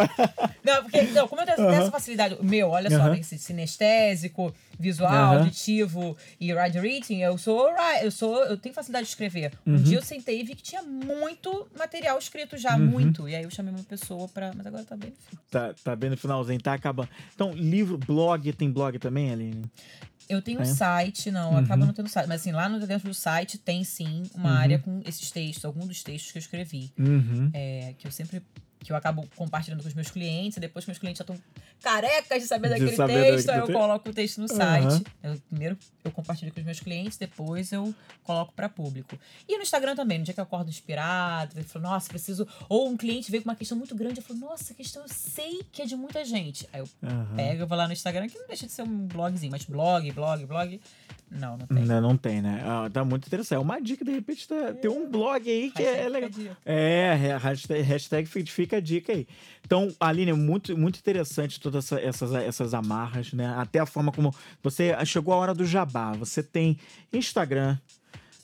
Não, 0.64 0.82
porque 0.82 1.02
não, 1.02 1.26
como 1.28 1.40
eu 1.42 1.46
tenho 1.46 1.70
essa 1.70 1.90
facilidade, 1.90 2.36
meu, 2.42 2.68
olha 2.70 2.90
só, 2.90 2.96
Aham. 2.96 3.10
né, 3.10 3.20
esse 3.20 3.38
sinestésico, 3.38 4.54
visual, 4.78 5.12
Aham. 5.12 5.38
auditivo 5.38 6.16
e 6.40 6.52
write 6.52 6.78
reading, 6.78 7.20
eu 7.20 7.36
sou, 7.38 7.70
eu 8.02 8.10
sou, 8.10 8.44
eu 8.44 8.56
tenho 8.56 8.74
facilidade 8.74 9.04
de 9.06 9.10
escrever. 9.10 9.52
Um 9.66 9.72
Uhum. 9.72 9.82
dia 9.82 9.98
eu 9.98 10.02
sentei 10.02 10.31
e 10.40 10.44
vi 10.44 10.54
que 10.54 10.62
tinha 10.62 10.82
muito 10.82 11.68
material 11.78 12.18
escrito 12.18 12.56
já, 12.56 12.76
muito. 12.78 13.28
E 13.28 13.34
aí 13.34 13.42
eu 13.44 13.50
chamei 13.50 13.72
uma 13.74 13.84
pessoa 13.84 14.28
pra. 14.28 14.52
Mas 14.54 14.66
agora 14.66 14.84
tá 14.84 14.96
bem. 14.96 15.12
Tá, 15.50 15.74
tá 15.84 15.94
bem 15.96 16.10
no 16.10 16.16
finalzinho, 16.16 16.60
tá 16.60 16.74
acabando. 16.74 17.08
Então, 17.34 17.52
livro, 17.52 17.96
blog, 17.98 18.52
tem 18.52 18.70
blog 18.70 18.98
também, 18.98 19.30
Aline? 19.32 19.64
Eu 20.28 20.40
tenho 20.40 20.60
um 20.60 20.62
É? 20.62 20.66
site, 20.66 21.30
não, 21.30 21.50
Uhum. 21.52 21.58
acaba 21.58 21.84
não 21.84 21.92
tendo 21.92 22.08
site. 22.08 22.26
Mas 22.28 22.40
assim, 22.40 22.52
lá 22.52 22.68
no, 22.68 22.78
dentro 22.86 23.08
do 23.08 23.14
site 23.14 23.58
tem 23.58 23.82
sim 23.84 24.22
uma 24.34 24.50
Uhum. 24.50 24.56
área 24.56 24.78
com 24.78 25.02
esses 25.04 25.30
textos, 25.30 25.64
alguns 25.64 25.88
dos 25.88 26.02
textos 26.02 26.30
que 26.32 26.38
eu 26.38 26.40
escrevi. 26.40 26.92
Uhum. 26.98 27.50
É, 27.52 27.94
que 27.98 28.06
eu 28.06 28.10
sempre. 28.12 28.40
Que 28.84 28.90
eu 28.92 28.96
acabo 28.96 29.28
compartilhando 29.36 29.82
com 29.82 29.88
os 29.88 29.94
meus 29.94 30.10
clientes, 30.10 30.56
e 30.56 30.60
depois 30.60 30.84
que 30.84 30.90
meus 30.90 30.98
clientes 30.98 31.18
já 31.18 31.22
estão 31.22 31.38
carecas 31.80 32.42
de 32.42 32.48
saber 32.48 32.68
De 32.68 32.74
daquele 32.74 32.96
saber 32.96 33.14
texto, 33.14 33.46
daquele 33.46 33.52
aí 33.52 33.58
eu 33.58 33.66
texto. 33.66 33.78
coloco 33.78 34.10
o 34.10 34.12
texto 34.12 34.38
no 34.38 34.46
Aham. 34.46 34.90
site. 34.90 35.06
Eu, 35.22 35.40
primeiro 35.48 35.78
eu 36.04 36.10
compartilho 36.10 36.52
com 36.52 36.58
os 36.60 36.66
meus 36.66 36.80
clientes, 36.80 37.16
depois 37.16 37.72
eu 37.72 37.94
coloco 38.22 38.52
para 38.52 38.68
público. 38.68 39.18
E 39.48 39.56
no 39.56 39.62
Instagram 39.62 39.94
também, 39.94 40.18
no 40.18 40.24
dia 40.24 40.34
que 40.34 40.40
eu 40.40 40.44
acordo 40.44 40.68
inspirado, 40.68 41.58
eu 41.58 41.64
falo, 41.64 41.84
nossa, 41.84 42.08
preciso. 42.08 42.46
Ou 42.68 42.88
um 42.88 42.96
cliente 42.96 43.30
veio 43.30 43.42
com 43.42 43.48
uma 43.50 43.56
questão 43.56 43.78
muito 43.78 43.94
grande, 43.94 44.18
eu 44.18 44.24
falo, 44.24 44.38
nossa, 44.40 44.74
questão 44.74 45.02
eu 45.02 45.08
sei 45.08 45.62
que 45.70 45.82
é 45.82 45.86
de 45.86 45.94
muita 45.96 46.24
gente. 46.24 46.68
Aí 46.72 46.80
eu 46.80 46.88
Aham. 47.02 47.36
pego, 47.36 47.62
eu 47.62 47.66
vou 47.66 47.78
lá 47.78 47.86
no 47.86 47.92
Instagram, 47.92 48.28
que 48.28 48.38
não 48.38 48.46
deixa 48.46 48.66
de 48.66 48.72
ser 48.72 48.82
um 48.82 49.06
blogzinho, 49.06 49.50
mas 49.52 49.64
blog, 49.64 50.10
blog, 50.12 50.44
blog. 50.46 50.80
Não, 51.34 51.56
não 51.56 51.66
tem. 51.66 51.84
Não, 51.84 52.00
não 52.00 52.16
tem, 52.16 52.42
né? 52.42 52.62
Ah, 52.64 52.88
tá 52.92 53.04
muito 53.04 53.26
interessante. 53.26 53.56
É 53.56 53.60
uma 53.60 53.80
dica, 53.80 54.04
de 54.04 54.10
repente, 54.10 54.46
tá, 54.46 54.74
tem 54.74 54.90
um 54.90 55.08
blog 55.10 55.48
aí 55.50 55.70
que 55.70 55.82
é 55.82 56.06
legal. 56.08 56.30
É, 56.64 57.36
hashtag, 57.40 57.80
hashtag 57.82 58.28
fica 58.46 58.76
a 58.76 58.80
dica 58.80 59.12
aí. 59.12 59.26
Então, 59.64 59.88
Aline, 59.98 60.32
é 60.32 60.34
muito, 60.34 60.76
muito 60.76 60.98
interessante 60.98 61.58
todas 61.58 61.86
essa- 61.90 62.00
essas, 62.00 62.34
essas 62.34 62.74
amarras, 62.74 63.32
né? 63.32 63.46
Até 63.56 63.78
a 63.78 63.86
forma 63.86 64.12
como 64.12 64.34
você 64.62 64.94
chegou 65.06 65.32
a 65.32 65.38
hora 65.38 65.54
do 65.54 65.64
jabá. 65.64 66.12
Você 66.12 66.42
tem 66.42 66.78
Instagram, 67.12 67.78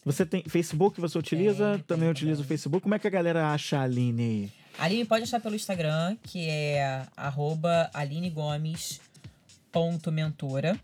você 0.04 0.24
tem 0.24 0.42
Facebook, 0.48 0.98
você 1.00 1.18
utiliza? 1.18 1.72
Tem, 1.74 1.82
também 1.82 2.08
utiliza 2.08 2.40
o. 2.40 2.44
Facebook. 2.44 2.82
Como 2.82 2.94
é 2.94 2.98
que 2.98 3.06
a 3.06 3.10
galera 3.10 3.52
acha 3.52 3.78
a 3.78 3.82
Aline 3.82 4.22
aí? 4.22 4.50
Aline 4.78 5.04
pode 5.04 5.24
achar 5.24 5.40
pelo 5.40 5.54
Instagram, 5.56 6.16
que 6.22 6.48
é 6.48 7.04
arroba 7.16 7.90
alinegomes.mentora. 7.92 10.78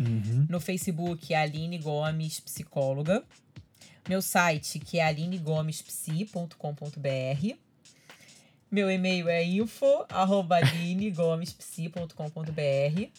Uhum. 0.00 0.46
No 0.48 0.58
Facebook 0.58 1.32
é 1.34 1.36
Aline 1.36 1.76
Gomes 1.78 2.40
Psicóloga. 2.40 3.22
Meu 4.08 4.22
site, 4.22 4.78
que 4.78 4.98
é 4.98 5.04
alinegomespsi.com.br. 5.04 7.56
Meu 8.70 8.90
e-mail 8.90 9.28
é 9.28 9.44
info 9.44 10.06
arroba 10.08 10.56
alinegomespsi.com.br. 10.56 13.10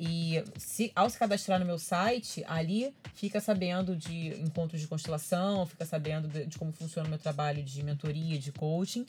E 0.00 0.44
se, 0.56 0.92
ao 0.94 1.10
se 1.10 1.18
cadastrar 1.18 1.58
no 1.58 1.66
meu 1.66 1.78
site, 1.78 2.44
ali 2.46 2.94
fica 3.14 3.40
sabendo 3.40 3.96
de 3.96 4.28
encontros 4.40 4.80
de 4.80 4.86
constelação, 4.86 5.66
fica 5.66 5.84
sabendo 5.84 6.28
de, 6.28 6.46
de 6.46 6.56
como 6.56 6.70
funciona 6.72 7.08
o 7.08 7.10
meu 7.10 7.18
trabalho 7.18 7.64
de 7.64 7.82
mentoria, 7.82 8.38
de 8.38 8.52
coaching. 8.52 9.04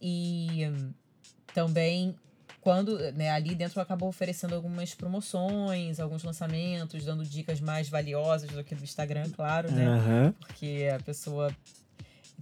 E 0.00 0.68
hum, 0.68 0.92
também 1.52 2.14
quando 2.60 2.98
né, 3.12 3.30
ali 3.30 3.54
dentro 3.54 3.78
eu 3.78 3.82
acabo 3.82 4.06
oferecendo 4.06 4.54
algumas 4.54 4.94
promoções, 4.94 6.00
alguns 6.00 6.24
lançamentos, 6.24 7.04
dando 7.04 7.24
dicas 7.24 7.60
mais 7.60 7.88
valiosas 7.88 8.50
do 8.50 8.64
que 8.64 8.74
do 8.74 8.84
Instagram, 8.84 9.30
claro, 9.30 9.70
né? 9.70 9.86
Aham. 9.86 10.34
Porque 10.40 10.88
a 10.94 11.02
pessoa 11.02 11.54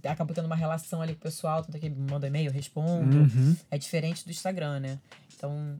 acaba 0.03 0.33
tendo 0.33 0.45
uma 0.45 0.55
relação 0.55 1.01
ali 1.01 1.13
com 1.13 1.19
o 1.19 1.23
pessoal, 1.23 1.63
tanto 1.63 1.77
que 1.79 1.89
manda 1.89 2.27
e-mail, 2.27 2.47
eu 2.47 2.53
respondo. 2.53 3.17
Uhum. 3.17 3.55
É 3.69 3.77
diferente 3.77 4.25
do 4.25 4.31
Instagram, 4.31 4.79
né? 4.79 4.99
Então, 5.35 5.77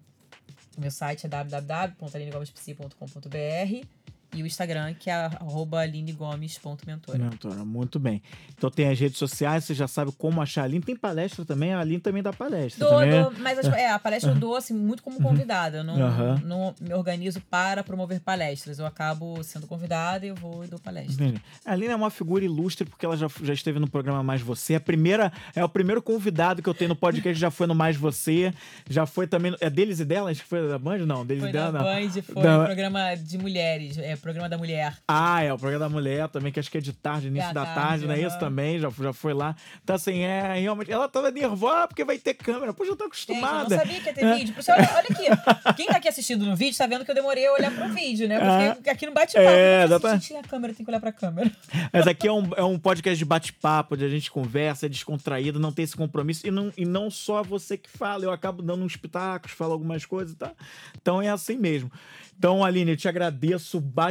meu 0.77 0.91
site 0.91 1.25
é 1.25 1.29
www.alinegomespsi.com.br 1.29 3.96
e 4.35 4.43
o 4.43 4.45
Instagram, 4.45 4.93
que 4.93 5.09
é 5.09 5.13
arroba 5.13 5.79
alinegomes.mentora. 5.79 7.17
Mentora, 7.17 7.65
muito 7.65 7.99
bem. 7.99 8.21
Então 8.57 8.69
tem 8.69 8.89
as 8.89 8.99
redes 8.99 9.17
sociais, 9.17 9.63
você 9.63 9.73
já 9.73 9.87
sabe 9.87 10.11
como 10.17 10.41
achar 10.41 10.61
a 10.61 10.63
Aline. 10.65 10.81
Tem 10.83 10.95
palestra 10.95 11.45
também, 11.45 11.73
a 11.73 11.79
Aline 11.79 11.99
também 11.99 12.21
dá 12.21 12.33
palestra. 12.33 12.85
Dou, 12.87 12.99
também. 12.99 13.21
dou, 13.21 13.33
mas 13.39 13.59
as- 13.59 13.67
é, 13.67 13.89
a 13.89 13.99
palestra 13.99 14.31
eu 14.31 14.35
dou 14.35 14.55
assim, 14.55 14.73
muito 14.73 15.01
como 15.03 15.21
convidada. 15.21 15.77
Eu 15.77 15.83
não, 15.83 15.99
Aham. 16.01 16.41
não 16.43 16.75
me 16.81 16.93
organizo 16.93 17.41
para 17.49 17.83
promover 17.83 18.19
palestras. 18.19 18.79
Eu 18.79 18.85
acabo 18.85 19.41
sendo 19.43 19.67
convidada 19.67 20.25
e 20.25 20.29
eu 20.29 20.35
vou 20.35 20.63
e 20.63 20.67
dou 20.67 20.79
palestra. 20.79 21.13
Entendi. 21.13 21.41
A 21.65 21.71
Aline 21.71 21.93
é 21.93 21.95
uma 21.95 22.09
figura 22.09 22.43
ilustre 22.43 22.85
porque 22.87 23.05
ela 23.05 23.15
já, 23.15 23.27
já 23.43 23.53
esteve 23.53 23.79
no 23.79 23.89
programa 23.89 24.21
Mais 24.23 24.41
Você. 24.41 24.75
A 24.75 24.79
primeira, 24.79 25.31
é 25.55 25.63
o 25.63 25.69
primeiro 25.69 26.01
convidado 26.01 26.61
que 26.61 26.69
eu 26.69 26.73
tenho 26.73 26.89
no 26.89 26.95
podcast, 26.95 27.39
já 27.39 27.49
foi 27.51 27.67
no 27.67 27.75
Mais 27.75 27.95
Você. 27.95 28.53
Já 28.89 29.05
foi 29.05 29.27
também. 29.27 29.55
É 29.61 29.69
deles 29.69 29.99
e 29.99 30.05
delas? 30.05 30.39
Que 30.41 30.45
foi 30.47 30.67
da 30.67 30.77
Band? 30.77 30.97
Não, 30.99 31.25
deles 31.25 31.41
Foi 31.43 31.49
e 31.49 31.53
da 31.53 31.71
delas. 31.71 31.73
não. 31.73 32.11
Band, 32.13 32.21
foi 32.23 32.43
Da- 32.43 32.61
um 32.61 32.65
programa 32.65 33.15
de 33.15 33.37
mulheres, 33.37 33.97
é 33.97 34.16
programa 34.17 34.49
da 34.49 34.57
mulher. 34.57 34.97
Ah, 35.07 35.41
é 35.43 35.51
o 35.53 35.57
programa 35.57 35.85
da 35.85 35.89
mulher 35.89 36.27
também, 36.29 36.51
que 36.51 36.59
acho 36.59 36.69
que 36.71 36.77
é 36.77 36.81
de 36.81 36.93
tarde, 36.93 37.27
início 37.27 37.49
É 37.49 37.53
da 37.53 37.65
tarde, 37.65 37.79
tarde, 37.79 38.07
não 38.07 38.13
é 38.13 38.21
isso 38.21 38.37
também? 38.39 38.79
Já, 38.79 38.89
já 38.89 39.13
foi 39.13 39.33
lá. 39.33 39.55
Então, 39.83 39.95
assim, 39.95 40.21
é 40.21 40.59
realmente. 40.59 40.91
Ela 40.91 41.07
tava 41.07 41.31
nervosa 41.31 41.87
porque 41.87 42.03
vai 42.03 42.17
ter 42.17 42.33
câmera. 42.33 42.73
Pô, 42.73 42.85
já 42.85 42.95
tô 42.95 43.05
Gente, 43.05 43.29
eu 43.29 43.35
acostumada. 43.35 43.69
não 43.69 43.77
sabia 43.77 43.99
que 44.01 44.07
ia 44.07 44.13
ter 44.13 44.35
vídeo. 44.35 44.53
Por 44.53 44.59
isso, 44.59 44.71
olha, 44.71 44.89
olha 44.95 45.07
aqui. 45.09 45.73
Quem 45.75 45.87
tá 45.87 45.97
aqui 45.97 46.07
assistindo 46.07 46.45
no 46.45 46.55
vídeo 46.55 46.77
tá 46.77 46.87
vendo 46.87 47.05
que 47.05 47.11
eu 47.11 47.15
demorei 47.15 47.47
a 47.47 47.53
olhar 47.53 47.71
pro 47.73 47.89
vídeo, 47.89 48.27
né? 48.27 48.73
Porque 48.73 48.89
aqui 48.89 49.05
no 49.05 49.13
bate-papo. 49.13 49.47
É, 49.47 49.83
exatamente. 49.83 50.27
tinha 50.27 50.39
a 50.39 50.43
câmera, 50.43 50.73
tem 50.73 50.85
que 50.85 50.91
olhar 50.91 50.99
pra 50.99 51.11
câmera. 51.11 51.51
Mas 51.91 52.07
aqui 52.07 52.27
é 52.27 52.31
um, 52.31 52.49
é 52.55 52.63
um 52.63 52.77
podcast 52.77 53.17
de 53.17 53.25
bate-papo, 53.25 53.95
onde 53.95 54.05
a 54.05 54.09
gente 54.09 54.29
conversa, 54.31 54.85
é 54.85 54.89
descontraído, 54.89 55.59
não 55.59 55.71
tem 55.71 55.83
esse 55.83 55.95
compromisso. 55.95 56.45
E 56.45 56.51
não, 56.51 56.71
e 56.77 56.85
não 56.85 57.09
só 57.09 57.43
você 57.43 57.77
que 57.77 57.89
fala, 57.89 58.23
eu 58.23 58.31
acabo 58.31 58.61
dando 58.61 58.83
uns 58.83 58.95
pitacos, 58.95 59.51
falo 59.51 59.73
algumas 59.73 60.05
coisas, 60.05 60.35
tá? 60.35 60.51
Então 60.99 61.21
é 61.21 61.29
assim 61.29 61.57
mesmo. 61.57 61.91
Então, 62.37 62.63
Aline, 62.63 62.91
eu 62.91 62.97
te 62.97 63.07
agradeço 63.07 63.79
bastante 63.81 64.06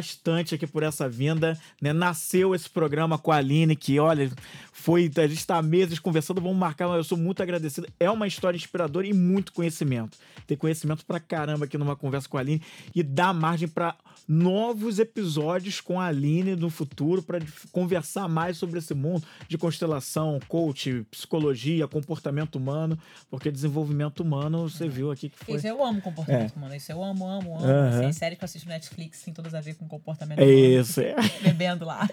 aqui 0.54 0.66
por 0.66 0.82
essa 0.82 1.08
vinda. 1.08 1.58
Né? 1.80 1.92
Nasceu 1.92 2.54
esse 2.54 2.68
programa 2.68 3.18
com 3.18 3.32
a 3.32 3.36
Aline, 3.36 3.76
que, 3.76 3.98
olha, 3.98 4.30
foi. 4.72 5.10
A 5.16 5.26
gente 5.26 5.38
está 5.38 5.56
há 5.56 5.62
meses 5.62 5.98
conversando, 5.98 6.40
vamos 6.40 6.56
marcar, 6.56 6.88
mas 6.88 6.98
eu 6.98 7.04
sou 7.04 7.18
muito 7.18 7.42
agradecido. 7.42 7.88
É 7.98 8.10
uma 8.10 8.26
história 8.26 8.56
inspiradora 8.56 9.06
e 9.06 9.12
muito 9.12 9.52
conhecimento. 9.52 10.18
Ter 10.46 10.56
conhecimento 10.56 11.04
pra 11.04 11.18
caramba 11.18 11.64
aqui 11.64 11.76
numa 11.78 11.96
conversa 11.96 12.28
com 12.28 12.36
a 12.36 12.40
Aline 12.40 12.62
e 12.94 13.02
dá 13.02 13.32
margem 13.32 13.68
para 13.68 13.96
novos 14.28 14.98
episódios 14.98 15.80
com 15.80 16.00
a 16.00 16.06
Aline 16.06 16.56
no 16.56 16.70
futuro 16.70 17.22
para 17.22 17.38
conversar 17.70 18.28
mais 18.28 18.56
sobre 18.56 18.78
esse 18.78 18.94
mundo 18.94 19.26
de 19.48 19.56
constelação, 19.56 20.40
coach, 20.48 21.06
psicologia, 21.10 21.86
comportamento 21.86 22.56
humano, 22.56 22.98
porque 23.30 23.50
desenvolvimento 23.50 24.20
humano 24.20 24.68
você 24.68 24.88
viu 24.88 25.10
aqui 25.10 25.28
que 25.28 25.44
foi. 25.44 25.56
Isso 25.56 25.66
eu 25.66 25.84
amo 25.84 26.00
comportamento 26.00 26.56
humano. 26.56 26.74
Isso 26.74 26.90
eu 26.90 27.02
amo, 27.02 27.26
amo, 27.26 27.56
amo. 27.56 27.64
Aham. 27.64 28.00
Assim, 28.00 28.12
séries 28.12 28.38
que 28.38 28.44
eu 28.44 28.46
assisto 28.46 28.68
Netflix 28.68 29.22
tem 29.22 29.32
todas 29.32 29.54
a 29.54 29.60
ver 29.60 29.74
com 29.74 29.85
comportamento 29.86 30.38
É 30.38 30.46
isso, 30.46 31.00
é. 31.00 31.14
Bebendo 31.42 31.84
lá. 31.84 32.08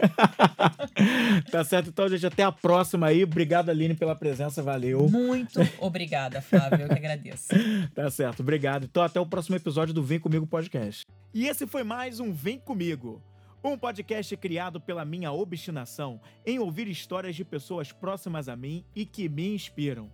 tá 1.51 1.63
certo, 1.63 1.89
então, 1.89 2.07
gente, 2.07 2.25
até 2.25 2.43
a 2.43 2.51
próxima 2.51 3.07
aí. 3.07 3.23
Obrigado, 3.23 3.69
Aline, 3.69 3.93
pela 3.93 4.15
presença, 4.15 4.61
valeu. 4.61 5.09
Muito 5.09 5.59
obrigada, 5.79 6.41
Flávio. 6.41 6.81
Eu 6.81 6.87
que 6.87 6.95
agradeço. 6.95 7.47
Tá 7.93 8.09
certo, 8.09 8.39
obrigado. 8.39 8.85
Então, 8.85 9.03
até 9.03 9.19
o 9.19 9.25
próximo 9.25 9.55
episódio 9.55 9.93
do 9.93 10.03
Vem 10.03 10.19
Comigo 10.19 10.47
Podcast. 10.47 11.03
E 11.33 11.47
esse 11.47 11.67
foi 11.67 11.83
mais 11.83 12.19
um 12.19 12.31
Vem 12.31 12.57
Comigo, 12.57 13.21
um 13.63 13.77
podcast 13.77 14.35
criado 14.37 14.79
pela 14.79 15.05
minha 15.05 15.31
obstinação 15.31 16.19
em 16.45 16.59
ouvir 16.59 16.87
histórias 16.87 17.35
de 17.35 17.43
pessoas 17.43 17.91
próximas 17.91 18.49
a 18.49 18.55
mim 18.55 18.83
e 18.95 19.05
que 19.05 19.29
me 19.29 19.53
inspiram. 19.53 20.09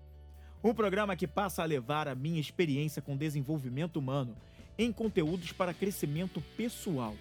Um 0.64 0.74
programa 0.74 1.16
que 1.16 1.26
passa 1.28 1.64
a 1.64 1.66
levar 1.66 2.08
a 2.08 2.16
minha 2.16 2.40
experiência 2.40 3.02
com 3.02 3.16
desenvolvimento 3.16 3.98
humano 3.98 4.36
em 4.78 4.92
conteúdos 4.92 5.52
para 5.52 5.74
crescimento 5.74 6.42
pessoal, 6.56 7.14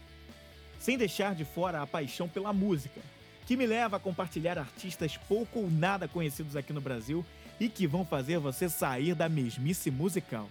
sem 0.78 0.96
deixar 0.96 1.34
de 1.34 1.44
fora 1.44 1.82
a 1.82 1.86
paixão 1.86 2.28
pela 2.28 2.52
música, 2.52 3.00
que 3.46 3.56
me 3.56 3.66
leva 3.66 3.96
a 3.96 4.00
compartilhar 4.00 4.58
artistas 4.58 5.16
pouco 5.16 5.60
ou 5.60 5.70
nada 5.70 6.06
conhecidos 6.06 6.54
aqui 6.54 6.72
no 6.72 6.80
Brasil 6.80 7.24
e 7.58 7.68
que 7.68 7.86
vão 7.86 8.04
fazer 8.04 8.38
você 8.38 8.68
sair 8.68 9.14
da 9.14 9.28
mesmice 9.28 9.90
musical. 9.90 10.48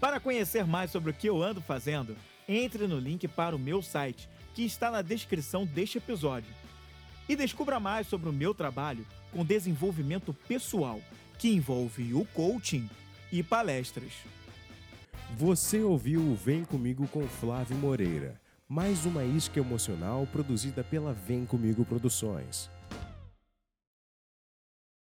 Para 0.00 0.18
conhecer 0.18 0.66
mais 0.66 0.90
sobre 0.90 1.10
o 1.10 1.14
que 1.14 1.28
eu 1.28 1.42
ando 1.42 1.60
fazendo, 1.60 2.16
entre 2.48 2.86
no 2.86 2.98
link 2.98 3.28
para 3.28 3.54
o 3.54 3.58
meu 3.58 3.82
site, 3.82 4.28
que 4.54 4.64
está 4.64 4.90
na 4.90 5.02
descrição 5.02 5.64
deste 5.64 5.98
episódio. 5.98 6.52
E 7.28 7.36
descubra 7.36 7.78
mais 7.78 8.06
sobre 8.06 8.28
o 8.28 8.32
meu 8.32 8.52
trabalho 8.52 9.06
com 9.30 9.44
desenvolvimento 9.44 10.34
pessoal, 10.48 11.00
que 11.38 11.48
envolve 11.48 12.14
o 12.14 12.24
coaching 12.34 12.88
e 13.30 13.42
palestras. 13.42 14.12
Você 15.36 15.80
ouviu 15.80 16.20
o 16.20 16.34
Vem 16.34 16.64
Comigo 16.64 17.06
com 17.08 17.26
Flávio 17.26 17.76
Moreira, 17.76 18.41
mais 18.72 19.04
uma 19.04 19.22
isca 19.22 19.60
emocional 19.60 20.26
produzida 20.32 20.82
pela 20.82 21.12
Vem 21.12 21.44
Comigo 21.44 21.84
Produções. 21.84 22.70